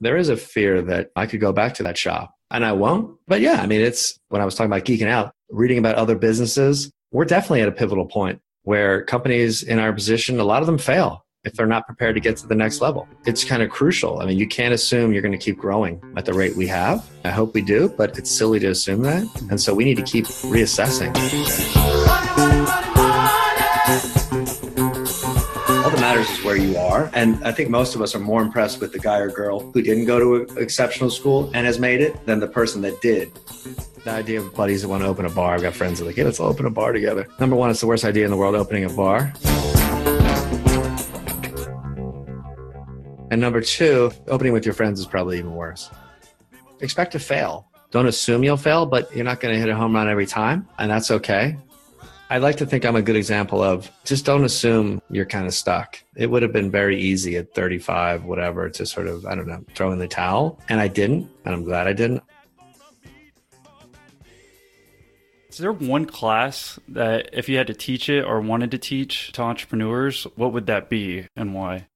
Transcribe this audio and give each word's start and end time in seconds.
there 0.00 0.16
is 0.16 0.28
a 0.28 0.36
fear 0.36 0.82
that 0.82 1.10
I 1.16 1.26
could 1.26 1.40
go 1.40 1.52
back 1.52 1.74
to 1.74 1.82
that 1.84 1.98
shop 1.98 2.34
and 2.50 2.64
I 2.64 2.72
won't. 2.72 3.16
But 3.28 3.40
yeah, 3.40 3.60
I 3.62 3.66
mean, 3.66 3.80
it's 3.80 4.18
when 4.28 4.40
I 4.40 4.44
was 4.44 4.54
talking 4.54 4.70
about 4.70 4.84
geeking 4.84 5.08
out, 5.08 5.32
reading 5.50 5.78
about 5.78 5.96
other 5.96 6.16
businesses, 6.16 6.90
we're 7.12 7.24
definitely 7.24 7.62
at 7.62 7.68
a 7.68 7.72
pivotal 7.72 8.06
point 8.06 8.40
where 8.62 9.04
companies 9.04 9.62
in 9.62 9.78
our 9.78 9.92
position, 9.92 10.38
a 10.40 10.44
lot 10.44 10.62
of 10.62 10.66
them 10.66 10.78
fail 10.78 11.24
if 11.44 11.54
they're 11.54 11.66
not 11.66 11.86
prepared 11.86 12.14
to 12.14 12.20
get 12.20 12.36
to 12.36 12.46
the 12.46 12.54
next 12.54 12.80
level. 12.80 13.08
It's 13.24 13.44
kind 13.44 13.62
of 13.62 13.70
crucial. 13.70 14.20
I 14.20 14.26
mean, 14.26 14.38
you 14.38 14.46
can't 14.46 14.74
assume 14.74 15.12
you're 15.12 15.22
going 15.22 15.32
to 15.32 15.38
keep 15.38 15.56
growing 15.56 16.00
at 16.16 16.26
the 16.26 16.34
rate 16.34 16.54
we 16.54 16.66
have. 16.66 17.08
I 17.24 17.30
hope 17.30 17.54
we 17.54 17.62
do, 17.62 17.88
but 17.96 18.18
it's 18.18 18.30
silly 18.30 18.58
to 18.60 18.68
assume 18.68 19.02
that. 19.02 19.24
And 19.50 19.60
so 19.60 19.74
we 19.74 19.84
need 19.84 19.96
to 19.96 20.02
keep 20.02 20.26
reassessing. 20.26 21.16
Where 26.50 26.58
you 26.58 26.76
are. 26.76 27.08
And 27.12 27.42
I 27.44 27.52
think 27.52 27.70
most 27.70 27.94
of 27.94 28.02
us 28.02 28.12
are 28.16 28.18
more 28.18 28.42
impressed 28.42 28.80
with 28.80 28.90
the 28.92 28.98
guy 28.98 29.18
or 29.18 29.30
girl 29.30 29.60
who 29.70 29.82
didn't 29.82 30.06
go 30.06 30.18
to 30.18 30.34
an 30.34 30.58
exceptional 30.58 31.08
school 31.08 31.48
and 31.54 31.64
has 31.64 31.78
made 31.78 32.00
it 32.00 32.26
than 32.26 32.40
the 32.40 32.48
person 32.48 32.82
that 32.82 33.00
did. 33.00 33.32
The 34.02 34.10
idea 34.10 34.40
of 34.40 34.52
buddies 34.52 34.82
that 34.82 34.88
want 34.88 35.04
to 35.04 35.08
open 35.08 35.26
a 35.26 35.30
bar. 35.30 35.54
I've 35.54 35.62
got 35.62 35.74
friends 35.74 35.98
that 35.98 36.04
are 36.04 36.08
like, 36.08 36.16
yeah, 36.16 36.24
let's 36.24 36.40
all 36.40 36.48
open 36.48 36.66
a 36.66 36.70
bar 36.70 36.92
together. 36.92 37.28
Number 37.38 37.54
one, 37.54 37.70
it's 37.70 37.80
the 37.80 37.86
worst 37.86 38.04
idea 38.04 38.24
in 38.24 38.32
the 38.32 38.36
world 38.36 38.56
opening 38.56 38.84
a 38.84 38.88
bar. 38.88 39.32
And 43.30 43.40
number 43.40 43.60
two, 43.60 44.10
opening 44.26 44.52
with 44.52 44.66
your 44.66 44.74
friends 44.74 44.98
is 44.98 45.06
probably 45.06 45.38
even 45.38 45.54
worse. 45.54 45.88
Expect 46.80 47.12
to 47.12 47.20
fail. 47.20 47.68
Don't 47.92 48.06
assume 48.06 48.42
you'll 48.42 48.56
fail, 48.56 48.86
but 48.86 49.14
you're 49.14 49.24
not 49.24 49.38
going 49.38 49.54
to 49.54 49.60
hit 49.60 49.68
a 49.68 49.76
home 49.76 49.94
run 49.94 50.08
every 50.08 50.26
time, 50.26 50.68
and 50.78 50.90
that's 50.90 51.12
okay. 51.12 51.56
I 52.32 52.38
like 52.38 52.58
to 52.58 52.66
think 52.66 52.84
I'm 52.84 52.94
a 52.94 53.02
good 53.02 53.16
example 53.16 53.60
of 53.60 53.90
just 54.04 54.24
don't 54.24 54.44
assume 54.44 55.02
you're 55.10 55.26
kind 55.26 55.48
of 55.48 55.52
stuck. 55.52 56.00
It 56.14 56.30
would 56.30 56.42
have 56.42 56.52
been 56.52 56.70
very 56.70 56.96
easy 56.96 57.36
at 57.36 57.52
35, 57.56 58.24
whatever, 58.24 58.70
to 58.70 58.86
sort 58.86 59.08
of, 59.08 59.26
I 59.26 59.34
don't 59.34 59.48
know, 59.48 59.64
throw 59.74 59.90
in 59.90 59.98
the 59.98 60.06
towel. 60.06 60.60
And 60.68 60.78
I 60.78 60.86
didn't, 60.86 61.28
and 61.44 61.52
I'm 61.52 61.64
glad 61.64 61.88
I 61.88 61.92
didn't. 61.92 62.22
Is 65.48 65.58
there 65.58 65.72
one 65.72 66.06
class 66.06 66.78
that 66.86 67.30
if 67.32 67.48
you 67.48 67.56
had 67.56 67.66
to 67.66 67.74
teach 67.74 68.08
it 68.08 68.24
or 68.24 68.40
wanted 68.40 68.70
to 68.70 68.78
teach 68.78 69.32
to 69.32 69.42
entrepreneurs, 69.42 70.22
what 70.36 70.52
would 70.52 70.66
that 70.66 70.88
be 70.88 71.26
and 71.34 71.52
why? 71.52 71.88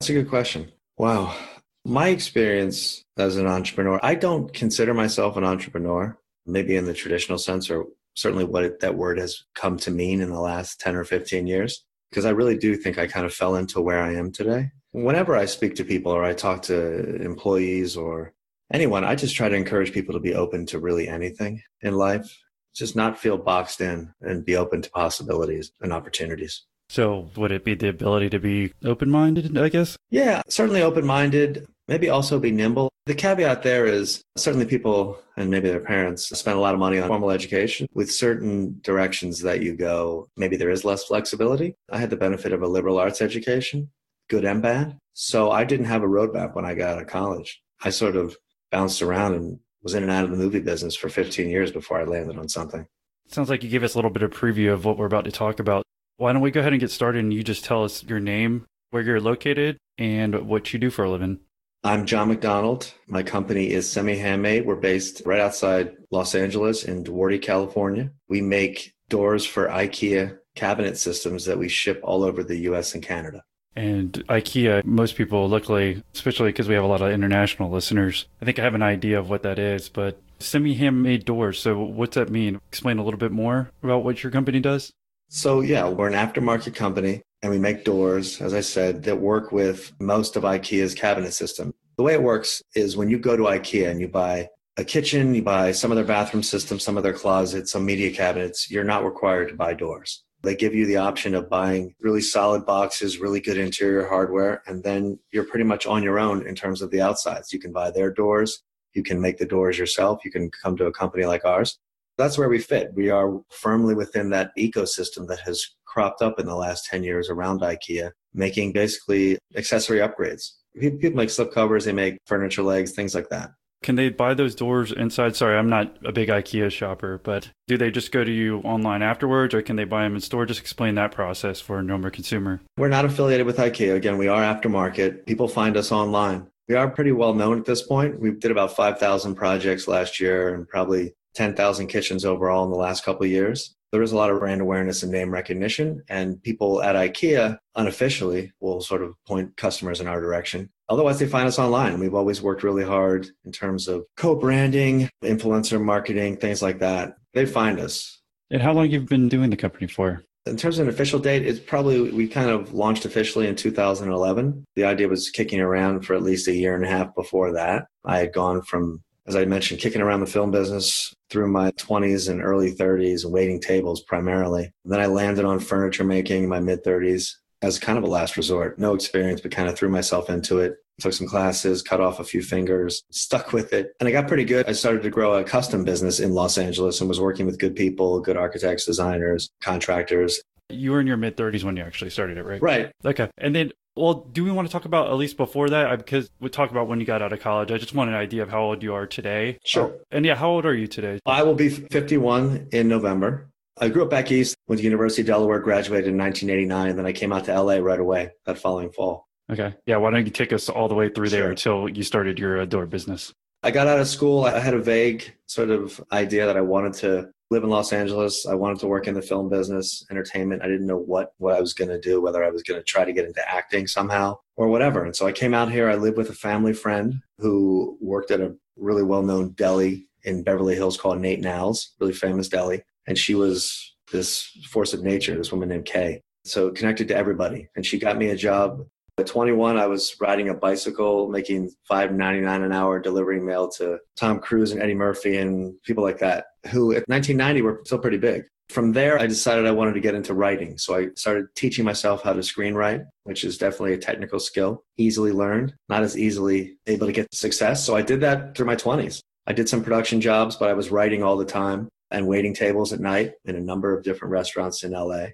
That's 0.00 0.08
a 0.08 0.14
good 0.14 0.30
question. 0.30 0.72
Wow. 0.96 1.36
My 1.84 2.08
experience 2.08 3.04
as 3.18 3.36
an 3.36 3.46
entrepreneur, 3.46 4.00
I 4.02 4.14
don't 4.14 4.54
consider 4.54 4.94
myself 4.94 5.36
an 5.36 5.44
entrepreneur, 5.44 6.18
maybe 6.46 6.76
in 6.76 6.86
the 6.86 6.94
traditional 6.94 7.36
sense, 7.36 7.68
or 7.68 7.88
certainly 8.14 8.44
what 8.44 8.64
it, 8.64 8.80
that 8.80 8.96
word 8.96 9.18
has 9.18 9.44
come 9.54 9.76
to 9.78 9.90
mean 9.90 10.20
in 10.20 10.30
the 10.30 10.40
last 10.40 10.80
10 10.80 10.96
or 10.96 11.04
15 11.04 11.46
years, 11.46 11.84
because 12.10 12.24
I 12.24 12.30
really 12.30 12.56
do 12.56 12.76
think 12.76 12.98
I 12.98 13.06
kind 13.06 13.26
of 13.26 13.34
fell 13.34 13.56
into 13.56 13.80
where 13.80 14.02
I 14.02 14.14
am 14.14 14.32
today. 14.32 14.70
Whenever 14.92 15.36
I 15.36 15.46
speak 15.46 15.74
to 15.76 15.84
people 15.84 16.12
or 16.12 16.24
I 16.24 16.34
talk 16.34 16.62
to 16.62 17.16
employees 17.22 17.96
or 17.96 18.34
anyone, 18.72 19.04
I 19.04 19.14
just 19.14 19.34
try 19.34 19.48
to 19.48 19.56
encourage 19.56 19.92
people 19.92 20.14
to 20.14 20.20
be 20.20 20.34
open 20.34 20.66
to 20.66 20.78
really 20.78 21.08
anything 21.08 21.62
in 21.80 21.94
life, 21.94 22.38
just 22.74 22.94
not 22.94 23.18
feel 23.18 23.38
boxed 23.38 23.80
in 23.80 24.12
and 24.20 24.44
be 24.44 24.56
open 24.56 24.82
to 24.82 24.90
possibilities 24.90 25.72
and 25.80 25.92
opportunities. 25.92 26.64
So, 26.88 27.30
would 27.36 27.52
it 27.52 27.64
be 27.64 27.74
the 27.74 27.88
ability 27.88 28.28
to 28.30 28.38
be 28.38 28.74
open 28.84 29.10
minded, 29.10 29.56
I 29.56 29.70
guess? 29.70 29.96
Yeah, 30.10 30.42
certainly 30.48 30.82
open 30.82 31.06
minded, 31.06 31.66
maybe 31.92 32.08
also 32.08 32.40
be 32.40 32.50
nimble. 32.50 32.88
The 33.04 33.14
caveat 33.14 33.62
there 33.62 33.84
is 33.84 34.22
certainly 34.38 34.64
people 34.64 35.18
and 35.36 35.50
maybe 35.50 35.68
their 35.68 35.80
parents 35.80 36.26
spend 36.26 36.56
a 36.56 36.60
lot 36.60 36.72
of 36.72 36.80
money 36.80 36.98
on 36.98 37.06
formal 37.06 37.30
education. 37.30 37.86
With 37.92 38.10
certain 38.10 38.80
directions 38.80 39.42
that 39.42 39.60
you 39.60 39.76
go, 39.76 40.26
maybe 40.34 40.56
there 40.56 40.70
is 40.70 40.86
less 40.86 41.04
flexibility. 41.04 41.74
I 41.90 41.98
had 41.98 42.08
the 42.08 42.16
benefit 42.16 42.54
of 42.54 42.62
a 42.62 42.66
liberal 42.66 42.98
arts 42.98 43.20
education, 43.20 43.90
good 44.30 44.46
and 44.46 44.62
bad. 44.62 44.96
So 45.12 45.50
I 45.50 45.64
didn't 45.64 45.84
have 45.84 46.02
a 46.02 46.06
roadmap 46.06 46.54
when 46.54 46.64
I 46.64 46.74
got 46.74 46.92
out 46.94 47.02
of 47.02 47.08
college. 47.08 47.60
I 47.84 47.90
sort 47.90 48.16
of 48.16 48.38
bounced 48.70 49.02
around 49.02 49.34
and 49.34 49.58
was 49.82 49.94
in 49.94 50.02
and 50.02 50.12
out 50.12 50.24
of 50.24 50.30
the 50.30 50.38
movie 50.38 50.60
business 50.60 50.96
for 50.96 51.10
15 51.10 51.50
years 51.50 51.72
before 51.72 52.00
I 52.00 52.04
landed 52.04 52.38
on 52.38 52.48
something. 52.48 52.86
Sounds 53.28 53.50
like 53.50 53.62
you 53.62 53.68
gave 53.68 53.82
us 53.82 53.94
a 53.94 53.98
little 53.98 54.10
bit 54.10 54.22
of 54.22 54.30
preview 54.30 54.72
of 54.72 54.86
what 54.86 54.96
we're 54.96 55.04
about 55.04 55.26
to 55.26 55.32
talk 55.32 55.60
about. 55.60 55.82
Why 56.16 56.32
don't 56.32 56.40
we 56.40 56.52
go 56.52 56.60
ahead 56.60 56.72
and 56.72 56.80
get 56.80 56.90
started 56.90 57.18
and 57.18 57.34
you 57.34 57.42
just 57.42 57.66
tell 57.66 57.84
us 57.84 58.02
your 58.02 58.20
name, 58.20 58.64
where 58.90 59.02
you're 59.02 59.20
located, 59.20 59.76
and 59.98 60.46
what 60.46 60.72
you 60.72 60.78
do 60.78 60.88
for 60.88 61.04
a 61.04 61.10
living? 61.10 61.40
I'm 61.84 62.06
John 62.06 62.28
McDonald. 62.28 62.92
My 63.08 63.24
company 63.24 63.72
is 63.72 63.90
Semi 63.90 64.16
Handmade. 64.16 64.66
We're 64.66 64.76
based 64.76 65.22
right 65.26 65.40
outside 65.40 65.96
Los 66.12 66.36
Angeles 66.36 66.84
in 66.84 67.02
Duarte, 67.02 67.38
California. 67.38 68.12
We 68.28 68.40
make 68.40 68.94
doors 69.08 69.44
for 69.44 69.66
IKEA 69.66 70.38
cabinet 70.54 70.96
systems 70.96 71.44
that 71.46 71.58
we 71.58 71.68
ship 71.68 71.98
all 72.04 72.22
over 72.22 72.44
the 72.44 72.56
US 72.70 72.94
and 72.94 73.02
Canada. 73.02 73.42
And 73.74 74.12
IKEA, 74.28 74.84
most 74.84 75.16
people, 75.16 75.48
luckily, 75.48 76.04
especially 76.14 76.50
because 76.50 76.68
we 76.68 76.74
have 76.74 76.84
a 76.84 76.86
lot 76.86 77.02
of 77.02 77.10
international 77.10 77.68
listeners, 77.68 78.26
I 78.40 78.44
think 78.44 78.60
I 78.60 78.62
have 78.62 78.74
an 78.74 78.82
idea 78.82 79.18
of 79.18 79.28
what 79.28 79.42
that 79.42 79.58
is, 79.58 79.88
but 79.88 80.20
semi 80.38 80.74
handmade 80.74 81.24
doors. 81.24 81.58
So, 81.58 81.80
what's 81.80 82.14
that 82.14 82.30
mean? 82.30 82.60
Explain 82.68 82.98
a 82.98 83.04
little 83.04 83.18
bit 83.18 83.32
more 83.32 83.72
about 83.82 84.04
what 84.04 84.22
your 84.22 84.30
company 84.30 84.60
does. 84.60 84.92
So, 85.30 85.62
yeah, 85.62 85.88
we're 85.88 86.08
an 86.08 86.14
aftermarket 86.14 86.76
company 86.76 87.22
and 87.42 87.50
we 87.50 87.58
make 87.58 87.84
doors, 87.84 88.40
as 88.40 88.54
I 88.54 88.60
said, 88.60 89.02
that 89.02 89.16
work 89.16 89.50
with 89.50 89.92
most 90.00 90.36
of 90.36 90.44
IKEA's 90.44 90.94
cabinet 90.94 91.32
system. 91.32 91.74
The 91.96 92.04
way 92.04 92.14
it 92.14 92.22
works 92.22 92.62
is 92.74 92.96
when 92.96 93.10
you 93.10 93.18
go 93.18 93.36
to 93.36 93.42
IKEA 93.44 93.90
and 93.90 94.00
you 94.00 94.08
buy 94.08 94.48
a 94.76 94.84
kitchen, 94.84 95.34
you 95.34 95.42
buy 95.42 95.72
some 95.72 95.90
of 95.90 95.96
their 95.96 96.04
bathroom 96.04 96.42
systems, 96.42 96.82
some 96.82 96.96
of 96.96 97.02
their 97.02 97.12
closets, 97.12 97.72
some 97.72 97.84
media 97.84 98.10
cabinets, 98.12 98.70
you're 98.70 98.84
not 98.84 99.04
required 99.04 99.48
to 99.48 99.54
buy 99.54 99.74
doors. 99.74 100.24
They 100.42 100.56
give 100.56 100.74
you 100.74 100.86
the 100.86 100.96
option 100.96 101.34
of 101.34 101.50
buying 101.50 101.94
really 102.00 102.22
solid 102.22 102.64
boxes, 102.64 103.18
really 103.18 103.40
good 103.40 103.58
interior 103.58 104.06
hardware, 104.08 104.62
and 104.66 104.82
then 104.82 105.18
you're 105.30 105.44
pretty 105.44 105.64
much 105.64 105.86
on 105.86 106.02
your 106.02 106.18
own 106.18 106.46
in 106.46 106.54
terms 106.54 106.80
of 106.80 106.90
the 106.90 107.00
outsides. 107.00 107.52
You 107.52 107.60
can 107.60 107.72
buy 107.72 107.90
their 107.90 108.10
doors, 108.10 108.62
you 108.94 109.02
can 109.02 109.20
make 109.20 109.38
the 109.38 109.46
doors 109.46 109.78
yourself, 109.78 110.24
you 110.24 110.30
can 110.30 110.50
come 110.50 110.76
to 110.78 110.86
a 110.86 110.92
company 110.92 111.26
like 111.26 111.44
ours 111.44 111.78
that's 112.18 112.38
where 112.38 112.48
we 112.48 112.58
fit. 112.58 112.92
We 112.94 113.10
are 113.10 113.40
firmly 113.50 113.94
within 113.94 114.30
that 114.30 114.50
ecosystem 114.58 115.26
that 115.28 115.40
has 115.40 115.64
cropped 115.84 116.22
up 116.22 116.38
in 116.38 116.46
the 116.46 116.56
last 116.56 116.86
10 116.86 117.02
years 117.02 117.28
around 117.28 117.60
IKEA, 117.60 118.10
making 118.34 118.72
basically 118.72 119.38
accessory 119.56 119.98
upgrades. 119.98 120.52
People 120.78 121.10
make 121.10 121.30
slip 121.30 121.52
covers, 121.52 121.84
they 121.84 121.92
make 121.92 122.18
furniture 122.26 122.62
legs, 122.62 122.92
things 122.92 123.14
like 123.14 123.28
that. 123.28 123.50
Can 123.82 123.96
they 123.96 124.10
buy 124.10 124.32
those 124.32 124.54
doors 124.54 124.92
inside? 124.92 125.34
Sorry, 125.34 125.58
I'm 125.58 125.68
not 125.68 125.96
a 126.04 126.12
big 126.12 126.28
IKEA 126.28 126.70
shopper, 126.70 127.20
but 127.22 127.50
do 127.66 127.76
they 127.76 127.90
just 127.90 128.12
go 128.12 128.22
to 128.22 128.30
you 128.30 128.58
online 128.58 129.02
afterwards 129.02 129.54
or 129.54 129.60
can 129.60 129.74
they 129.74 129.84
buy 129.84 130.04
them 130.04 130.14
in 130.14 130.20
store? 130.20 130.46
Just 130.46 130.60
explain 130.60 130.94
that 130.94 131.10
process 131.10 131.60
for 131.60 131.80
a 131.80 131.82
normal 131.82 132.10
consumer. 132.10 132.60
We're 132.78 132.88
not 132.88 133.04
affiliated 133.04 133.44
with 133.44 133.56
IKEA. 133.56 133.96
Again, 133.96 134.18
we 134.18 134.28
are 134.28 134.40
aftermarket. 134.40 135.26
People 135.26 135.48
find 135.48 135.76
us 135.76 135.90
online. 135.90 136.46
We 136.68 136.76
are 136.76 136.88
pretty 136.88 137.10
well 137.10 137.34
known 137.34 137.58
at 137.58 137.66
this 137.66 137.82
point. 137.82 138.20
We 138.20 138.30
did 138.30 138.52
about 138.52 138.76
5,000 138.76 139.34
projects 139.34 139.88
last 139.88 140.20
year 140.20 140.54
and 140.54 140.66
probably 140.68 141.12
10,000 141.34 141.86
kitchens 141.86 142.24
overall 142.24 142.64
in 142.64 142.70
the 142.70 142.76
last 142.76 143.04
couple 143.04 143.24
of 143.24 143.30
years. 143.30 143.74
There 143.92 144.02
is 144.02 144.12
a 144.12 144.16
lot 144.16 144.30
of 144.30 144.38
brand 144.38 144.62
awareness 144.62 145.02
and 145.02 145.12
name 145.12 145.30
recognition, 145.30 146.02
and 146.08 146.42
people 146.42 146.82
at 146.82 146.96
IKEA 146.96 147.58
unofficially 147.76 148.50
will 148.58 148.80
sort 148.80 149.02
of 149.02 149.14
point 149.26 149.54
customers 149.58 150.00
in 150.00 150.06
our 150.06 150.18
direction. 150.18 150.70
Otherwise, 150.88 151.18
they 151.18 151.26
find 151.26 151.46
us 151.46 151.58
online. 151.58 152.00
We've 152.00 152.14
always 152.14 152.40
worked 152.40 152.62
really 152.62 152.84
hard 152.84 153.28
in 153.44 153.52
terms 153.52 153.88
of 153.88 154.04
co 154.16 154.34
branding, 154.34 155.10
influencer 155.22 155.82
marketing, 155.82 156.38
things 156.38 156.62
like 156.62 156.78
that. 156.78 157.16
They 157.34 157.44
find 157.44 157.78
us. 157.78 158.18
And 158.50 158.62
how 158.62 158.72
long 158.72 158.84
have 158.84 158.92
you've 158.92 159.06
been 159.06 159.28
doing 159.28 159.50
the 159.50 159.56
company 159.56 159.86
for? 159.86 160.22
In 160.46 160.56
terms 160.56 160.78
of 160.78 160.88
an 160.88 160.92
official 160.92 161.18
date, 161.18 161.46
it's 161.46 161.60
probably 161.60 162.10
we 162.12 162.26
kind 162.28 162.50
of 162.50 162.72
launched 162.72 163.04
officially 163.04 163.46
in 163.46 163.56
2011. 163.56 164.64
The 164.74 164.84
idea 164.84 165.06
was 165.06 165.28
kicking 165.28 165.60
around 165.60 166.06
for 166.06 166.14
at 166.14 166.22
least 166.22 166.48
a 166.48 166.54
year 166.54 166.74
and 166.74 166.84
a 166.84 166.88
half 166.88 167.14
before 167.14 167.52
that. 167.52 167.84
I 168.06 168.18
had 168.18 168.32
gone 168.32 168.62
from 168.62 169.02
as 169.26 169.36
I 169.36 169.44
mentioned, 169.44 169.80
kicking 169.80 170.00
around 170.00 170.20
the 170.20 170.26
film 170.26 170.50
business 170.50 171.14
through 171.32 171.48
my 171.48 171.70
20s 171.72 172.28
and 172.28 172.42
early 172.42 172.74
30s, 172.74 173.24
waiting 173.24 173.58
tables 173.58 174.02
primarily. 174.02 174.70
Then 174.84 175.00
I 175.00 175.06
landed 175.06 175.46
on 175.46 175.60
furniture 175.60 176.04
making 176.04 176.44
in 176.44 176.48
my 176.50 176.60
mid 176.60 176.84
30s 176.84 177.36
as 177.62 177.78
kind 177.78 177.96
of 177.96 178.04
a 178.04 178.08
last 178.08 178.36
resort. 178.36 178.78
No 178.78 178.92
experience, 178.92 179.40
but 179.40 179.50
kind 179.50 179.68
of 179.68 179.74
threw 179.74 179.88
myself 179.88 180.28
into 180.28 180.58
it. 180.58 180.74
Took 181.00 181.14
some 181.14 181.26
classes, 181.26 181.80
cut 181.80 182.02
off 182.02 182.20
a 182.20 182.24
few 182.24 182.42
fingers, 182.42 183.02
stuck 183.10 183.54
with 183.54 183.72
it. 183.72 183.92
And 183.98 184.06
I 184.06 184.12
got 184.12 184.28
pretty 184.28 184.44
good. 184.44 184.68
I 184.68 184.72
started 184.72 185.02
to 185.04 185.10
grow 185.10 185.38
a 185.38 185.42
custom 185.42 185.84
business 185.84 186.20
in 186.20 186.32
Los 186.32 186.58
Angeles 186.58 187.00
and 187.00 187.08
was 187.08 187.18
working 187.18 187.46
with 187.46 187.58
good 187.58 187.74
people, 187.74 188.20
good 188.20 188.36
architects, 188.36 188.84
designers, 188.84 189.48
contractors. 189.62 190.42
You 190.68 190.92
were 190.92 191.00
in 191.00 191.06
your 191.06 191.16
mid 191.16 191.38
30s 191.38 191.64
when 191.64 191.78
you 191.78 191.82
actually 191.82 192.10
started 192.10 192.36
it, 192.36 192.44
right? 192.44 192.60
Right. 192.60 192.92
Okay. 193.06 193.30
And 193.38 193.56
then 193.56 193.72
well, 193.94 194.14
do 194.14 194.44
we 194.44 194.50
want 194.50 194.68
to 194.68 194.72
talk 194.72 194.84
about 194.84 195.08
at 195.08 195.14
least 195.14 195.36
before 195.36 195.68
that? 195.70 195.98
Because 195.98 196.30
we 196.40 196.48
talk 196.48 196.70
about 196.70 196.88
when 196.88 197.00
you 197.00 197.06
got 197.06 197.20
out 197.22 197.32
of 197.32 197.40
college. 197.40 197.70
I 197.70 197.78
just 197.78 197.94
want 197.94 198.10
an 198.10 198.16
idea 198.16 198.42
of 198.42 198.48
how 198.48 198.62
old 198.62 198.82
you 198.82 198.94
are 198.94 199.06
today. 199.06 199.58
Sure. 199.64 199.92
Oh, 199.94 200.00
and 200.10 200.24
yeah, 200.24 200.34
how 200.34 200.50
old 200.50 200.64
are 200.64 200.74
you 200.74 200.86
today? 200.86 201.20
I 201.26 201.42
will 201.42 201.54
be 201.54 201.68
51 201.68 202.68
in 202.72 202.88
November. 202.88 203.50
I 203.78 203.88
grew 203.88 204.04
up 204.04 204.10
back 204.10 204.30
east, 204.30 204.56
went 204.68 204.78
to 204.80 204.84
University 204.84 205.22
of 205.22 205.26
Delaware, 205.26 205.58
graduated 205.58 206.08
in 206.08 206.18
1989, 206.18 206.90
and 206.90 206.98
then 206.98 207.06
I 207.06 207.12
came 207.12 207.32
out 207.32 207.44
to 207.46 207.60
LA 207.60 207.76
right 207.76 208.00
away 208.00 208.30
that 208.46 208.58
following 208.58 208.90
fall. 208.90 209.28
Okay. 209.50 209.74
Yeah. 209.86 209.96
Why 209.96 210.10
don't 210.10 210.24
you 210.24 210.30
take 210.30 210.52
us 210.52 210.68
all 210.68 210.88
the 210.88 210.94
way 210.94 211.08
through 211.08 211.28
sure. 211.28 211.40
there 211.40 211.50
until 211.50 211.88
you 211.88 212.02
started 212.02 212.38
your 212.38 212.60
uh, 212.60 212.64
door 212.64 212.86
business? 212.86 213.32
I 213.64 213.70
got 213.70 213.86
out 213.86 214.00
of 214.00 214.08
school. 214.08 214.44
I 214.44 214.58
had 214.58 214.74
a 214.74 214.80
vague 214.80 215.32
sort 215.46 215.70
of 215.70 216.02
idea 216.10 216.46
that 216.46 216.56
I 216.56 216.60
wanted 216.60 216.94
to 216.94 217.30
live 217.50 217.62
in 217.62 217.70
Los 217.70 217.92
Angeles. 217.92 218.44
I 218.44 218.54
wanted 218.54 218.80
to 218.80 218.88
work 218.88 219.06
in 219.06 219.14
the 219.14 219.22
film 219.22 219.48
business, 219.48 220.04
entertainment. 220.10 220.62
I 220.62 220.66
didn't 220.66 220.86
know 220.86 220.96
what, 220.96 221.32
what 221.38 221.54
I 221.54 221.60
was 221.60 221.72
going 221.72 221.90
to 221.90 222.00
do, 222.00 222.20
whether 222.20 222.42
I 222.42 222.50
was 222.50 222.64
going 222.64 222.80
to 222.80 222.84
try 222.84 223.04
to 223.04 223.12
get 223.12 223.26
into 223.26 223.48
acting 223.48 223.86
somehow 223.86 224.38
or 224.56 224.66
whatever. 224.66 225.04
And 225.04 225.14
so 225.14 225.26
I 225.28 225.32
came 225.32 225.54
out 225.54 225.70
here. 225.70 225.88
I 225.88 225.94
lived 225.94 226.16
with 226.16 226.30
a 226.30 226.34
family 226.34 226.72
friend 226.72 227.20
who 227.38 227.96
worked 228.00 228.32
at 228.32 228.40
a 228.40 228.56
really 228.76 229.04
well 229.04 229.22
known 229.22 229.50
deli 229.50 230.08
in 230.24 230.42
Beverly 230.42 230.74
Hills 230.74 230.96
called 230.96 231.20
Nate 231.20 231.38
'n 231.38 231.46
Al's, 231.46 231.94
really 232.00 232.14
famous 232.14 232.48
deli. 232.48 232.82
And 233.06 233.16
she 233.16 233.36
was 233.36 233.94
this 234.10 234.42
force 234.70 234.92
of 234.92 235.02
nature, 235.04 235.36
this 235.36 235.52
woman 235.52 235.68
named 235.68 235.84
Kay. 235.84 236.22
So 236.44 236.70
connected 236.70 237.06
to 237.08 237.16
everybody. 237.16 237.68
And 237.76 237.86
she 237.86 237.98
got 237.98 238.18
me 238.18 238.30
a 238.30 238.36
job 238.36 238.84
at 239.18 239.26
21, 239.26 239.76
I 239.76 239.86
was 239.86 240.14
riding 240.20 240.48
a 240.48 240.54
bicycle, 240.54 241.28
making 241.28 241.70
$5.99 241.90 242.64
an 242.64 242.72
hour, 242.72 242.98
delivering 242.98 243.44
mail 243.44 243.68
to 243.72 243.98
Tom 244.16 244.40
Cruise 244.40 244.72
and 244.72 244.82
Eddie 244.82 244.94
Murphy 244.94 245.36
and 245.36 245.74
people 245.82 246.02
like 246.02 246.18
that, 246.18 246.46
who 246.70 246.92
at 246.92 247.08
1990 247.08 247.62
were 247.62 247.80
still 247.84 247.98
pretty 247.98 248.16
big. 248.16 248.44
From 248.70 248.92
there, 248.92 249.18
I 249.18 249.26
decided 249.26 249.66
I 249.66 249.72
wanted 249.72 249.92
to 249.94 250.00
get 250.00 250.14
into 250.14 250.32
writing. 250.32 250.78
So 250.78 250.96
I 250.96 251.08
started 251.14 251.46
teaching 251.54 251.84
myself 251.84 252.22
how 252.22 252.32
to 252.32 252.40
screenwrite, 252.40 253.04
which 253.24 253.44
is 253.44 253.58
definitely 253.58 253.92
a 253.92 253.98
technical 253.98 254.40
skill, 254.40 254.82
easily 254.96 255.30
learned, 255.30 255.74
not 255.90 256.02
as 256.02 256.16
easily 256.16 256.78
able 256.86 257.06
to 257.06 257.12
get 257.12 257.34
success. 257.34 257.84
So 257.84 257.94
I 257.94 258.00
did 258.00 258.22
that 258.22 258.56
through 258.56 258.66
my 258.66 258.76
20s. 258.76 259.20
I 259.46 259.52
did 259.52 259.68
some 259.68 259.82
production 259.82 260.22
jobs, 260.22 260.56
but 260.56 260.70
I 260.70 260.72
was 260.72 260.90
writing 260.90 261.22
all 261.22 261.36
the 261.36 261.44
time 261.44 261.88
and 262.10 262.26
waiting 262.26 262.54
tables 262.54 262.92
at 262.94 263.00
night 263.00 263.32
in 263.44 263.56
a 263.56 263.60
number 263.60 263.94
of 263.94 264.04
different 264.04 264.32
restaurants 264.32 264.84
in 264.84 264.92
LA. 264.92 265.26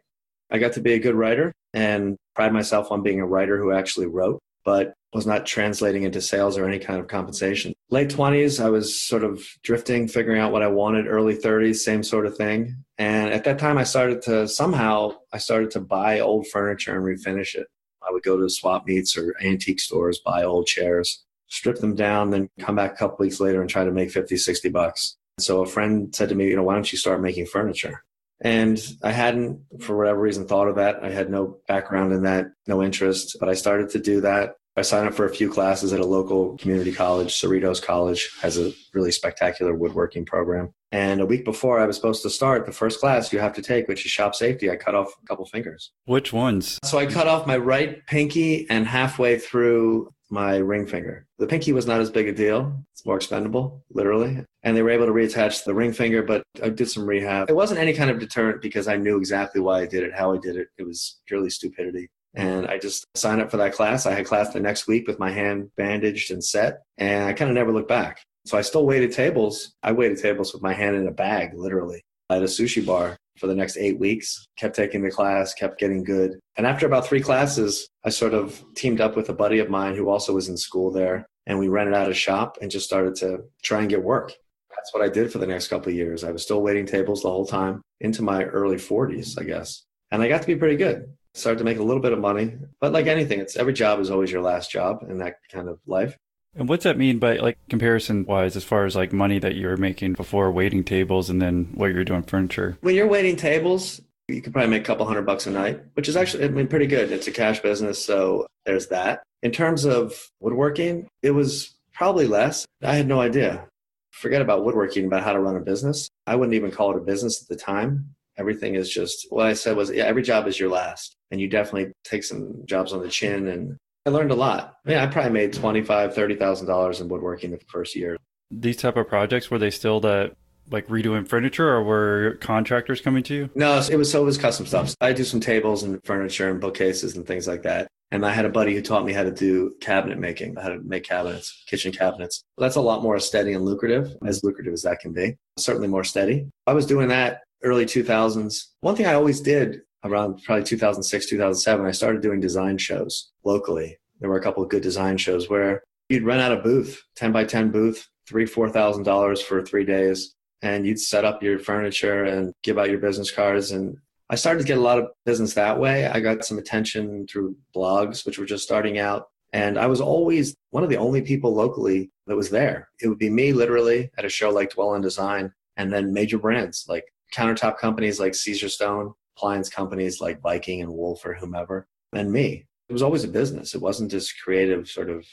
I 0.51 0.59
got 0.59 0.73
to 0.75 0.81
be 0.81 0.95
a 0.95 0.99
good 0.99 1.15
writer 1.15 1.53
and 1.75 2.17
pride 2.35 2.53
myself 2.53 2.91
on 2.91 3.03
being 3.03 3.21
a 3.21 3.27
writer 3.27 3.59
who 3.59 3.73
actually 3.73 4.07
wrote, 4.07 4.41
but 4.65 4.95
was 5.13 5.27
not 5.27 5.47
translating 5.47 6.03
into 6.03 6.21
sales 6.21 6.59
or 6.59 6.67
any 6.67 6.79
kind 6.79 7.01
of 7.01 7.09
compensation. 7.09 7.73
Late 7.91 8.11
20s, 8.11 8.63
I 8.63 8.69
was 8.69 9.01
sort 9.01 9.25
of 9.25 9.43
drifting, 9.63 10.07
figuring 10.07 10.41
out 10.41 10.53
what 10.53 10.63
I 10.63 10.69
wanted. 10.69 11.07
Early 11.07 11.35
30s, 11.35 11.77
same 11.77 12.03
sort 12.03 12.27
of 12.27 12.37
thing. 12.37 12.85
And 12.99 13.33
at 13.33 13.45
that 13.45 13.59
time, 13.59 13.79
I 13.79 13.85
started 13.85 14.21
to 14.23 14.47
somehow, 14.47 15.17
I 15.33 15.39
started 15.39 15.71
to 15.73 15.81
buy 15.81 16.21
old 16.21 16.47
furniture 16.49 16.95
and 16.95 17.05
refinish 17.05 17.55
it. 17.55 17.67
I 18.07 18.13
would 18.13 18.23
go 18.23 18.37
to 18.37 18.49
swap 18.51 18.87
meets 18.87 19.17
or 19.17 19.35
antique 19.43 19.81
stores, 19.81 20.21
buy 20.25 20.45
old 20.45 20.67
chairs, 20.67 21.25
strip 21.47 21.79
them 21.79 21.95
down, 21.95 22.31
then 22.31 22.49
come 22.61 22.77
back 22.77 22.93
a 22.93 22.97
couple 22.97 23.17
weeks 23.21 23.41
later 23.41 23.61
and 23.61 23.71
try 23.71 23.85
to 23.85 23.91
make 23.91 24.11
50, 24.11 24.37
60 24.37 24.69
bucks. 24.69 25.17
So 25.39 25.63
a 25.63 25.67
friend 25.67 26.15
said 26.15 26.29
to 26.31 26.35
me, 26.35 26.49
you 26.49 26.57
know, 26.57 26.63
why 26.63 26.75
don't 26.75 26.91
you 26.91 26.99
start 26.99 27.23
making 27.23 27.47
furniture? 27.47 28.05
And 28.41 28.81
I 29.03 29.11
hadn't, 29.11 29.61
for 29.81 29.97
whatever 29.97 30.21
reason, 30.21 30.47
thought 30.47 30.69
of 30.69 30.77
that. 30.77 31.03
I 31.03 31.11
had 31.11 31.31
no 31.31 31.59
background 31.67 32.13
in 32.13 32.23
that, 32.23 32.47
no 32.67 32.83
interest, 32.83 33.37
but 33.41 33.49
I 33.49 33.55
started 33.55 33.91
to 33.91 33.99
do 33.99 34.21
that. 34.21 34.55
I 34.77 34.83
signed 34.83 35.09
up 35.09 35.15
for 35.15 35.25
a 35.25 35.35
few 35.35 35.51
classes 35.51 35.93
at 35.93 35.99
a 35.99 36.07
local 36.07 36.57
community 36.57 36.93
college. 36.93 37.35
Cerritos 37.35 37.83
College 37.83 38.31
has 38.41 38.59
a 38.59 38.73
really 38.95 39.11
spectacular 39.11 39.75
woodworking 39.75 40.25
program. 40.25 40.73
And 40.93 41.21
a 41.21 41.27
week 41.27 41.45
before 41.45 41.81
I 41.81 41.87
was 41.87 41.97
supposed 41.97 42.23
to 42.23 42.31
start, 42.31 42.65
the 42.65 42.71
first 42.71 43.01
class 43.01 43.33
you 43.33 43.41
have 43.41 43.55
to 43.55 43.63
take, 43.63 43.89
which 43.89 44.07
is 44.07 44.13
shop 44.13 44.37
safety, 44.37 44.71
I 44.71 44.77
cut 44.77 44.95
off 44.95 45.13
a 45.21 45.27
couple 45.27 45.45
fingers. 45.47 45.91
Which 46.05 46.33
ones? 46.33 46.79
So 46.85 46.97
I 46.97 47.07
cut 47.07 47.27
off 47.27 47.45
my 47.45 47.57
right 47.57 48.07
pinky 48.07 48.71
and 48.71 48.87
halfway 48.87 49.37
through 49.39 50.15
my 50.31 50.57
ring 50.57 50.87
finger. 50.87 51.27
The 51.39 51.47
pinky 51.47 51.73
was 51.73 51.87
not 51.87 52.01
as 52.01 52.11
big 52.11 52.29
a 52.29 52.33
deal. 52.33 52.85
It's 52.93 53.07
more 53.07 53.17
expendable, 53.17 53.85
literally. 53.91 54.45
And 54.63 54.77
they 54.77 54.83
were 54.83 54.91
able 54.91 55.07
to 55.07 55.13
reattach 55.13 55.65
the 55.65 55.75
ring 55.75 55.93
finger, 55.93 56.23
but 56.23 56.43
I 56.63 56.69
did 56.69 56.91
some 56.91 57.07
rehab. 57.07 57.49
It 57.49 57.57
wasn't 57.57 57.81
any 57.81 57.93
kind 57.93 58.11
of 58.11 58.19
deterrent 58.19 58.61
because 58.61 58.89
I 58.89 58.97
knew 58.97 59.17
exactly 59.17 59.61
why 59.61 59.81
I 59.81 59.87
did 59.87 60.03
it, 60.03 60.15
how 60.15 60.35
I 60.35 60.39
did 60.39 60.57
it. 60.57 60.69
It 60.77 60.85
was 60.85 61.21
purely 61.27 61.51
stupidity. 61.51 62.09
And 62.35 62.67
I 62.67 62.79
just 62.79 63.05
signed 63.15 63.41
up 63.41 63.51
for 63.51 63.57
that 63.57 63.73
class. 63.73 64.07
I 64.07 64.15
had 64.15 64.27
class 64.27 64.53
the 64.53 64.61
next 64.61 64.87
week 64.87 65.09
with 65.09 65.19
my 65.19 65.31
hand 65.31 65.71
bandaged 65.77 66.31
and 66.31 66.45
set, 66.45 66.83
and 66.99 67.25
I 67.25 67.33
kind 67.33 67.51
of 67.51 67.55
never 67.55 67.73
looked 67.73 67.89
back. 67.89 68.23
So 68.45 68.59
I 68.59 68.63
still 68.63 68.87
waited 68.87 69.13
tables. 69.13 69.75
I 69.83 69.93
waited 69.93 70.19
tables 70.19 70.53
with 70.53 70.63
my 70.63 70.73
hand 70.73 70.97
in 70.97 71.09
a 71.09 71.13
bag, 71.13 71.55
literally, 71.55 72.03
at 72.31 72.43
a 72.43 72.47
sushi 72.47 72.85
bar 72.85 73.17
for 73.39 73.47
the 73.47 73.55
next 73.55 73.77
eight 73.77 73.99
weeks, 73.99 74.47
kept 74.57 74.77
taking 74.77 75.03
the 75.03 75.11
class, 75.11 75.55
kept 75.55 75.79
getting 75.79 76.05
good. 76.05 76.39
And 76.57 76.67
after 76.67 76.87
about 76.87 77.07
three 77.07 77.21
classes, 77.21 77.89
I 78.05 78.11
sort 78.11 78.35
of 78.35 78.63
teamed 78.75 79.01
up 79.01 79.17
with 79.17 79.29
a 79.29 79.35
buddy 79.35 79.59
of 79.59 79.71
mine 79.71 79.95
who 79.95 80.09
also 80.09 80.35
was 80.35 80.49
in 80.49 80.57
school 80.57 80.91
there. 80.91 81.27
And 81.47 81.59
we 81.59 81.69
rented 81.69 81.95
out 81.95 82.11
a 82.11 82.15
shop 82.15 82.59
and 82.61 82.71
just 82.71 82.87
started 82.87 83.15
to 83.17 83.45
try 83.63 83.81
and 83.81 83.89
get 83.89 84.03
work. 84.03 84.33
That's 84.71 84.93
what 84.93 85.03
I 85.03 85.09
did 85.09 85.33
for 85.33 85.39
the 85.39 85.47
next 85.47 85.69
couple 85.69 85.89
of 85.89 85.97
years. 85.97 86.25
I 86.25 86.31
was 86.31 86.43
still 86.43 86.63
waiting 86.63 86.87
tables 86.87 87.23
the 87.23 87.31
whole 87.31 87.47
time 87.47 87.83
into 88.01 88.23
my 88.23 88.45
early 88.45 88.77
40s, 88.77 89.41
I 89.41 89.45
guess. 89.45 89.85
And 90.11 90.23
I 90.23 90.29
got 90.29 90.43
to 90.43 90.47
be 90.47 90.57
pretty 90.57 90.77
good. 90.77 91.13
Started 91.35 91.59
to 91.59 91.65
make 91.65 91.79
a 91.79 91.83
little 91.83 92.03
bit 92.03 92.13
of 92.13 92.19
money. 92.19 92.55
But 92.81 92.93
like 92.93 93.07
anything, 93.07 93.41
it's 93.41 93.57
every 93.57 93.73
job 93.73 94.01
is 94.01 94.11
always 94.11 94.31
your 94.31 94.43
last 94.43 94.71
job 94.71 95.05
in 95.09 95.19
that 95.19 95.37
kind 95.51 95.69
of 95.69 95.79
life. 95.87 96.17
And 96.57 96.69
what's 96.69 96.85
that 96.85 96.99
mean 96.99 97.19
by 97.19 97.37
like 97.37 97.59
comparison 97.69 98.25
wise 98.25 98.57
as 98.57 98.65
far 98.65 98.85
as 98.85 98.97
like 98.97 99.13
money 99.13 99.39
that 99.39 99.55
you 99.55 99.69
were 99.69 99.77
making 99.77 100.15
before 100.15 100.51
waiting 100.51 100.83
tables 100.83 101.31
and 101.31 101.41
then 101.41 101.71
what 101.75 101.93
you're 101.93 102.05
doing 102.05 102.23
furniture? 102.23 102.77
When 102.81 102.95
you're 102.95 103.07
waiting 103.07 103.37
tables, 103.37 104.01
you 104.27 104.43
could 104.43 104.53
probably 104.53 104.71
make 104.71 104.83
a 104.83 104.85
couple 104.85 105.07
hundred 105.07 105.23
bucks 105.23 105.47
a 105.47 105.51
night, 105.51 105.81
which 105.95 106.09
is 106.09 106.17
actually 106.17 106.45
I 106.45 106.49
mean 106.49 106.67
pretty 106.67 106.87
good. 106.87 107.13
It's 107.13 107.29
a 107.29 107.33
cash 107.33 107.61
business, 107.61 108.05
so 108.05 108.47
there's 108.67 108.89
that. 108.89 109.23
In 109.43 109.53
terms 109.53 109.85
of 109.85 110.31
woodworking, 110.41 111.09
it 111.23 111.31
was 111.31 111.75
probably 111.93 112.27
less. 112.27 112.67
I 112.83 112.95
had 112.95 113.07
no 113.07 113.21
idea. 113.21 113.67
Forget 114.11 114.43
about 114.43 114.65
woodworking, 114.65 115.07
about 115.07 115.23
how 115.23 115.33
to 115.33 115.41
run 115.41 115.57
a 115.57 115.61
business. 115.61 116.09
I 116.27 116.35
wouldn't 116.35 116.55
even 116.55 116.71
call 116.71 116.91
it 116.91 116.99
a 116.99 117.05
business 117.05 117.41
at 117.41 117.49
the 117.49 117.57
time. 117.57 118.15
Everything 118.37 118.75
is 118.75 118.91
just 118.91 119.27
what 119.31 119.47
I 119.47 119.53
said 119.55 119.77
was 119.77 119.91
yeah, 119.91 120.05
every 120.05 120.23
job 120.23 120.47
is 120.47 120.59
your 120.59 120.71
last. 120.71 121.15
And 121.31 121.41
you 121.41 121.49
definitely 121.49 121.93
take 122.05 122.25
some 122.25 122.63
jobs 122.67 122.93
on 122.93 123.03
the 123.03 123.09
chin 123.09 123.49
and 123.49 123.77
I 124.09 124.11
learned 124.11 124.31
a 124.31 124.35
lot. 124.35 124.79
I 124.87 124.89
mean, 124.89 124.99
I 124.99 125.07
probably 125.07 125.33
made 125.33 125.53
twenty 125.53 125.83
five, 125.83 126.15
thirty 126.15 126.35
thousand 126.35 126.67
dollars 126.67 127.03
in 127.03 127.09
woodworking 127.09 127.51
the 127.51 127.61
first 127.69 127.95
year. 127.95 128.17
These 128.51 128.79
type 128.79 128.97
of 128.97 129.07
projects 129.07 129.51
were 129.51 129.59
they 129.59 129.71
still 129.71 130.01
that 130.01 130.35
like 130.71 130.89
redoing 130.89 131.29
furniture, 131.29 131.69
or 131.69 131.83
were 131.83 132.39
contractors 132.41 133.03
coming 133.03 133.23
to 133.25 133.35
you? 133.35 133.51
No, 133.55 133.79
it 133.79 133.97
was 133.97 134.11
so 134.11 134.23
it 134.23 134.25
was 134.25 134.39
custom 134.39 134.65
stuff. 134.65 134.95
I 135.03 135.13
do 135.13 135.25
some 135.25 135.41
tables 135.41 135.83
and 135.83 136.03
furniture 136.05 136.49
and 136.49 136.59
bookcases 136.59 137.17
and 137.19 137.27
things 137.27 137.47
like 137.47 137.63
that. 137.65 137.89
And 138.11 138.25
I 138.25 138.33
had 138.33 138.47
a 138.47 138.49
buddy 138.49 138.75
who 138.75 138.81
taught 138.81 139.05
me 139.05 139.13
how 139.13 139.25
to 139.25 139.31
do 139.31 139.75
cabinet 139.83 140.19
making, 140.19 140.57
how 140.57 140.71
to 140.71 140.81
make 140.81 141.05
cabinets, 141.05 141.65
kitchen 141.67 141.93
cabinets. 141.93 142.43
That's 142.57 142.77
a 142.77 142.81
lot 142.81 143.03
more 143.03 143.19
steady 143.19 143.53
and 143.53 143.67
lucrative, 143.67 144.17
as 144.25 144.43
lucrative 144.43 144.73
as 144.73 144.83
that 144.85 145.01
can 145.01 145.13
be. 145.13 145.37
Certainly 145.59 145.89
more 145.89 146.05
steady. 146.05 146.49
I 146.67 146.73
was 146.73 146.87
doing 146.87 147.09
that 147.09 147.43
early 147.63 147.85
2000s. 147.85 148.69
One 148.81 148.97
thing 148.97 149.05
I 149.05 149.13
always 149.13 149.43
did 149.43 149.83
around 150.05 150.43
probably 150.45 150.65
2006, 150.65 151.27
2007, 151.27 151.87
I 151.87 151.91
started 151.91 152.23
doing 152.23 152.41
design 152.41 152.79
shows 152.79 153.31
locally. 153.45 153.99
There 154.21 154.29
were 154.31 154.39
a 154.39 154.43
couple 154.43 154.63
of 154.63 154.69
good 154.69 154.83
design 154.83 155.17
shows 155.17 155.49
where 155.49 155.83
you'd 156.09 156.25
rent 156.25 156.41
out 156.41 156.53
a 156.53 156.63
booth, 156.63 157.03
10 157.17 157.33
by 157.33 157.45
10 157.45 157.71
booth, 157.71 158.09
three, 158.29 158.47
four 158.47 158.69
thousand 158.69 159.05
dollars 159.05 159.41
for 159.41 159.63
three 159.63 159.85
days, 159.85 160.35
and 160.63 160.87
you'd 160.87 161.01
set 161.01 161.25
up 161.25 161.43
your 161.43 161.59
furniture 161.59 162.25
and 162.25 162.53
give 162.63 162.79
out 162.79 162.91
your 162.91 162.99
business 162.99 163.31
cards. 163.31 163.71
And 163.71 163.97
I 164.29 164.35
started 164.35 164.61
to 164.61 164.67
get 164.67 164.79
a 164.79 164.83
lot 164.83 164.99
of 164.99 165.09
business 165.25 165.55
that 165.55 165.81
way. 165.81 166.07
I 166.07 166.21
got 166.21 166.45
some 166.45 166.59
attention 166.59 167.27
through 167.27 167.57
blogs, 167.75 168.27
which 168.27 168.39
were 168.39 168.45
just 168.45 168.65
starting 168.65 168.99
out. 168.99 169.29
And 169.55 169.79
I 169.79 169.87
was 169.87 170.03
always 170.03 170.55
one 170.71 170.83
of 170.83 170.91
the 170.91 170.99
only 170.99 171.23
people 171.23 171.55
locally 171.55 172.11
that 172.27 172.37
was 172.37 172.51
there. 172.51 172.91
It 173.01 173.09
would 173.09 173.19
be 173.19 173.31
me 173.31 173.55
literally 173.55 174.11
at 174.19 174.27
a 174.27 174.29
show 174.29 174.51
like 174.51 174.75
Dwell 174.75 174.91
on 174.91 175.01
Design, 175.01 175.53
and 175.79 175.91
then 175.91 176.13
major 176.13 176.39
brands 176.39 176.85
like 176.89 177.05
countertop 177.35 177.79
companies 177.79 178.21
like 178.21 178.33
Caesarstone, 178.33 179.15
appliance 179.39 179.69
companies 179.69 180.21
like 180.21 180.41
Viking 180.41 180.83
and 180.83 180.93
Wolf 180.93 181.25
or 181.25 181.35
whomever, 181.35 181.87
and 182.13 182.33
me. 182.33 182.65
It 182.89 182.93
was 182.93 183.03
always 183.03 183.25
a 183.25 183.29
business. 183.29 183.75
It 183.75 183.81
wasn't 183.81 184.11
this 184.11 184.33
creative 184.33 184.89
sort 184.89 185.11
of 185.11 185.25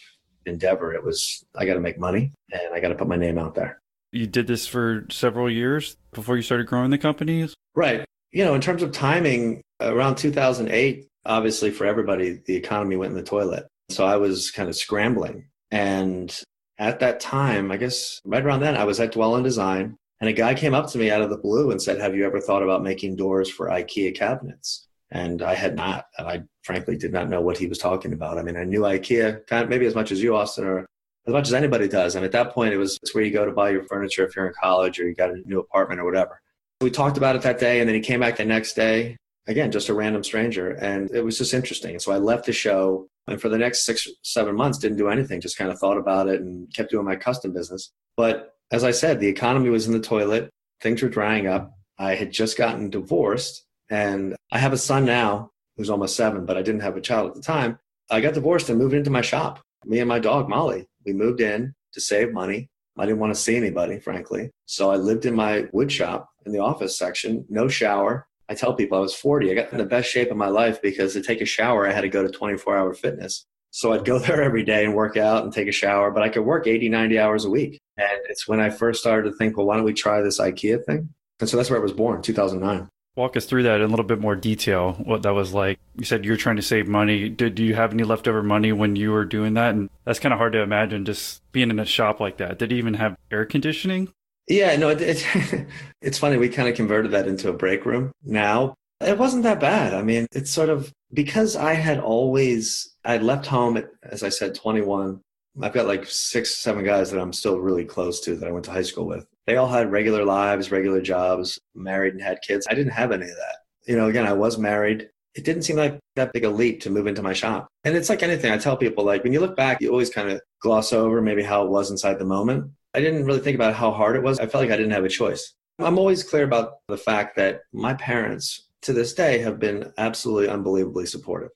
endeavor. 0.46 0.94
It 0.94 1.04
was, 1.04 1.44
I 1.56 1.66
got 1.66 1.74
to 1.74 1.80
make 1.80 1.98
money 1.98 2.34
and 2.52 2.74
I 2.74 2.80
got 2.80 2.90
to 2.90 2.96
put 2.96 3.08
my 3.08 3.16
name 3.16 3.38
out 3.38 3.56
there. 3.56 3.80
You 4.12 4.28
did 4.28 4.48
this 4.48 4.68
for 4.68 5.06
several 5.10 5.50
years 5.50 5.98
before 6.14 6.36
you 6.36 6.42
started 6.42 6.68
growing 6.68 6.92
the 6.92 6.98
companies? 6.98 7.54
Right. 7.74 8.06
You 8.32 8.46
know, 8.46 8.54
in 8.54 8.62
terms 8.62 8.84
of 8.84 8.92
timing, 8.92 9.62
around 9.80 10.16
2008, 10.16 11.08
obviously 11.26 11.72
for 11.72 11.86
everybody, 11.86 12.42
the 12.46 12.56
economy 12.56 12.98
went 12.98 13.12
in 13.12 13.18
the 13.18 13.24
toilet. 13.24 13.66
So 13.90 14.06
I 14.06 14.18
was 14.18 14.52
kind 14.52 14.70
of 14.70 14.76
scrambling. 14.76 15.48
And 15.72 16.38
at 16.78 17.00
that 17.00 17.20
time, 17.22 17.72
I 17.72 17.78
guess 17.78 18.20
right 18.26 18.46
around 18.46 18.60
then, 18.60 18.76
I 18.78 18.84
was 18.84 19.00
at 19.00 19.14
Dwell 19.14 19.34
on 19.34 19.44
Design. 19.44 19.96
And 20.22 20.29
a 20.29 20.34
guy 20.34 20.53
came 20.53 20.74
up 20.74 20.89
to 20.91 20.98
me 20.98 21.12
out 21.12 21.22
of 21.22 21.29
the 21.29 21.38
blue 21.38 21.72
and 21.72 21.81
said, 21.81 22.00
Have 22.00 22.15
you 22.15 22.25
ever 22.25 22.39
thought 22.39 22.63
about 22.63 22.84
making 22.84 23.15
doors 23.15 23.50
for 23.50 23.67
IKEA 23.67 24.15
cabinets? 24.15 24.88
And 25.12 25.41
I 25.41 25.53
had 25.53 25.75
not. 25.75 26.05
And 26.17 26.27
I 26.27 26.43
frankly 26.63 26.98
did 26.98 27.12
not 27.12 27.29
know 27.29 27.41
what 27.41 27.57
he 27.57 27.67
was 27.67 27.77
talking 27.77 28.13
about. 28.13 28.38
I 28.38 28.43
mean, 28.43 28.57
I 28.57 28.63
knew 28.63 28.81
IKEA 28.81 29.45
kind 29.48 29.63
of 29.63 29.69
maybe 29.69 29.86
as 29.86 29.95
much 29.95 30.12
as 30.12 30.22
you, 30.22 30.36
Austin, 30.36 30.65
or 30.65 30.86
as 31.27 31.34
much 31.34 31.48
as 31.48 31.53
anybody 31.53 31.88
does. 31.88 32.15
Mean, 32.15 32.24
at 32.24 32.31
that 32.31 32.53
point, 32.53 32.74
it 32.74 32.77
was 32.77 32.98
it's 33.01 33.13
where 33.13 33.24
you 33.24 33.31
go 33.31 33.45
to 33.45 33.51
buy 33.51 33.72
your 33.72 33.84
furniture 33.84 34.25
if 34.25 34.36
you're 34.36 34.48
in 34.48 34.53
college 34.62 35.00
or 35.00 35.07
you 35.07 35.15
got 35.15 35.31
a 35.31 35.41
new 35.45 35.60
apartment 35.60 36.00
or 36.00 36.05
whatever. 36.05 36.41
We 36.81 36.91
talked 36.91 37.17
about 37.17 37.36
it 37.36 37.41
that 37.43 37.60
day, 37.60 37.79
and 37.79 37.88
then 37.88 37.95
he 37.95 38.01
came 38.01 38.19
back 38.19 38.38
the 38.38 38.45
next 38.45 38.74
day. 38.74 39.17
Again, 39.48 39.72
just 39.72 39.89
a 39.89 39.93
random 39.93 40.24
stranger, 40.24 40.72
and 40.72 41.10
it 41.12 41.24
was 41.24 41.38
just 41.38 41.53
interesting. 41.53 42.00
So 42.00 42.12
I 42.12 42.17
left 42.17 42.45
the 42.45 42.53
show, 42.53 43.07
and 43.27 43.39
for 43.39 43.50
the 43.50 43.57
next 43.57 43.86
six, 43.86 44.07
seven 44.24 44.55
months, 44.55 44.79
didn't 44.79 44.98
do 44.98 45.10
anything. 45.10 45.39
Just 45.39 45.57
kind 45.57 45.72
of 45.72 45.79
thought 45.79 45.98
about 45.98 46.27
it 46.27 46.41
and 46.41 46.72
kept 46.74 46.91
doing 46.91 47.05
my 47.05 47.15
custom 47.15 47.53
business. 47.53 47.91
But 48.17 48.55
as 48.72 48.84
I 48.84 48.91
said, 48.91 49.19
the 49.19 49.27
economy 49.27 49.69
was 49.69 49.88
in 49.88 49.93
the 49.93 50.00
toilet. 50.00 50.50
Things 50.81 51.01
were 51.01 51.10
drying 51.10 51.48
up. 51.48 51.74
I 51.98 52.15
had 52.15 52.31
just 52.31 52.57
gotten 52.57 52.89
divorced, 52.89 53.65
and 53.89 54.36
I 54.51 54.60
have 54.60 54.74
a 54.74 54.77
son 54.77 55.05
now 55.05 55.51
who's 55.77 55.89
almost 55.89 56.15
seven, 56.15 56.45
but 56.45 56.57
I 56.57 56.62
didn't 56.62 56.81
have 56.81 56.98
a 56.98 57.01
child 57.01 57.29
at 57.29 57.36
the 57.36 57.41
time. 57.41 57.79
I 58.10 58.22
got 58.22 58.34
divorced 58.34 58.69
and 58.69 58.77
moved 58.77 58.93
into 58.93 59.10
my 59.10 59.22
shop. 59.22 59.62
Me 59.86 60.00
and 60.00 60.10
my 60.10 60.19
dog, 60.19 60.50
Molly, 60.50 60.88
we 61.05 61.13
moved 61.13 61.41
in 61.41 61.74
to 61.93 62.01
save 62.01 62.34
money. 62.34 62.69
I 62.98 63.05
didn't 63.05 63.19
want 63.19 63.34
to 63.34 63.39
see 63.39 63.55
anybody, 63.55 64.00
frankly. 64.00 64.51
So 64.65 64.89
I 64.89 64.95
lived 64.95 65.25
in 65.25 65.36
my 65.36 65.67
wood 65.74 65.91
shop 65.91 66.29
in 66.45 66.51
the 66.51 66.60
office 66.60 66.98
section, 66.98 67.45
no 67.50 67.67
shower. 67.67 68.27
I 68.48 68.55
tell 68.55 68.74
people 68.74 68.98
I 68.98 69.01
was 69.01 69.15
40. 69.15 69.51
I 69.51 69.55
got 69.55 69.72
in 69.72 69.79
the 69.79 69.86
best 69.86 70.10
shape 70.10 70.31
of 70.31 70.38
my 70.38 70.48
life 70.48 70.81
because 70.81 71.13
to 71.13 71.22
take 71.22 71.41
a 71.41 71.45
shower, 71.45 71.88
I 71.88 71.91
had 71.91 72.01
to 72.01 72.10
go 72.10 72.24
to 72.24 72.29
24 72.29 72.77
hour 72.77 72.93
fitness. 72.93 73.45
So 73.72 73.91
I'd 73.91 74.05
go 74.05 74.19
there 74.19 74.41
every 74.41 74.63
day 74.63 74.86
and 74.86 74.95
work 74.95 75.17
out 75.17 75.43
and 75.43 75.51
take 75.51 75.67
a 75.67 75.74
shower, 75.74 76.12
but 76.12 76.24
I 76.24 76.29
could 76.29 76.45
work 76.45 76.67
80, 76.67 76.89
90 76.89 77.19
hours 77.19 77.45
a 77.45 77.50
week. 77.50 77.79
And 77.98 78.20
it's 78.30 78.48
when 78.48 78.60
I 78.60 78.70
first 78.70 79.00
started 79.00 79.30
to 79.30 79.36
think, 79.38 79.58
well, 79.58 79.66
why 79.66 79.75
don't 79.75 79.86
we 79.86 79.94
try 79.94 80.22
this 80.22 80.40
IKEA 80.40 80.84
thing? 80.86 81.10
And 81.40 81.50
so 81.50 81.58
that's 81.58 81.70
where 81.70 81.80
I 81.80 81.84
was 81.84 81.94
born, 81.94 82.22
2009. 82.22 82.90
Walk 83.16 83.38
us 83.38 83.46
through 83.46 83.64
that 83.64 83.80
in 83.80 83.88
a 83.88 83.88
little 83.88 84.06
bit 84.06 84.20
more 84.20 84.36
detail, 84.36 84.94
what 85.04 85.24
that 85.24 85.34
was 85.34 85.54
like. 85.54 85.80
You 85.96 86.04
said 86.04 86.25
you're 86.25 86.36
trying 86.36 86.58
to 86.58 86.62
save 86.62 86.88
money. 86.88 87.30
Did 87.30 87.56
do 87.56 87.64
you 87.64 87.74
have 87.74 87.94
any 87.94 88.04
leftover 88.04 88.44
money 88.44 88.74
when 88.74 88.98
you 88.98 89.12
were 89.12 89.24
doing 89.24 89.54
that? 89.54 89.74
And 89.74 89.90
that's 90.04 90.20
kind 90.20 90.34
of 90.34 90.38
hard 90.38 90.52
to 90.54 90.62
imagine 90.62 91.06
just 91.06 91.42
being 91.54 91.70
in 91.70 91.80
a 91.80 91.86
shop 91.86 92.20
like 92.20 92.38
that. 92.38 92.60
Did 92.60 92.74
it 92.74 92.75
even 92.75 92.96
have 92.96 93.16
air 93.32 93.46
conditioning? 93.46 94.12
Yeah, 94.48 94.75
no, 94.75 94.90
it, 94.90 95.02
it, 95.02 95.68
it's 96.02 96.18
funny. 96.18 96.38
We 96.38 96.50
kind 96.50 96.68
of 96.68 96.75
converted 96.75 97.12
that 97.12 97.28
into 97.28 97.50
a 97.50 97.54
break 97.54 97.86
room 97.86 98.12
now. 98.24 98.75
It 99.00 99.18
wasn't 99.18 99.44
that 99.44 99.60
bad. 99.60 99.94
I 99.94 100.02
mean, 100.02 100.28
it's 100.32 100.52
sort 100.52 100.70
of 100.70 100.92
because 101.14 101.56
I 101.56 101.74
had 101.74 102.00
always, 102.00 102.96
I'd 103.04 103.24
left 103.24 103.46
home 103.46 103.78
at, 103.78 103.90
as 104.04 104.24
I 104.24 104.30
said, 104.30 104.56
21. 104.56 105.22
I've 105.62 105.74
got 105.74 105.88
like 105.88 106.06
six, 106.06 106.58
seven 106.58 106.84
guys 106.84 107.12
that 107.12 107.20
I'm 107.20 107.34
still 107.34 107.60
really 107.60 107.86
close 107.86 108.20
to 108.22 108.36
that 108.36 108.48
I 108.48 108.52
went 108.52 108.66
to 108.66 108.72
high 108.72 108.82
school 108.82 109.06
with. 109.06 109.26
They 109.48 109.58
all 109.58 109.68
had 109.68 109.92
regular 109.92 110.26
lives, 110.26 110.72
regular 110.72 111.02
jobs, 111.02 111.60
married 111.76 112.14
and 112.14 112.22
had 112.22 112.42
kids. 112.42 112.68
I 112.70 112.74
didn't 112.74 112.94
have 112.94 113.12
any 113.12 113.26
of 113.26 113.36
that. 113.36 113.58
You 113.88 113.96
know, 113.96 114.08
again, 114.08 114.26
I 114.26 114.34
was 114.34 114.58
married. 114.58 115.10
It 115.36 115.44
didn't 115.44 115.64
seem 115.64 115.76
like 115.76 116.00
that 116.16 116.34
big 116.34 116.46
a 116.46 116.50
leap 116.50 116.82
to 116.82 116.90
move 116.90 117.08
into 117.08 117.22
my 117.22 117.34
shop. 117.34 117.68
And 117.84 117.96
it's 117.96 118.10
like 118.10 118.24
anything. 118.24 118.52
I 118.52 118.58
tell 118.58 118.78
people, 118.78 119.04
like, 119.04 119.24
when 119.24 119.34
you 119.34 119.40
look 119.40 119.56
back, 119.56 119.82
you 119.82 119.90
always 119.90 120.10
kind 120.10 120.30
of 120.30 120.42
gloss 120.62 120.94
over 120.94 121.22
maybe 121.22 121.44
how 121.44 121.64
it 121.64 121.70
was 121.70 121.92
inside 121.92 122.20
the 122.20 122.26
moment. 122.26 122.72
I 122.94 123.02
didn't 123.02 123.26
really 123.26 123.42
think 123.42 123.56
about 123.56 123.76
how 123.76 123.92
hard 123.92 124.16
it 124.16 124.24
was. 124.24 124.40
I 124.40 124.48
felt 124.48 124.64
like 124.64 124.72
I 124.72 124.78
didn't 124.78 124.94
have 124.94 125.04
a 125.04 125.10
choice. 125.10 125.54
I'm 125.80 126.00
always 126.00 126.24
clear 126.24 126.46
about 126.46 126.76
the 126.88 126.98
fact 126.98 127.36
that 127.36 127.62
my 127.74 127.94
parents 127.96 128.70
to 128.84 128.94
this 128.94 129.14
day 129.14 129.40
have 129.40 129.60
been 129.60 129.92
absolutely 129.98 130.48
unbelievably 130.48 131.06
supportive, 131.08 131.50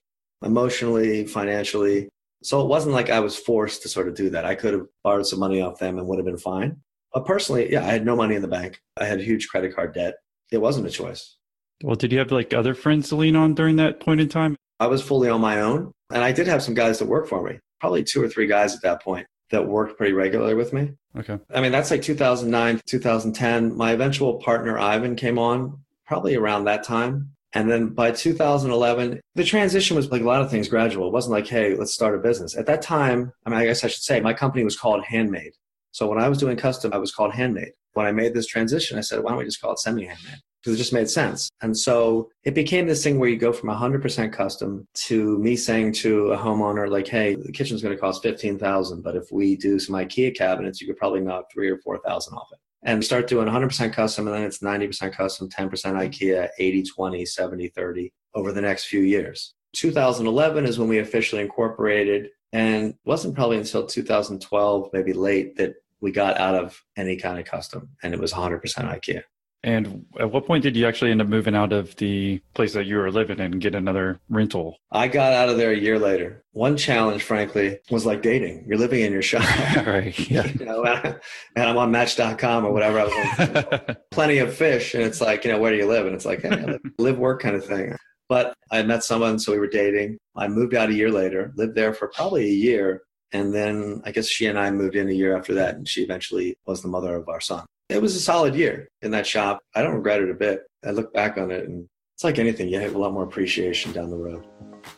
emotionally, 0.44 1.26
financially. 1.26 2.08
So 2.42 2.62
it 2.62 2.68
wasn't 2.68 2.94
like 2.94 3.10
I 3.10 3.20
was 3.20 3.36
forced 3.36 3.82
to 3.82 3.88
sort 3.88 4.08
of 4.08 4.14
do 4.14 4.30
that. 4.30 4.44
I 4.44 4.54
could 4.54 4.72
have 4.72 4.86
borrowed 5.04 5.26
some 5.26 5.40
money 5.40 5.60
off 5.60 5.78
them 5.78 5.98
and 5.98 6.06
would 6.06 6.18
have 6.18 6.26
been 6.26 6.38
fine. 6.38 6.76
But 7.12 7.26
personally, 7.26 7.70
yeah, 7.72 7.82
I 7.82 7.90
had 7.90 8.04
no 8.04 8.16
money 8.16 8.34
in 8.34 8.42
the 8.42 8.48
bank. 8.48 8.80
I 8.98 9.04
had 9.04 9.20
huge 9.20 9.48
credit 9.48 9.74
card 9.74 9.94
debt. 9.94 10.14
It 10.50 10.58
wasn't 10.58 10.86
a 10.86 10.90
choice. 10.90 11.36
Well, 11.82 11.96
did 11.96 12.12
you 12.12 12.18
have 12.18 12.32
like 12.32 12.54
other 12.54 12.74
friends 12.74 13.08
to 13.08 13.16
lean 13.16 13.36
on 13.36 13.54
during 13.54 13.76
that 13.76 14.00
point 14.00 14.20
in 14.20 14.28
time? 14.28 14.56
I 14.78 14.86
was 14.86 15.02
fully 15.02 15.28
on 15.28 15.40
my 15.40 15.60
own. 15.60 15.92
And 16.12 16.24
I 16.24 16.32
did 16.32 16.46
have 16.46 16.62
some 16.62 16.74
guys 16.74 16.98
that 16.98 17.08
worked 17.08 17.28
for 17.28 17.42
me, 17.42 17.58
probably 17.80 18.02
two 18.02 18.22
or 18.22 18.28
three 18.28 18.46
guys 18.46 18.74
at 18.74 18.82
that 18.82 19.02
point 19.02 19.26
that 19.50 19.66
worked 19.66 19.96
pretty 19.96 20.12
regularly 20.12 20.54
with 20.54 20.72
me. 20.72 20.92
Okay. 21.16 21.38
I 21.54 21.60
mean, 21.60 21.72
that's 21.72 21.90
like 21.90 22.02
2009, 22.02 22.80
2010. 22.86 23.76
My 23.76 23.92
eventual 23.92 24.34
partner, 24.34 24.78
Ivan, 24.78 25.16
came 25.16 25.38
on 25.38 25.78
probably 26.06 26.36
around 26.36 26.64
that 26.64 26.82
time. 26.82 27.30
And 27.52 27.70
then 27.70 27.88
by 27.88 28.12
2011, 28.12 29.20
the 29.34 29.44
transition 29.44 29.96
was 29.96 30.10
like 30.10 30.22
a 30.22 30.26
lot 30.26 30.40
of 30.40 30.50
things 30.50 30.68
gradual. 30.68 31.08
It 31.08 31.12
wasn't 31.12 31.32
like, 31.32 31.48
hey, 31.48 31.74
let's 31.76 31.92
start 31.92 32.14
a 32.14 32.18
business. 32.18 32.56
At 32.56 32.66
that 32.66 32.82
time, 32.82 33.32
I 33.44 33.50
mean, 33.50 33.58
I 33.58 33.64
guess 33.64 33.82
I 33.82 33.88
should 33.88 34.02
say 34.02 34.20
my 34.20 34.34
company 34.34 34.62
was 34.62 34.78
called 34.78 35.04
Handmade. 35.04 35.52
So 35.90 36.06
when 36.06 36.20
I 36.20 36.28
was 36.28 36.38
doing 36.38 36.56
custom, 36.56 36.92
I 36.92 36.98
was 36.98 37.12
called 37.12 37.32
Handmade. 37.32 37.72
When 37.94 38.06
I 38.06 38.12
made 38.12 38.34
this 38.34 38.46
transition, 38.46 38.98
I 38.98 39.00
said, 39.00 39.22
why 39.22 39.30
don't 39.30 39.38
we 39.38 39.44
just 39.44 39.60
call 39.60 39.72
it 39.72 39.80
semi 39.80 40.04
handmade? 40.04 40.38
Because 40.62 40.74
it 40.74 40.78
just 40.78 40.92
made 40.92 41.10
sense. 41.10 41.50
And 41.62 41.76
so 41.76 42.28
it 42.44 42.54
became 42.54 42.86
this 42.86 43.02
thing 43.02 43.18
where 43.18 43.28
you 43.28 43.36
go 43.36 43.52
from 43.52 43.70
100% 43.70 44.32
custom 44.32 44.86
to 44.94 45.38
me 45.38 45.56
saying 45.56 45.94
to 45.94 46.32
a 46.32 46.38
homeowner, 46.38 46.88
like, 46.88 47.08
hey, 47.08 47.34
the 47.34 47.50
kitchen's 47.50 47.82
going 47.82 47.96
to 47.96 48.00
cost 48.00 48.22
15000 48.22 49.02
but 49.02 49.16
if 49.16 49.32
we 49.32 49.56
do 49.56 49.80
some 49.80 49.96
IKEA 49.96 50.36
cabinets, 50.36 50.80
you 50.80 50.86
could 50.86 50.98
probably 50.98 51.20
knock 51.20 51.46
three 51.52 51.68
or 51.68 51.78
4000 51.78 52.34
off 52.34 52.48
it 52.52 52.58
and 52.82 53.04
start 53.04 53.26
doing 53.26 53.46
100% 53.46 53.92
custom 53.92 54.26
and 54.26 54.36
then 54.36 54.42
it's 54.42 54.58
90% 54.58 55.12
custom 55.12 55.48
10% 55.48 55.70
mm-hmm. 55.70 55.96
ikea 55.98 56.48
80 56.58 56.82
20 56.84 57.26
70 57.26 57.68
30 57.68 58.12
over 58.34 58.52
the 58.52 58.60
next 58.60 58.84
few 58.84 59.00
years. 59.00 59.54
2011 59.76 60.66
is 60.66 60.78
when 60.78 60.88
we 60.88 60.98
officially 60.98 61.42
incorporated 61.42 62.28
and 62.52 62.94
wasn't 63.04 63.34
probably 63.34 63.58
until 63.58 63.86
2012 63.86 64.90
maybe 64.92 65.12
late 65.12 65.56
that 65.56 65.74
we 66.00 66.10
got 66.10 66.38
out 66.38 66.54
of 66.54 66.82
any 66.96 67.16
kind 67.16 67.38
of 67.38 67.44
custom 67.44 67.88
and 68.02 68.14
it 68.14 68.20
was 68.20 68.32
100% 68.32 68.60
ikea 68.60 69.22
and 69.62 70.06
at 70.18 70.30
what 70.32 70.46
point 70.46 70.62
did 70.62 70.74
you 70.74 70.86
actually 70.86 71.10
end 71.10 71.20
up 71.20 71.28
moving 71.28 71.54
out 71.54 71.72
of 71.72 71.94
the 71.96 72.40
place 72.54 72.72
that 72.72 72.86
you 72.86 72.96
were 72.96 73.10
living 73.10 73.38
in 73.38 73.52
and 73.52 73.60
get 73.60 73.74
another 73.74 74.18
rental? 74.30 74.78
I 74.90 75.08
got 75.08 75.34
out 75.34 75.50
of 75.50 75.58
there 75.58 75.72
a 75.72 75.76
year 75.76 75.98
later. 75.98 76.42
One 76.52 76.78
challenge, 76.78 77.22
frankly, 77.22 77.78
was 77.90 78.06
like 78.06 78.22
dating. 78.22 78.64
You're 78.66 78.78
living 78.78 79.02
in 79.02 79.12
your 79.12 79.22
shop. 79.22 79.42
right. 79.86 80.18
Yeah. 80.30 80.46
you 80.46 80.64
know, 80.64 80.84
and 80.84 81.18
I'm 81.56 81.76
on 81.76 81.90
match.com 81.90 82.64
or 82.64 82.72
whatever. 82.72 83.00
I 83.00 83.04
was 83.04 83.86
on 83.88 83.96
plenty 84.10 84.38
of 84.38 84.54
fish. 84.54 84.94
And 84.94 85.02
it's 85.02 85.20
like, 85.20 85.44
you 85.44 85.50
know, 85.50 85.58
where 85.58 85.72
do 85.72 85.76
you 85.76 85.86
live? 85.86 86.06
And 86.06 86.14
it's 86.14 86.24
like, 86.24 86.42
hey, 86.42 86.50
live, 86.50 86.80
live 86.98 87.18
work 87.18 87.42
kind 87.42 87.56
of 87.56 87.64
thing. 87.64 87.96
But 88.28 88.54
I 88.70 88.82
met 88.84 89.02
someone, 89.02 89.40
so 89.40 89.52
we 89.52 89.58
were 89.58 89.66
dating. 89.66 90.18
I 90.36 90.46
moved 90.46 90.74
out 90.74 90.88
a 90.88 90.94
year 90.94 91.10
later, 91.10 91.52
lived 91.56 91.74
there 91.74 91.92
for 91.92 92.08
probably 92.14 92.44
a 92.44 92.54
year. 92.54 93.02
And 93.32 93.52
then 93.52 94.02
I 94.04 94.12
guess 94.12 94.28
she 94.28 94.46
and 94.46 94.58
I 94.58 94.70
moved 94.70 94.94
in 94.94 95.08
a 95.08 95.12
year 95.12 95.36
after 95.36 95.54
that. 95.54 95.74
And 95.74 95.88
she 95.88 96.02
eventually 96.02 96.56
was 96.64 96.80
the 96.80 96.88
mother 96.88 97.16
of 97.16 97.28
our 97.28 97.40
son 97.40 97.66
it 97.90 98.00
was 98.00 98.14
a 98.14 98.20
solid 98.20 98.54
year 98.54 98.88
in 99.02 99.10
that 99.10 99.26
shop. 99.26 99.60
I 99.74 99.82
don't 99.82 99.94
regret 99.94 100.22
it 100.22 100.30
a 100.30 100.34
bit. 100.34 100.62
I 100.84 100.90
look 100.90 101.12
back 101.12 101.36
on 101.36 101.50
it 101.50 101.68
and 101.68 101.88
it's 102.14 102.24
like 102.24 102.38
anything, 102.38 102.68
you 102.68 102.78
have 102.78 102.94
a 102.94 102.98
lot 102.98 103.12
more 103.12 103.24
appreciation 103.24 103.92
down 103.92 104.10
the 104.10 104.16
road. 104.16 104.46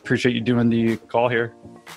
Appreciate 0.01 0.35
you 0.35 0.41
doing 0.41 0.69
the 0.69 0.97
call 0.97 1.29
here. 1.29 1.55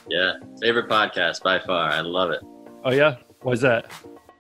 Yeah, 0.09 0.35
favorite 0.61 0.89
podcast 0.89 1.43
by 1.43 1.59
far. 1.59 1.91
I 1.91 2.01
love 2.01 2.31
it. 2.31 2.41
Oh, 2.85 2.93
yeah? 2.93 3.17
Why's 3.43 3.61
that? 3.61 3.93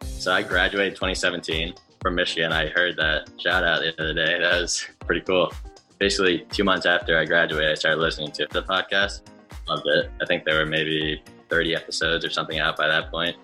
So 0.02 0.32
I 0.32 0.42
graduated 0.42 0.94
2017 0.94 1.74
from 2.00 2.14
Michigan. 2.14 2.52
I 2.52 2.68
heard 2.68 2.96
that 2.96 3.28
shout 3.38 3.64
out 3.64 3.80
the 3.80 3.92
other 4.00 4.14
day. 4.14 4.38
That 4.40 4.60
was 4.60 4.86
pretty 5.04 5.22
cool. 5.22 5.52
Basically, 5.98 6.46
two 6.50 6.64
months 6.64 6.86
after 6.86 7.18
I 7.18 7.24
graduated, 7.24 7.70
I 7.70 7.74
started 7.74 8.00
listening 8.00 8.32
to 8.32 8.46
the 8.50 8.62
podcast. 8.62 9.22
Loved 9.68 9.86
it. 9.86 10.10
I 10.20 10.26
think 10.26 10.44
there 10.44 10.58
were 10.58 10.66
maybe 10.66 11.22
30 11.48 11.74
episodes 11.74 12.24
or 12.24 12.30
something 12.30 12.58
out 12.58 12.76
by 12.76 12.86
that 12.88 13.10
point 13.10 13.36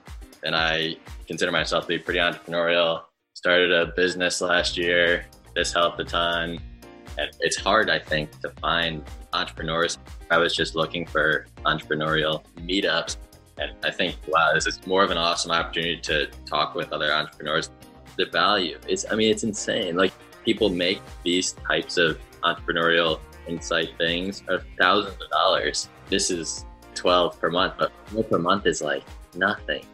and 0.43 0.55
I 0.55 0.97
consider 1.27 1.53
myself 1.53 1.85
to 1.85 1.89
be 1.89 1.99
pretty 1.99 2.21
entrepreneurial. 2.21 3.03
Started 3.35 3.73
a 3.73 3.87
business 3.87 4.41
last 4.41 4.77
year. 4.77 5.27
This 5.55 5.73
helped 5.73 6.01
a 6.01 6.05
ton. 6.05 6.61
And 7.19 7.31
it's 7.41 7.57
hard, 7.57 7.91
I 7.91 7.99
think, 7.99 8.41
to 8.41 8.51
find 8.61 9.05
entrepreneurs. 9.33 9.99
I 10.31 10.39
was 10.39 10.55
just 10.55 10.75
looking 10.75 11.07
for 11.07 11.47
entrepreneurial 11.65 12.43
meetups. 12.57 13.17
And 13.59 13.73
I 13.85 13.91
think, 13.91 14.17
wow, 14.29 14.53
this 14.55 14.67
is 14.67 14.85
more 14.87 15.05
of 15.05 15.11
an 15.11 15.19
awesome 15.19 15.51
opportunity 15.51 16.01
to 16.03 16.27
talk 16.47 16.75
with 16.75 16.93
other 16.93 17.13
entrepreneurs. 17.13 17.71
The 18.17 18.27
value 18.27 18.79
is, 18.89 19.07
I 19.11 19.15
mean, 19.15 19.31
it's 19.31 19.45
insane. 19.45 19.97
Like 19.97 20.13
people 20.45 20.71
make 20.71 21.01
these 21.23 21.53
types 21.53 21.99
of 21.99 22.19
entrepreneurial 22.43 23.21
insight 23.47 23.91
things 23.99 24.43
of 24.49 24.65
thousands 24.81 25.15
of 25.23 25.31
dollars. 25.31 25.89
This 26.09 26.31
is 26.31 26.65
12 26.95 27.39
per 27.41 27.51
month, 27.51 27.75
but 27.79 27.93
per 28.31 28.39
month 28.39 28.67
is 28.67 28.83
like 28.83 29.05
nothing 29.35 29.85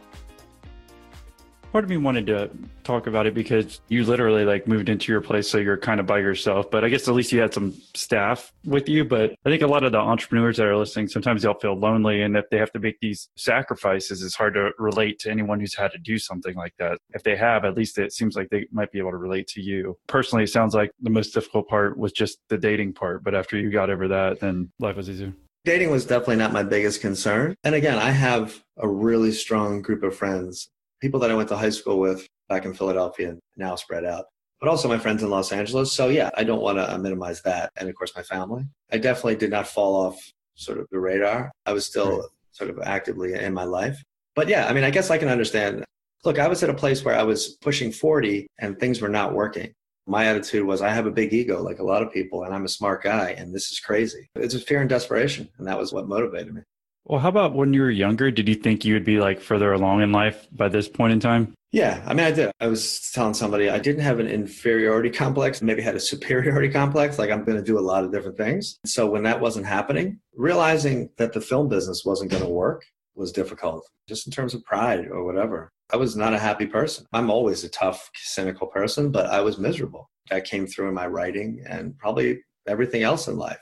part 1.72 1.84
of 1.84 1.90
me 1.90 1.96
wanted 1.96 2.26
to 2.26 2.50
talk 2.82 3.06
about 3.06 3.26
it 3.26 3.34
because 3.34 3.80
you 3.88 4.04
literally 4.04 4.44
like 4.44 4.66
moved 4.66 4.88
into 4.88 5.12
your 5.12 5.20
place 5.20 5.48
so 5.48 5.58
you're 5.58 5.76
kind 5.76 6.00
of 6.00 6.06
by 6.06 6.18
yourself 6.18 6.70
but 6.70 6.84
i 6.84 6.88
guess 6.88 7.06
at 7.06 7.14
least 7.14 7.30
you 7.30 7.40
had 7.40 7.52
some 7.52 7.74
staff 7.94 8.52
with 8.64 8.88
you 8.88 9.04
but 9.04 9.34
i 9.44 9.50
think 9.50 9.62
a 9.62 9.66
lot 9.66 9.84
of 9.84 9.92
the 9.92 9.98
entrepreneurs 9.98 10.56
that 10.56 10.66
are 10.66 10.76
listening 10.76 11.06
sometimes 11.06 11.42
they'll 11.42 11.54
feel 11.54 11.78
lonely 11.78 12.22
and 12.22 12.36
if 12.36 12.48
they 12.50 12.56
have 12.56 12.72
to 12.72 12.78
make 12.78 12.98
these 13.00 13.28
sacrifices 13.36 14.22
it's 14.22 14.34
hard 14.34 14.54
to 14.54 14.70
relate 14.78 15.18
to 15.18 15.30
anyone 15.30 15.60
who's 15.60 15.74
had 15.74 15.92
to 15.92 15.98
do 15.98 16.18
something 16.18 16.54
like 16.54 16.74
that. 16.78 16.98
If 17.10 17.22
they 17.22 17.36
have 17.36 17.64
at 17.64 17.74
least 17.74 17.98
it 17.98 18.12
seems 18.12 18.36
like 18.36 18.48
they 18.50 18.66
might 18.72 18.92
be 18.92 18.98
able 18.98 19.10
to 19.10 19.16
relate 19.16 19.46
to 19.48 19.62
you. 19.62 19.96
Personally 20.06 20.44
it 20.44 20.50
sounds 20.50 20.74
like 20.74 20.90
the 21.00 21.10
most 21.10 21.34
difficult 21.34 21.68
part 21.68 21.98
was 21.98 22.12
just 22.12 22.38
the 22.48 22.58
dating 22.58 22.94
part 22.94 23.24
but 23.24 23.34
after 23.34 23.56
you 23.56 23.70
got 23.70 23.90
over 23.90 24.08
that 24.08 24.40
then 24.40 24.70
life 24.78 24.96
was 24.96 25.08
easier. 25.08 25.32
Dating 25.64 25.90
was 25.90 26.06
definitely 26.06 26.36
not 26.36 26.52
my 26.52 26.62
biggest 26.62 27.00
concern. 27.00 27.54
And 27.62 27.74
again, 27.74 27.98
I 27.98 28.10
have 28.10 28.62
a 28.78 28.88
really 28.88 29.32
strong 29.32 29.82
group 29.82 30.02
of 30.02 30.16
friends 30.16 30.70
people 31.00 31.20
that 31.20 31.30
I 31.30 31.34
went 31.34 31.48
to 31.50 31.56
high 31.56 31.70
school 31.70 31.98
with 31.98 32.26
back 32.48 32.64
in 32.64 32.74
Philadelphia 32.74 33.30
and 33.30 33.40
now 33.56 33.74
spread 33.76 34.04
out, 34.04 34.26
but 34.60 34.68
also 34.68 34.88
my 34.88 34.98
friends 34.98 35.22
in 35.22 35.30
Los 35.30 35.52
Angeles. 35.52 35.92
So 35.92 36.08
yeah, 36.08 36.30
I 36.36 36.44
don't 36.44 36.62
want 36.62 36.78
to 36.78 36.98
minimize 36.98 37.42
that. 37.42 37.70
And 37.76 37.88
of 37.88 37.94
course, 37.94 38.12
my 38.16 38.22
family. 38.22 38.64
I 38.90 38.98
definitely 38.98 39.36
did 39.36 39.50
not 39.50 39.68
fall 39.68 39.94
off 39.96 40.18
sort 40.54 40.78
of 40.78 40.86
the 40.90 40.98
radar. 40.98 41.52
I 41.66 41.72
was 41.72 41.86
still 41.86 42.18
right. 42.18 42.28
sort 42.52 42.70
of 42.70 42.78
actively 42.82 43.34
in 43.34 43.54
my 43.54 43.64
life. 43.64 44.02
But 44.34 44.48
yeah, 44.48 44.66
I 44.66 44.72
mean, 44.72 44.84
I 44.84 44.90
guess 44.90 45.10
I 45.10 45.18
can 45.18 45.28
understand. 45.28 45.84
Look, 46.24 46.38
I 46.38 46.48
was 46.48 46.62
at 46.62 46.70
a 46.70 46.74
place 46.74 47.04
where 47.04 47.14
I 47.14 47.22
was 47.22 47.56
pushing 47.60 47.92
40 47.92 48.46
and 48.58 48.78
things 48.78 49.00
were 49.00 49.08
not 49.08 49.34
working. 49.34 49.72
My 50.06 50.26
attitude 50.26 50.64
was, 50.64 50.80
I 50.80 50.88
have 50.88 51.06
a 51.06 51.10
big 51.10 51.32
ego, 51.34 51.62
like 51.62 51.80
a 51.80 51.84
lot 51.84 52.02
of 52.02 52.12
people, 52.12 52.44
and 52.44 52.54
I'm 52.54 52.64
a 52.64 52.68
smart 52.68 53.02
guy, 53.02 53.34
and 53.36 53.54
this 53.54 53.70
is 53.70 53.78
crazy. 53.78 54.26
It's 54.36 54.54
a 54.54 54.58
fear 54.58 54.80
and 54.80 54.88
desperation, 54.88 55.50
and 55.58 55.66
that 55.68 55.78
was 55.78 55.92
what 55.92 56.08
motivated 56.08 56.54
me. 56.54 56.62
Well, 57.08 57.20
how 57.20 57.30
about 57.30 57.54
when 57.54 57.72
you 57.72 57.80
were 57.80 57.90
younger? 57.90 58.30
Did 58.30 58.48
you 58.50 58.54
think 58.54 58.84
you 58.84 58.92
would 58.92 59.04
be 59.04 59.18
like 59.18 59.40
further 59.40 59.72
along 59.72 60.02
in 60.02 60.12
life 60.12 60.46
by 60.52 60.68
this 60.68 60.88
point 60.88 61.14
in 61.14 61.20
time? 61.20 61.54
Yeah, 61.72 62.02
I 62.06 62.12
mean, 62.12 62.26
I 62.26 62.30
did. 62.30 62.50
I 62.60 62.66
was 62.66 63.10
telling 63.12 63.32
somebody 63.32 63.70
I 63.70 63.78
didn't 63.78 64.02
have 64.02 64.20
an 64.20 64.28
inferiority 64.28 65.08
complex, 65.10 65.62
maybe 65.62 65.80
had 65.80 65.96
a 65.96 66.00
superiority 66.00 66.68
complex, 66.68 67.18
like 67.18 67.30
I'm 67.30 67.44
going 67.44 67.56
to 67.56 67.64
do 67.64 67.78
a 67.78 67.80
lot 67.80 68.04
of 68.04 68.12
different 68.12 68.36
things. 68.36 68.78
So 68.84 69.08
when 69.08 69.22
that 69.22 69.40
wasn't 69.40 69.66
happening, 69.66 70.20
realizing 70.34 71.08
that 71.16 71.32
the 71.32 71.40
film 71.40 71.68
business 71.68 72.04
wasn't 72.04 72.30
going 72.30 72.42
to 72.42 72.48
work 72.48 72.84
was 73.14 73.32
difficult, 73.32 73.88
just 74.06 74.26
in 74.26 74.32
terms 74.32 74.54
of 74.54 74.64
pride 74.64 75.08
or 75.10 75.24
whatever. 75.24 75.70
I 75.90 75.96
was 75.96 76.14
not 76.14 76.34
a 76.34 76.38
happy 76.38 76.66
person. 76.66 77.06
I'm 77.14 77.30
always 77.30 77.64
a 77.64 77.70
tough, 77.70 78.10
cynical 78.16 78.66
person, 78.66 79.10
but 79.10 79.26
I 79.26 79.40
was 79.40 79.58
miserable. 79.58 80.10
That 80.30 80.44
came 80.44 80.66
through 80.66 80.88
in 80.88 80.94
my 80.94 81.06
writing 81.06 81.64
and 81.66 81.96
probably 81.98 82.40
everything 82.66 83.02
else 83.02 83.28
in 83.28 83.38
life. 83.38 83.58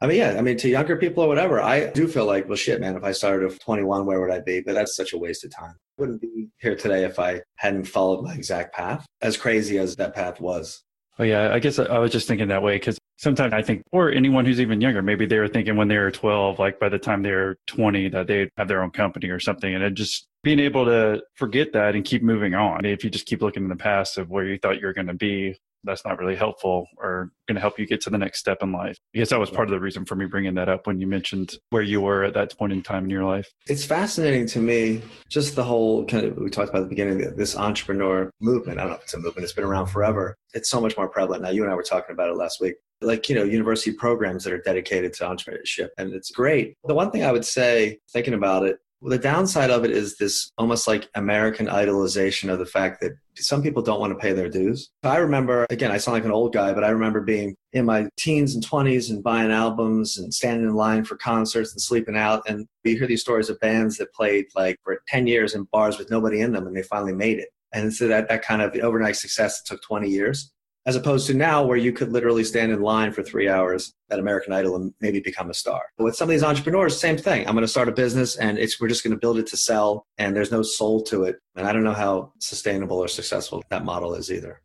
I 0.00 0.06
mean, 0.06 0.18
yeah, 0.18 0.36
I 0.38 0.42
mean, 0.42 0.56
to 0.58 0.68
younger 0.68 0.96
people 0.96 1.24
or 1.24 1.28
whatever, 1.28 1.60
I 1.60 1.86
do 1.90 2.06
feel 2.06 2.24
like, 2.24 2.46
well, 2.46 2.56
shit, 2.56 2.80
man, 2.80 2.96
if 2.96 3.02
I 3.02 3.10
started 3.10 3.50
at 3.50 3.60
21, 3.60 4.06
where 4.06 4.20
would 4.20 4.30
I 4.30 4.38
be? 4.40 4.60
But 4.60 4.74
that's 4.74 4.94
such 4.94 5.12
a 5.12 5.18
waste 5.18 5.44
of 5.44 5.50
time. 5.50 5.74
I 5.76 6.02
wouldn't 6.02 6.20
be 6.20 6.48
here 6.58 6.76
today 6.76 7.04
if 7.04 7.18
I 7.18 7.42
hadn't 7.56 7.84
followed 7.84 8.22
my 8.22 8.32
exact 8.34 8.74
path, 8.74 9.04
as 9.22 9.36
crazy 9.36 9.76
as 9.78 9.96
that 9.96 10.14
path 10.14 10.40
was. 10.40 10.84
Oh, 11.18 11.24
yeah. 11.24 11.52
I 11.52 11.58
guess 11.58 11.80
I 11.80 11.98
was 11.98 12.12
just 12.12 12.28
thinking 12.28 12.46
that 12.46 12.62
way 12.62 12.76
because 12.76 12.96
sometimes 13.16 13.52
I 13.52 13.60
think, 13.60 13.82
or 13.90 14.12
anyone 14.12 14.46
who's 14.46 14.60
even 14.60 14.80
younger, 14.80 15.02
maybe 15.02 15.26
they 15.26 15.40
were 15.40 15.48
thinking 15.48 15.74
when 15.74 15.88
they 15.88 15.98
were 15.98 16.12
12, 16.12 16.60
like 16.60 16.78
by 16.78 16.88
the 16.88 16.98
time 16.98 17.24
they're 17.24 17.56
20, 17.66 18.08
that 18.10 18.28
they'd 18.28 18.50
have 18.56 18.68
their 18.68 18.84
own 18.84 18.92
company 18.92 19.28
or 19.28 19.40
something. 19.40 19.74
And 19.74 19.82
it 19.82 19.94
just 19.94 20.28
being 20.44 20.60
able 20.60 20.84
to 20.84 21.20
forget 21.34 21.72
that 21.72 21.96
and 21.96 22.04
keep 22.04 22.22
moving 22.22 22.54
on. 22.54 22.84
If 22.84 23.02
you 23.02 23.10
just 23.10 23.26
keep 23.26 23.42
looking 23.42 23.64
in 23.64 23.68
the 23.68 23.74
past 23.74 24.16
of 24.16 24.30
where 24.30 24.44
you 24.44 24.58
thought 24.58 24.80
you 24.80 24.86
were 24.86 24.92
going 24.92 25.08
to 25.08 25.14
be, 25.14 25.58
that's 25.84 26.04
not 26.04 26.18
really 26.18 26.36
helpful 26.36 26.86
or 26.96 27.30
going 27.46 27.54
to 27.54 27.60
help 27.60 27.78
you 27.78 27.86
get 27.86 28.00
to 28.02 28.10
the 28.10 28.18
next 28.18 28.40
step 28.40 28.62
in 28.62 28.72
life. 28.72 28.96
I 29.14 29.18
guess 29.18 29.30
that 29.30 29.40
was 29.40 29.50
part 29.50 29.68
of 29.68 29.72
the 29.72 29.80
reason 29.80 30.04
for 30.04 30.14
me 30.16 30.26
bringing 30.26 30.54
that 30.54 30.68
up 30.68 30.86
when 30.86 31.00
you 31.00 31.06
mentioned 31.06 31.54
where 31.70 31.82
you 31.82 32.00
were 32.00 32.24
at 32.24 32.34
that 32.34 32.56
point 32.58 32.72
in 32.72 32.82
time 32.82 33.04
in 33.04 33.10
your 33.10 33.24
life. 33.24 33.48
It's 33.66 33.84
fascinating 33.84 34.46
to 34.48 34.60
me, 34.60 35.02
just 35.28 35.56
the 35.56 35.64
whole 35.64 36.04
kind 36.04 36.26
of, 36.26 36.36
we 36.36 36.50
talked 36.50 36.70
about 36.70 36.82
at 36.82 36.84
the 36.84 36.88
beginning, 36.88 37.18
this 37.36 37.56
entrepreneur 37.56 38.30
movement. 38.40 38.78
I 38.78 38.82
don't 38.82 38.90
know 38.90 38.96
if 38.96 39.02
it's 39.04 39.14
a 39.14 39.18
movement, 39.18 39.44
it's 39.44 39.52
been 39.52 39.64
around 39.64 39.86
forever. 39.86 40.36
It's 40.54 40.68
so 40.68 40.80
much 40.80 40.96
more 40.96 41.08
prevalent 41.08 41.42
now. 41.42 41.50
You 41.50 41.62
and 41.62 41.72
I 41.72 41.74
were 41.74 41.82
talking 41.82 42.12
about 42.12 42.30
it 42.30 42.36
last 42.36 42.60
week. 42.60 42.74
Like, 43.00 43.28
you 43.28 43.36
know, 43.36 43.44
university 43.44 43.92
programs 43.92 44.42
that 44.42 44.52
are 44.52 44.60
dedicated 44.60 45.12
to 45.14 45.24
entrepreneurship, 45.24 45.90
and 45.98 46.12
it's 46.12 46.32
great. 46.32 46.74
The 46.84 46.94
one 46.94 47.12
thing 47.12 47.22
I 47.22 47.30
would 47.30 47.44
say, 47.44 48.00
thinking 48.12 48.34
about 48.34 48.66
it, 48.66 48.80
well, 49.00 49.10
the 49.10 49.18
downside 49.18 49.70
of 49.70 49.84
it 49.84 49.92
is 49.92 50.16
this 50.16 50.50
almost 50.58 50.88
like 50.88 51.08
American 51.14 51.66
idolization 51.66 52.52
of 52.52 52.58
the 52.58 52.66
fact 52.66 53.00
that 53.00 53.12
some 53.36 53.62
people 53.62 53.82
don't 53.82 54.00
want 54.00 54.12
to 54.12 54.18
pay 54.18 54.32
their 54.32 54.48
dues. 54.48 54.90
I 55.04 55.18
remember, 55.18 55.66
again, 55.70 55.92
I 55.92 55.98
sound 55.98 56.14
like 56.14 56.24
an 56.24 56.32
old 56.32 56.52
guy, 56.52 56.72
but 56.72 56.82
I 56.82 56.88
remember 56.88 57.20
being 57.20 57.54
in 57.72 57.84
my 57.84 58.08
teens 58.18 58.54
and 58.54 58.66
20s 58.66 59.10
and 59.10 59.22
buying 59.22 59.52
albums 59.52 60.18
and 60.18 60.34
standing 60.34 60.66
in 60.66 60.74
line 60.74 61.04
for 61.04 61.16
concerts 61.16 61.72
and 61.72 61.80
sleeping 61.80 62.16
out. 62.16 62.42
And 62.48 62.66
you 62.82 62.98
hear 62.98 63.06
these 63.06 63.20
stories 63.20 63.48
of 63.48 63.60
bands 63.60 63.98
that 63.98 64.12
played 64.12 64.46
like 64.56 64.76
for 64.82 65.00
10 65.06 65.28
years 65.28 65.54
in 65.54 65.68
bars 65.70 65.96
with 65.96 66.10
nobody 66.10 66.40
in 66.40 66.52
them 66.52 66.66
and 66.66 66.76
they 66.76 66.82
finally 66.82 67.14
made 67.14 67.38
it. 67.38 67.50
And 67.72 67.94
so 67.94 68.08
that, 68.08 68.28
that 68.28 68.42
kind 68.42 68.62
of 68.62 68.74
overnight 68.76 69.16
success 69.16 69.60
that 69.60 69.68
took 69.68 69.82
20 69.82 70.08
years 70.08 70.52
as 70.88 70.96
opposed 70.96 71.26
to 71.26 71.34
now 71.34 71.62
where 71.62 71.76
you 71.76 71.92
could 71.92 72.10
literally 72.12 72.42
stand 72.42 72.72
in 72.72 72.80
line 72.80 73.12
for 73.12 73.22
three 73.22 73.46
hours 73.46 73.92
at 74.10 74.18
American 74.18 74.54
Idol 74.54 74.74
and 74.74 74.94
maybe 75.02 75.20
become 75.20 75.50
a 75.50 75.54
star. 75.54 75.82
But 75.98 76.04
with 76.04 76.16
some 76.16 76.30
of 76.30 76.30
these 76.30 76.42
entrepreneurs, 76.42 76.98
same 76.98 77.18
thing. 77.18 77.46
I'm 77.46 77.52
going 77.52 77.60
to 77.60 77.68
start 77.68 77.90
a 77.90 77.92
business 77.92 78.36
and 78.36 78.58
it's 78.58 78.80
we're 78.80 78.88
just 78.88 79.04
going 79.04 79.12
to 79.12 79.20
build 79.20 79.38
it 79.38 79.46
to 79.48 79.56
sell 79.58 80.06
and 80.16 80.34
there's 80.34 80.50
no 80.50 80.62
soul 80.62 81.02
to 81.02 81.24
it. 81.24 81.36
And 81.56 81.66
I 81.66 81.72
don't 81.72 81.84
know 81.84 81.92
how 81.92 82.32
sustainable 82.38 82.96
or 82.96 83.06
successful 83.06 83.62
that 83.68 83.84
model 83.84 84.14
is 84.14 84.32
either. 84.32 84.62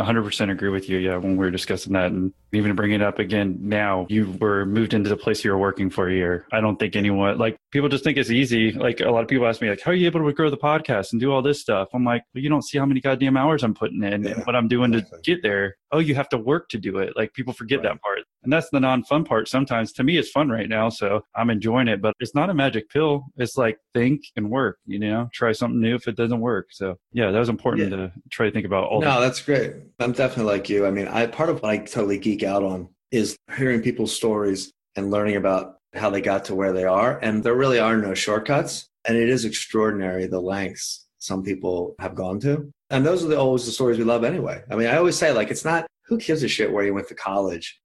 100% 0.00 0.50
agree 0.50 0.68
with 0.70 0.88
you. 0.88 0.98
Yeah, 0.98 1.16
when 1.16 1.32
we 1.32 1.44
were 1.44 1.50
discussing 1.50 1.92
that, 1.92 2.10
and 2.12 2.32
even 2.52 2.68
to 2.68 2.74
bring 2.74 2.92
it 2.92 3.02
up 3.02 3.18
again 3.18 3.58
now, 3.60 4.06
you 4.08 4.36
were 4.40 4.66
moved 4.66 4.94
into 4.94 5.08
the 5.08 5.16
place 5.16 5.44
you 5.44 5.50
were 5.50 5.58
working 5.58 5.90
for 5.90 6.08
a 6.08 6.12
year. 6.12 6.46
I 6.52 6.60
don't 6.60 6.76
think 6.76 6.96
anyone 6.96 7.38
like 7.38 7.56
people 7.70 7.88
just 7.88 8.04
think 8.04 8.18
it's 8.18 8.30
easy. 8.30 8.72
Like 8.72 9.00
a 9.00 9.10
lot 9.10 9.22
of 9.22 9.28
people 9.28 9.46
ask 9.46 9.60
me, 9.60 9.70
like, 9.70 9.80
how 9.80 9.90
are 9.90 9.94
you 9.94 10.06
able 10.06 10.24
to 10.24 10.32
grow 10.32 10.50
the 10.50 10.56
podcast 10.56 11.12
and 11.12 11.20
do 11.20 11.32
all 11.32 11.42
this 11.42 11.60
stuff? 11.60 11.88
I'm 11.92 12.04
like, 12.04 12.22
well, 12.34 12.42
you 12.42 12.48
don't 12.48 12.64
see 12.64 12.78
how 12.78 12.86
many 12.86 13.00
goddamn 13.00 13.36
hours 13.36 13.62
I'm 13.62 13.74
putting 13.74 14.02
in 14.02 14.24
yeah, 14.24 14.32
and 14.32 14.46
what 14.46 14.56
I'm 14.56 14.68
doing 14.68 14.94
exactly. 14.94 15.18
to 15.22 15.34
get 15.34 15.42
there. 15.42 15.76
Oh, 15.92 15.98
you 15.98 16.14
have 16.14 16.28
to 16.30 16.38
work 16.38 16.68
to 16.70 16.78
do 16.78 16.98
it. 16.98 17.14
Like 17.16 17.32
people 17.34 17.52
forget 17.52 17.78
right. 17.78 17.90
that 17.90 18.02
part. 18.02 18.20
And 18.42 18.52
that's 18.52 18.70
the 18.70 18.80
non 18.80 19.04
fun 19.04 19.24
part. 19.24 19.48
Sometimes 19.48 19.92
to 19.94 20.04
me, 20.04 20.16
it's 20.16 20.30
fun 20.30 20.48
right 20.48 20.68
now. 20.68 20.88
So 20.88 21.24
I'm 21.34 21.50
enjoying 21.50 21.88
it, 21.88 22.00
but 22.00 22.14
it's 22.20 22.34
not 22.34 22.50
a 22.50 22.54
magic 22.54 22.88
pill. 22.88 23.26
It's 23.36 23.56
like 23.56 23.78
think 23.94 24.22
and 24.36 24.50
work, 24.50 24.78
you 24.86 24.98
know, 24.98 25.28
try 25.32 25.52
something 25.52 25.80
new 25.80 25.94
if 25.94 26.08
it 26.08 26.16
doesn't 26.16 26.40
work. 26.40 26.68
So 26.70 26.96
yeah, 27.12 27.30
that 27.30 27.38
was 27.38 27.48
important 27.48 27.90
yeah. 27.90 27.96
to 27.96 28.12
try 28.30 28.46
to 28.46 28.52
think 28.52 28.66
about 28.66 28.84
all 28.84 29.00
No, 29.00 29.14
that. 29.14 29.20
that's 29.20 29.42
great. 29.42 29.74
I'm 29.98 30.12
definitely 30.12 30.52
like 30.52 30.68
you. 30.68 30.86
I 30.86 30.90
mean, 30.90 31.08
I 31.08 31.26
part 31.26 31.50
of 31.50 31.62
what 31.62 31.70
I 31.70 31.78
totally 31.78 32.18
geek 32.18 32.42
out 32.42 32.62
on 32.62 32.88
is 33.10 33.36
hearing 33.56 33.82
people's 33.82 34.14
stories 34.14 34.72
and 34.96 35.10
learning 35.10 35.36
about 35.36 35.76
how 35.94 36.10
they 36.10 36.20
got 36.20 36.44
to 36.46 36.54
where 36.54 36.72
they 36.72 36.84
are. 36.84 37.18
And 37.18 37.42
there 37.42 37.54
really 37.54 37.78
are 37.78 37.96
no 37.96 38.14
shortcuts. 38.14 38.88
And 39.06 39.16
it 39.16 39.28
is 39.28 39.44
extraordinary 39.44 40.26
the 40.26 40.40
lengths 40.40 41.06
some 41.18 41.42
people 41.42 41.94
have 41.98 42.14
gone 42.14 42.40
to. 42.40 42.72
And 42.90 43.04
those 43.04 43.24
are 43.24 43.28
the, 43.28 43.38
always 43.38 43.66
the 43.66 43.72
stories 43.72 43.98
we 43.98 44.04
love 44.04 44.24
anyway. 44.24 44.62
I 44.70 44.76
mean, 44.76 44.88
I 44.88 44.96
always 44.96 45.16
say, 45.16 45.32
like, 45.32 45.50
it's 45.50 45.64
not 45.64 45.86
who 46.06 46.18
gives 46.18 46.42
a 46.42 46.48
shit 46.48 46.72
where 46.72 46.84
you 46.84 46.92
went 46.92 47.08
to 47.08 47.14
college 47.14 47.80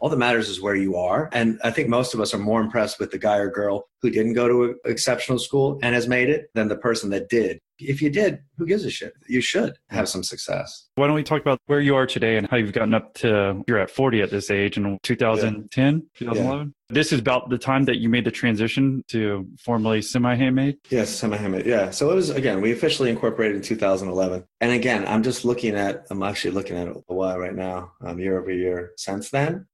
all 0.00 0.08
that 0.08 0.16
matters 0.16 0.48
is 0.48 0.60
where 0.60 0.74
you 0.74 0.96
are. 0.96 1.28
And 1.32 1.60
I 1.62 1.70
think 1.70 1.88
most 1.88 2.14
of 2.14 2.20
us 2.20 2.34
are 2.34 2.38
more 2.38 2.60
impressed 2.60 2.98
with 2.98 3.10
the 3.10 3.18
guy 3.18 3.36
or 3.36 3.50
girl 3.50 3.86
who 4.02 4.10
didn't 4.10 4.32
go 4.32 4.48
to 4.48 4.64
an 4.64 4.78
exceptional 4.86 5.38
school 5.38 5.78
and 5.82 5.94
has 5.94 6.08
made 6.08 6.30
it 6.30 6.50
than 6.54 6.68
the 6.68 6.76
person 6.76 7.10
that 7.10 7.28
did. 7.28 7.60
If 7.78 8.02
you 8.02 8.10
did, 8.10 8.40
who 8.58 8.66
gives 8.66 8.84
a 8.84 8.90
shit? 8.90 9.14
You 9.26 9.40
should 9.40 9.78
have 9.88 10.08
some 10.08 10.22
success. 10.22 10.88
Why 10.96 11.06
don't 11.06 11.16
we 11.16 11.22
talk 11.22 11.40
about 11.40 11.58
where 11.66 11.80
you 11.80 11.96
are 11.96 12.06
today 12.06 12.36
and 12.36 12.46
how 12.46 12.58
you've 12.58 12.74
gotten 12.74 12.92
up 12.92 13.14
to, 13.14 13.62
you're 13.66 13.78
at 13.78 13.90
40 13.90 14.20
at 14.20 14.30
this 14.30 14.50
age 14.50 14.76
in 14.76 14.98
2010, 15.02 15.94
yeah. 15.94 16.00
2011? 16.18 16.74
Yeah. 16.90 16.94
This 16.94 17.12
is 17.12 17.20
about 17.20 17.48
the 17.48 17.56
time 17.56 17.84
that 17.84 17.98
you 17.98 18.10
made 18.10 18.24
the 18.24 18.30
transition 18.30 19.02
to 19.08 19.46
formally 19.58 20.02
semi 20.02 20.34
handmade? 20.34 20.76
Yes, 20.90 21.08
semi 21.08 21.38
handmade. 21.38 21.64
Yeah. 21.64 21.90
So 21.90 22.10
it 22.10 22.14
was, 22.14 22.30
again, 22.30 22.60
we 22.60 22.72
officially 22.72 23.08
incorporated 23.08 23.56
in 23.56 23.62
2011. 23.62 24.44
And 24.60 24.72
again, 24.72 25.06
I'm 25.06 25.22
just 25.22 25.46
looking 25.46 25.74
at, 25.74 26.06
I'm 26.10 26.22
actually 26.22 26.50
looking 26.50 26.76
at 26.76 26.88
it 26.88 26.96
a 27.08 27.14
while 27.14 27.38
right 27.38 27.54
now, 27.54 27.92
um, 28.02 28.18
year 28.18 28.38
over 28.38 28.52
year 28.52 28.92
since 28.96 29.30
then 29.30 29.66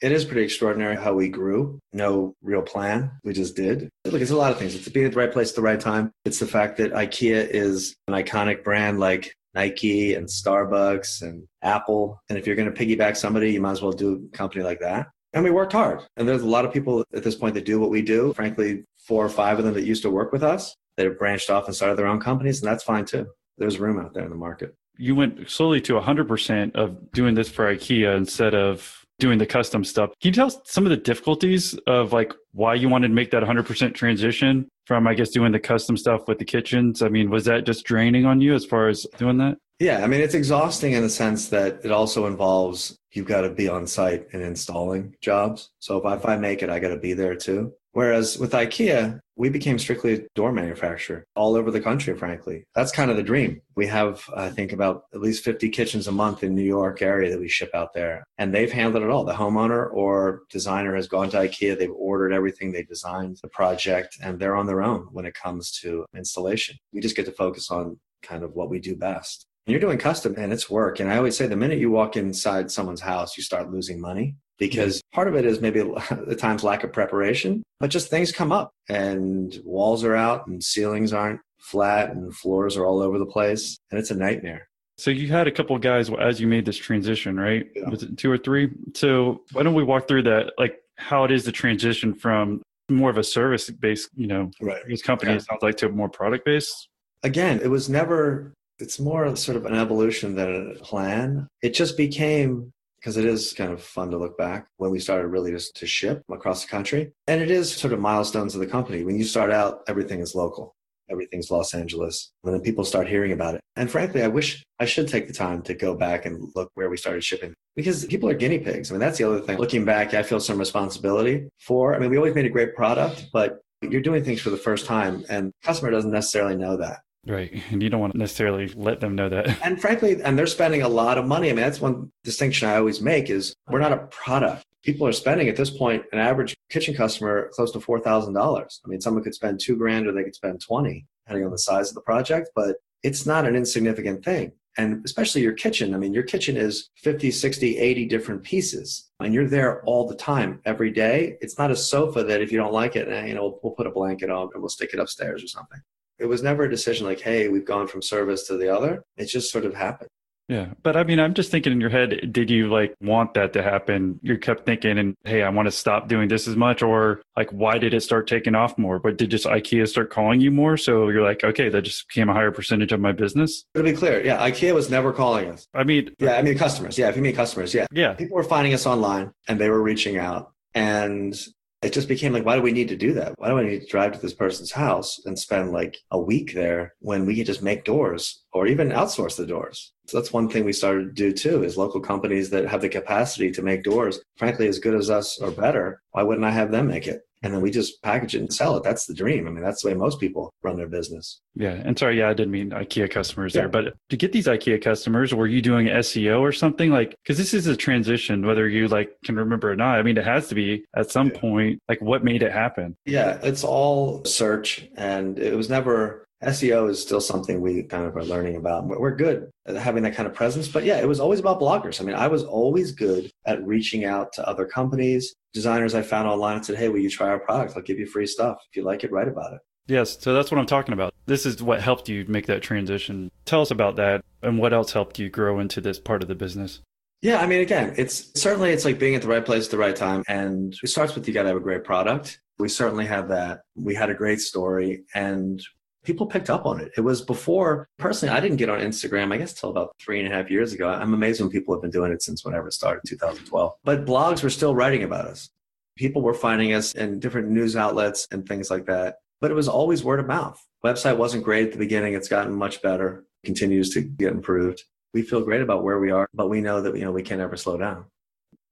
it 0.00 0.12
is 0.12 0.24
pretty 0.24 0.42
extraordinary 0.42 0.96
how 0.96 1.14
we 1.14 1.28
grew. 1.28 1.78
No 1.92 2.34
real 2.42 2.62
plan. 2.62 3.10
We 3.24 3.32
just 3.32 3.56
did. 3.56 3.88
Look, 4.04 4.20
it's 4.20 4.30
a 4.30 4.36
lot 4.36 4.52
of 4.52 4.58
things. 4.58 4.74
It's 4.74 4.88
being 4.88 5.06
at 5.06 5.12
the 5.12 5.18
right 5.18 5.32
place 5.32 5.50
at 5.50 5.56
the 5.56 5.62
right 5.62 5.80
time. 5.80 6.12
It's 6.24 6.38
the 6.38 6.46
fact 6.46 6.76
that 6.78 6.92
IKEA 6.92 7.48
is 7.48 7.94
an 8.06 8.14
iconic 8.14 8.62
brand 8.62 9.00
like 9.00 9.34
Nike 9.54 10.14
and 10.14 10.26
Starbucks 10.26 11.22
and 11.22 11.44
Apple. 11.62 12.20
And 12.28 12.38
if 12.38 12.46
you're 12.46 12.56
going 12.56 12.72
to 12.72 12.86
piggyback 12.86 13.16
somebody, 13.16 13.52
you 13.52 13.60
might 13.60 13.72
as 13.72 13.82
well 13.82 13.92
do 13.92 14.28
a 14.32 14.36
company 14.36 14.62
like 14.64 14.80
that. 14.80 15.08
And 15.32 15.44
we 15.44 15.50
worked 15.50 15.72
hard. 15.72 16.02
And 16.16 16.28
there's 16.28 16.42
a 16.42 16.48
lot 16.48 16.64
of 16.64 16.72
people 16.72 17.04
at 17.14 17.22
this 17.22 17.34
point 17.34 17.54
that 17.54 17.64
do 17.64 17.80
what 17.80 17.90
we 17.90 18.02
do. 18.02 18.32
Frankly, 18.34 18.84
four 19.06 19.24
or 19.24 19.28
five 19.28 19.58
of 19.58 19.64
them 19.64 19.74
that 19.74 19.84
used 19.84 20.02
to 20.02 20.10
work 20.10 20.32
with 20.32 20.42
us 20.42 20.74
that 20.96 21.06
have 21.06 21.18
branched 21.18 21.50
off 21.50 21.66
and 21.66 21.74
started 21.74 21.96
their 21.96 22.06
own 22.06 22.20
companies. 22.20 22.60
And 22.62 22.70
that's 22.70 22.84
fine 22.84 23.04
too. 23.04 23.26
There's 23.56 23.78
room 23.78 23.98
out 23.98 24.14
there 24.14 24.24
in 24.24 24.30
the 24.30 24.36
market. 24.36 24.74
You 24.96 25.14
went 25.14 25.48
slowly 25.48 25.80
to 25.82 25.94
100% 25.94 26.74
of 26.74 27.12
doing 27.12 27.34
this 27.34 27.48
for 27.48 27.72
IKEA 27.72 28.16
instead 28.16 28.54
of 28.54 28.97
doing 29.18 29.38
the 29.38 29.46
custom 29.46 29.84
stuff. 29.84 30.10
Can 30.20 30.28
you 30.28 30.32
tell 30.32 30.46
us 30.46 30.58
some 30.64 30.84
of 30.84 30.90
the 30.90 30.96
difficulties 30.96 31.74
of 31.86 32.12
like 32.12 32.32
why 32.52 32.74
you 32.74 32.88
wanted 32.88 33.08
to 33.08 33.14
make 33.14 33.30
that 33.32 33.42
100% 33.42 33.94
transition 33.94 34.68
from, 34.86 35.06
I 35.06 35.14
guess, 35.14 35.30
doing 35.30 35.52
the 35.52 35.60
custom 35.60 35.96
stuff 35.96 36.28
with 36.28 36.38
the 36.38 36.44
kitchens? 36.44 37.02
I 37.02 37.08
mean, 37.08 37.30
was 37.30 37.44
that 37.46 37.66
just 37.66 37.84
draining 37.84 38.26
on 38.26 38.40
you 38.40 38.54
as 38.54 38.64
far 38.64 38.88
as 38.88 39.06
doing 39.16 39.38
that? 39.38 39.58
Yeah, 39.80 40.02
I 40.02 40.08
mean, 40.08 40.20
it's 40.20 40.34
exhausting 40.34 40.92
in 40.92 41.02
the 41.02 41.10
sense 41.10 41.48
that 41.48 41.80
it 41.84 41.92
also 41.92 42.26
involves 42.26 42.96
you've 43.12 43.26
got 43.26 43.42
to 43.42 43.50
be 43.50 43.68
on 43.68 43.86
site 43.86 44.26
and 44.32 44.42
installing 44.42 45.14
jobs. 45.20 45.70
So 45.78 46.04
if 46.04 46.26
I 46.26 46.36
make 46.36 46.62
it, 46.62 46.70
I 46.70 46.78
got 46.78 46.88
to 46.88 46.98
be 46.98 47.12
there 47.12 47.36
too. 47.36 47.72
Whereas 47.92 48.38
with 48.38 48.52
IKEA, 48.52 49.20
we 49.38 49.48
became 49.48 49.78
strictly 49.78 50.14
a 50.14 50.26
door 50.34 50.52
manufacturer 50.52 51.24
all 51.36 51.54
over 51.54 51.70
the 51.70 51.80
country, 51.80 52.14
frankly. 52.16 52.64
That's 52.74 52.90
kind 52.90 53.10
of 53.10 53.16
the 53.16 53.22
dream. 53.22 53.62
We 53.76 53.86
have, 53.86 54.28
I 54.36 54.50
think, 54.50 54.72
about 54.72 55.04
at 55.14 55.20
least 55.20 55.44
50 55.44 55.70
kitchens 55.70 56.08
a 56.08 56.12
month 56.12 56.42
in 56.42 56.56
New 56.56 56.64
York 56.64 57.00
area 57.00 57.30
that 57.30 57.38
we 57.38 57.48
ship 57.48 57.70
out 57.72 57.94
there. 57.94 58.24
And 58.36 58.52
they've 58.52 58.70
handled 58.70 59.04
it 59.04 59.10
all. 59.10 59.24
The 59.24 59.32
homeowner 59.32 59.88
or 59.92 60.42
designer 60.50 60.96
has 60.96 61.06
gone 61.06 61.30
to 61.30 61.38
IKEA, 61.38 61.78
they've 61.78 61.90
ordered 61.90 62.32
everything, 62.32 62.72
they 62.72 62.82
designed 62.82 63.38
the 63.40 63.48
project, 63.48 64.18
and 64.20 64.40
they're 64.40 64.56
on 64.56 64.66
their 64.66 64.82
own 64.82 65.06
when 65.12 65.24
it 65.24 65.34
comes 65.34 65.70
to 65.82 66.04
installation. 66.16 66.76
We 66.92 67.00
just 67.00 67.16
get 67.16 67.26
to 67.26 67.32
focus 67.32 67.70
on 67.70 68.00
kind 68.22 68.42
of 68.42 68.54
what 68.54 68.68
we 68.68 68.80
do 68.80 68.96
best. 68.96 69.46
And 69.66 69.72
you're 69.72 69.80
doing 69.80 69.98
custom 69.98 70.34
and 70.36 70.52
it's 70.52 70.68
work. 70.68 70.98
And 70.98 71.12
I 71.12 71.16
always 71.16 71.36
say 71.36 71.46
the 71.46 71.56
minute 71.56 71.78
you 71.78 71.90
walk 71.90 72.16
inside 72.16 72.70
someone's 72.72 73.02
house, 73.02 73.36
you 73.36 73.42
start 73.44 73.70
losing 73.70 74.00
money 74.00 74.34
because 74.58 75.00
part 75.12 75.28
of 75.28 75.34
it 75.34 75.44
is 75.44 75.60
maybe 75.60 75.80
the 76.26 76.36
times 76.36 76.64
lack 76.64 76.84
of 76.84 76.92
preparation, 76.92 77.62
but 77.80 77.90
just 77.90 78.10
things 78.10 78.32
come 78.32 78.52
up 78.52 78.72
and 78.88 79.58
walls 79.64 80.04
are 80.04 80.16
out 80.16 80.46
and 80.46 80.62
ceilings 80.62 81.12
aren't 81.12 81.40
flat 81.60 82.10
and 82.10 82.34
floors 82.34 82.76
are 82.76 82.86
all 82.86 83.00
over 83.00 83.18
the 83.18 83.26
place 83.26 83.78
and 83.90 83.98
it's 83.98 84.10
a 84.10 84.14
nightmare. 84.14 84.68
So 84.96 85.12
you 85.12 85.28
had 85.28 85.46
a 85.46 85.52
couple 85.52 85.76
of 85.76 85.82
guys 85.82 86.10
as 86.18 86.40
you 86.40 86.48
made 86.48 86.64
this 86.64 86.76
transition, 86.76 87.38
right? 87.38 87.68
Yeah. 87.74 87.88
Was 87.88 88.02
it 88.02 88.18
two 88.18 88.30
or 88.30 88.38
three? 88.38 88.70
So 88.94 89.42
why 89.52 89.62
don't 89.62 89.74
we 89.74 89.84
walk 89.84 90.08
through 90.08 90.22
that, 90.24 90.52
like 90.58 90.80
how 90.96 91.22
it 91.22 91.30
is 91.30 91.44
the 91.44 91.52
transition 91.52 92.14
from 92.14 92.62
more 92.88 93.08
of 93.08 93.16
a 93.16 93.22
service 93.22 93.70
based, 93.70 94.08
you 94.16 94.26
know, 94.26 94.50
right. 94.60 94.82
this 94.88 95.02
company 95.02 95.32
yeah. 95.32 95.38
sounds 95.38 95.62
like 95.62 95.76
to 95.76 95.88
more 95.88 96.08
product 96.08 96.44
based? 96.44 96.88
Again, 97.22 97.60
it 97.62 97.68
was 97.68 97.88
never 97.88 98.52
it's 98.80 99.00
more 99.00 99.34
sort 99.36 99.56
of 99.56 99.66
an 99.66 99.74
evolution 99.74 100.34
than 100.34 100.72
a 100.72 100.74
plan. 100.82 101.48
It 101.62 101.74
just 101.74 101.96
became 101.96 102.72
because 103.08 103.16
it 103.16 103.24
is 103.24 103.54
kind 103.54 103.72
of 103.72 103.82
fun 103.82 104.10
to 104.10 104.18
look 104.18 104.36
back 104.36 104.66
when 104.76 104.90
we 104.90 105.00
started 105.00 105.28
really 105.28 105.50
just 105.50 105.74
to 105.74 105.86
ship 105.86 106.22
across 106.30 106.60
the 106.62 106.68
country. 106.68 107.10
And 107.26 107.40
it 107.40 107.50
is 107.50 107.74
sort 107.74 107.94
of 107.94 108.00
milestones 108.00 108.54
of 108.54 108.60
the 108.60 108.66
company. 108.66 109.02
When 109.02 109.16
you 109.16 109.24
start 109.24 109.50
out, 109.50 109.80
everything 109.88 110.20
is 110.20 110.34
local. 110.34 110.76
Everything's 111.10 111.50
Los 111.50 111.72
Angeles. 111.72 112.32
And 112.44 112.52
then 112.52 112.60
people 112.60 112.84
start 112.84 113.08
hearing 113.08 113.32
about 113.32 113.54
it. 113.54 113.62
And 113.76 113.90
frankly, 113.90 114.22
I 114.22 114.28
wish 114.28 114.62
I 114.78 114.84
should 114.84 115.08
take 115.08 115.26
the 115.26 115.32
time 115.32 115.62
to 115.62 115.72
go 115.72 115.94
back 115.94 116.26
and 116.26 116.50
look 116.54 116.70
where 116.74 116.90
we 116.90 116.98
started 116.98 117.24
shipping 117.24 117.54
because 117.74 118.04
people 118.04 118.28
are 118.28 118.34
guinea 118.34 118.58
pigs. 118.58 118.90
I 118.90 118.92
mean, 118.92 119.00
that's 119.00 119.16
the 119.16 119.24
other 119.24 119.40
thing. 119.40 119.56
Looking 119.56 119.86
back, 119.86 120.12
I 120.12 120.22
feel 120.22 120.38
some 120.38 120.58
responsibility 120.58 121.48
for. 121.58 121.94
I 121.94 121.98
mean, 121.98 122.10
we 122.10 122.18
always 122.18 122.34
made 122.34 122.44
a 122.44 122.50
great 122.50 122.74
product, 122.74 123.28
but 123.32 123.62
you're 123.80 124.02
doing 124.02 124.22
things 124.22 124.42
for 124.42 124.50
the 124.50 124.58
first 124.58 124.84
time 124.84 125.24
and 125.30 125.50
customer 125.62 125.90
doesn't 125.90 126.10
necessarily 126.10 126.56
know 126.56 126.76
that 126.76 126.98
Right. 127.26 127.62
And 127.70 127.82
you 127.82 127.90
don't 127.90 128.00
want 128.00 128.12
to 128.12 128.18
necessarily 128.18 128.68
let 128.68 129.00
them 129.00 129.14
know 129.14 129.28
that. 129.28 129.58
And 129.62 129.80
frankly, 129.80 130.20
and 130.22 130.38
they're 130.38 130.46
spending 130.46 130.82
a 130.82 130.88
lot 130.88 131.18
of 131.18 131.26
money. 131.26 131.50
I 131.50 131.52
mean, 131.52 131.62
that's 131.62 131.80
one 131.80 132.10
distinction 132.24 132.68
I 132.68 132.76
always 132.76 133.00
make 133.00 133.28
is 133.28 133.54
we're 133.68 133.80
not 133.80 133.92
a 133.92 134.06
product. 134.06 134.64
People 134.84 135.06
are 135.06 135.12
spending 135.12 135.48
at 135.48 135.56
this 135.56 135.70
point, 135.70 136.04
an 136.12 136.18
average 136.18 136.56
kitchen 136.70 136.94
customer 136.94 137.50
close 137.52 137.72
to 137.72 137.80
$4,000. 137.80 138.34
I 138.38 138.88
mean, 138.88 139.00
someone 139.00 139.22
could 139.22 139.34
spend 139.34 139.60
two 139.60 139.76
grand 139.76 140.06
or 140.06 140.12
they 140.12 140.22
could 140.22 140.34
spend 140.34 140.60
20, 140.60 141.04
depending 141.26 141.44
on 141.44 141.50
the 141.50 141.58
size 141.58 141.88
of 141.88 141.94
the 141.94 142.00
project, 142.00 142.50
but 142.54 142.76
it's 143.02 143.26
not 143.26 143.46
an 143.46 143.56
insignificant 143.56 144.24
thing. 144.24 144.52
And 144.78 145.04
especially 145.04 145.42
your 145.42 145.54
kitchen. 145.54 145.92
I 145.92 145.98
mean, 145.98 146.14
your 146.14 146.22
kitchen 146.22 146.56
is 146.56 146.88
50, 146.98 147.32
60, 147.32 147.78
80 147.78 148.06
different 148.06 148.44
pieces 148.44 149.10
and 149.18 149.34
you're 149.34 149.48
there 149.48 149.82
all 149.82 150.06
the 150.06 150.14
time, 150.14 150.60
every 150.64 150.92
day. 150.92 151.36
It's 151.40 151.58
not 151.58 151.72
a 151.72 151.76
sofa 151.76 152.22
that 152.22 152.40
if 152.40 152.52
you 152.52 152.58
don't 152.58 152.72
like 152.72 152.94
it, 152.94 153.08
eh, 153.08 153.26
you 153.26 153.34
know, 153.34 153.42
we'll, 153.42 153.60
we'll 153.64 153.72
put 153.72 153.88
a 153.88 153.90
blanket 153.90 154.30
on 154.30 154.50
and 154.54 154.62
we'll 154.62 154.68
stick 154.68 154.90
it 154.94 155.00
upstairs 155.00 155.42
or 155.42 155.48
something. 155.48 155.80
It 156.18 156.26
was 156.26 156.42
never 156.42 156.64
a 156.64 156.70
decision 156.70 157.06
like, 157.06 157.20
hey, 157.20 157.48
we've 157.48 157.64
gone 157.64 157.86
from 157.86 158.02
service 158.02 158.46
to 158.48 158.56
the 158.56 158.74
other. 158.74 159.04
It 159.16 159.26
just 159.26 159.50
sort 159.50 159.64
of 159.64 159.74
happened. 159.74 160.10
Yeah. 160.48 160.68
But 160.82 160.96
I 160.96 161.04
mean, 161.04 161.20
I'm 161.20 161.34
just 161.34 161.50
thinking 161.50 161.72
in 161.72 161.80
your 161.80 161.90
head, 161.90 162.32
did 162.32 162.48
you 162.48 162.68
like 162.68 162.94
want 163.02 163.34
that 163.34 163.52
to 163.52 163.62
happen? 163.62 164.18
You 164.22 164.38
kept 164.38 164.64
thinking, 164.64 164.98
and 164.98 165.14
hey, 165.24 165.42
I 165.42 165.50
want 165.50 165.66
to 165.66 165.72
stop 165.72 166.08
doing 166.08 166.28
this 166.28 166.48
as 166.48 166.56
much, 166.56 166.82
or 166.82 167.20
like, 167.36 167.50
why 167.50 167.76
did 167.76 167.92
it 167.92 168.00
start 168.00 168.26
taking 168.26 168.54
off 168.54 168.78
more? 168.78 168.98
But 168.98 169.18
did 169.18 169.30
just 169.30 169.44
IKEA 169.44 169.86
start 169.86 170.10
calling 170.10 170.40
you 170.40 170.50
more? 170.50 170.78
So 170.78 171.10
you're 171.10 171.22
like, 171.22 171.44
okay, 171.44 171.68
that 171.68 171.82
just 171.82 172.08
became 172.08 172.30
a 172.30 172.32
higher 172.32 172.50
percentage 172.50 172.92
of 172.92 173.00
my 173.00 173.12
business? 173.12 173.64
To 173.74 173.82
be 173.82 173.92
clear, 173.92 174.24
yeah, 174.24 174.38
IKEA 174.38 174.74
was 174.74 174.88
never 174.88 175.12
calling 175.12 175.50
us. 175.50 175.68
I 175.74 175.84
mean, 175.84 176.14
yeah, 176.18 176.36
I 176.36 176.42
mean, 176.42 176.56
customers. 176.56 176.96
Yeah, 176.96 177.10
if 177.10 177.16
you 177.16 177.22
mean 177.22 177.36
customers, 177.36 177.74
yeah. 177.74 177.86
Yeah. 177.92 178.14
People 178.14 178.36
were 178.36 178.42
finding 178.42 178.72
us 178.72 178.86
online 178.86 179.32
and 179.48 179.60
they 179.60 179.68
were 179.68 179.82
reaching 179.82 180.16
out. 180.16 180.52
And 180.74 181.38
it 181.82 181.92
just 181.92 182.08
became 182.08 182.32
like, 182.32 182.44
why 182.44 182.56
do 182.56 182.62
we 182.62 182.72
need 182.72 182.88
to 182.88 182.96
do 182.96 183.12
that? 183.14 183.34
Why 183.38 183.48
do 183.48 183.58
I 183.58 183.64
need 183.64 183.80
to 183.80 183.86
drive 183.86 184.12
to 184.12 184.18
this 184.18 184.34
person's 184.34 184.72
house 184.72 185.20
and 185.26 185.38
spend 185.38 185.72
like 185.72 185.96
a 186.10 186.20
week 186.20 186.52
there 186.52 186.94
when 186.98 187.24
we 187.24 187.36
could 187.36 187.46
just 187.46 187.62
make 187.62 187.84
doors 187.84 188.42
or 188.52 188.66
even 188.66 188.88
outsource 188.90 189.36
the 189.36 189.46
doors? 189.46 189.92
So 190.06 190.18
that's 190.18 190.32
one 190.32 190.48
thing 190.48 190.64
we 190.64 190.72
started 190.72 191.04
to 191.04 191.12
do 191.12 191.32
too 191.32 191.62
is 191.62 191.76
local 191.76 192.00
companies 192.00 192.50
that 192.50 192.66
have 192.66 192.80
the 192.80 192.88
capacity 192.88 193.52
to 193.52 193.62
make 193.62 193.84
doors, 193.84 194.20
frankly, 194.36 194.66
as 194.66 194.80
good 194.80 194.94
as 194.94 195.10
us 195.10 195.38
or 195.38 195.50
better. 195.50 196.02
Why 196.10 196.24
wouldn't 196.24 196.46
I 196.46 196.50
have 196.50 196.72
them 196.72 196.88
make 196.88 197.06
it? 197.06 197.27
And 197.42 197.54
then 197.54 197.60
we 197.60 197.70
just 197.70 198.02
package 198.02 198.34
it 198.34 198.40
and 198.40 198.52
sell 198.52 198.76
it. 198.76 198.82
That's 198.82 199.06
the 199.06 199.14
dream. 199.14 199.46
I 199.46 199.50
mean, 199.50 199.62
that's 199.62 199.82
the 199.82 199.88
way 199.88 199.94
most 199.94 200.18
people 200.18 200.52
run 200.62 200.76
their 200.76 200.88
business. 200.88 201.40
Yeah. 201.54 201.80
And 201.84 201.98
sorry, 201.98 202.18
yeah, 202.18 202.28
I 202.28 202.34
didn't 202.34 202.52
mean 202.52 202.70
IKEA 202.70 203.10
customers 203.10 203.54
yeah. 203.54 203.62
there, 203.62 203.68
but 203.68 203.94
to 204.10 204.16
get 204.16 204.32
these 204.32 204.46
IKEA 204.46 204.82
customers, 204.82 205.34
were 205.34 205.46
you 205.46 205.62
doing 205.62 205.86
SEO 205.86 206.40
or 206.40 206.52
something 206.52 206.90
like, 206.90 207.14
cause 207.26 207.38
this 207.38 207.54
is 207.54 207.66
a 207.66 207.76
transition, 207.76 208.46
whether 208.46 208.68
you 208.68 208.88
like 208.88 209.10
can 209.24 209.36
remember 209.36 209.70
or 209.70 209.76
not. 209.76 209.98
I 209.98 210.02
mean, 210.02 210.16
it 210.16 210.24
has 210.24 210.48
to 210.48 210.54
be 210.54 210.84
at 210.96 211.10
some 211.10 211.28
yeah. 211.28 211.40
point, 211.40 211.82
like 211.88 212.00
what 212.00 212.24
made 212.24 212.42
it 212.42 212.52
happen? 212.52 212.96
Yeah. 213.04 213.38
It's 213.42 213.64
all 213.64 214.24
search 214.24 214.88
and 214.96 215.38
it 215.38 215.56
was 215.56 215.70
never, 215.70 216.24
SEO 216.44 216.88
is 216.88 217.02
still 217.02 217.20
something 217.20 217.60
we 217.60 217.82
kind 217.82 218.04
of 218.04 218.16
are 218.16 218.24
learning 218.24 218.54
about. 218.54 218.86
We're 218.86 219.16
good 219.16 219.50
at 219.66 219.74
having 219.74 220.04
that 220.04 220.14
kind 220.14 220.28
of 220.28 220.34
presence. 220.34 220.68
But 220.68 220.84
yeah, 220.84 220.98
it 220.98 221.08
was 221.08 221.18
always 221.18 221.40
about 221.40 221.60
bloggers. 221.60 222.00
I 222.00 222.04
mean, 222.04 222.14
I 222.14 222.28
was 222.28 222.44
always 222.44 222.92
good 222.92 223.32
at 223.44 223.64
reaching 223.66 224.04
out 224.04 224.32
to 224.34 224.48
other 224.48 224.64
companies, 224.64 225.34
designers 225.52 225.94
I 225.94 226.02
found 226.02 226.28
online 226.28 226.56
and 226.56 226.66
said, 226.66 226.76
hey, 226.76 226.88
will 226.88 226.98
you 226.98 227.10
try 227.10 227.28
our 227.28 227.38
product? 227.38 227.76
I'll 227.76 227.82
give 227.82 227.98
you 227.98 228.06
free 228.06 228.26
stuff. 228.26 228.58
If 228.70 228.76
you 228.76 228.84
like 228.84 229.04
it, 229.04 229.12
write 229.12 229.28
about 229.28 229.54
it. 229.54 229.60
Yes, 229.86 230.18
so 230.20 230.34
that's 230.34 230.50
what 230.50 230.58
I'm 230.58 230.66
talking 230.66 230.92
about. 230.92 231.14
This 231.26 231.46
is 231.46 231.62
what 231.62 231.80
helped 231.80 232.08
you 232.08 232.26
make 232.28 232.46
that 232.46 232.62
transition. 232.62 233.30
Tell 233.46 233.62
us 233.62 233.70
about 233.70 233.96
that 233.96 234.22
and 234.42 234.58
what 234.58 234.74
else 234.74 234.92
helped 234.92 235.18
you 235.18 235.30
grow 235.30 235.60
into 235.60 235.80
this 235.80 235.98
part 235.98 236.22
of 236.22 236.28
the 236.28 236.34
business. 236.34 236.80
Yeah, 237.22 237.40
I 237.40 237.46
mean, 237.46 237.60
again, 237.60 237.94
it's 237.96 238.30
certainly 238.40 238.70
it's 238.70 238.84
like 238.84 238.98
being 238.98 239.14
at 239.14 239.22
the 239.22 239.28
right 239.28 239.44
place 239.44 239.64
at 239.64 239.70
the 239.70 239.78
right 239.78 239.96
time, 239.96 240.22
and 240.28 240.74
it 240.82 240.88
starts 240.88 241.14
with 241.14 241.26
you 241.26 241.34
got 241.34 241.42
to 241.42 241.48
have 241.48 241.56
a 241.56 241.60
great 241.60 241.84
product. 241.84 242.40
We 242.58 242.68
certainly 242.68 243.06
have 243.06 243.28
that. 243.28 243.62
We 243.74 243.94
had 243.94 244.10
a 244.10 244.14
great 244.14 244.40
story, 244.40 245.04
and 245.14 245.60
people 246.08 246.26
picked 246.26 246.48
up 246.48 246.64
on 246.64 246.80
it. 246.80 246.90
It 246.96 247.02
was 247.02 247.20
before, 247.20 247.86
personally, 247.98 248.34
I 248.34 248.40
didn't 248.40 248.56
get 248.56 248.70
on 248.70 248.80
Instagram, 248.80 249.30
I 249.30 249.36
guess, 249.36 249.52
till 249.52 249.68
about 249.68 249.94
three 250.00 250.18
and 250.18 250.26
a 250.26 250.34
half 250.34 250.50
years 250.50 250.72
ago. 250.72 250.88
I'm 250.88 251.12
amazed 251.12 251.38
when 251.38 251.50
people 251.50 251.74
have 251.74 251.82
been 251.82 251.90
doing 251.90 252.12
it 252.12 252.22
since 252.22 252.46
whenever 252.46 252.68
it 252.68 252.72
started, 252.72 253.02
2012. 253.06 253.74
But 253.84 254.06
blogs 254.06 254.42
were 254.42 254.48
still 254.48 254.74
writing 254.74 255.02
about 255.02 255.26
us. 255.26 255.50
People 255.98 256.22
were 256.22 256.32
finding 256.32 256.72
us 256.72 256.94
in 256.94 257.20
different 257.20 257.50
news 257.50 257.76
outlets 257.76 258.26
and 258.30 258.48
things 258.48 258.70
like 258.70 258.86
that. 258.86 259.16
But 259.42 259.50
it 259.50 259.54
was 259.54 259.68
always 259.68 260.02
word 260.02 260.18
of 260.18 260.26
mouth. 260.26 260.58
Website 260.82 261.18
wasn't 261.18 261.44
great 261.44 261.66
at 261.66 261.72
the 261.72 261.78
beginning. 261.78 262.14
It's 262.14 262.28
gotten 262.28 262.54
much 262.54 262.80
better, 262.80 263.26
continues 263.44 263.90
to 263.90 264.00
get 264.00 264.32
improved. 264.32 264.82
We 265.12 265.20
feel 265.20 265.42
great 265.42 265.60
about 265.60 265.84
where 265.84 265.98
we 265.98 266.10
are, 266.10 266.26
but 266.32 266.48
we 266.48 266.62
know 266.62 266.80
that 266.80 266.96
you 266.96 267.04
know 267.04 267.12
we 267.12 267.22
can't 267.22 267.42
ever 267.42 267.56
slow 267.58 267.76
down 267.76 268.06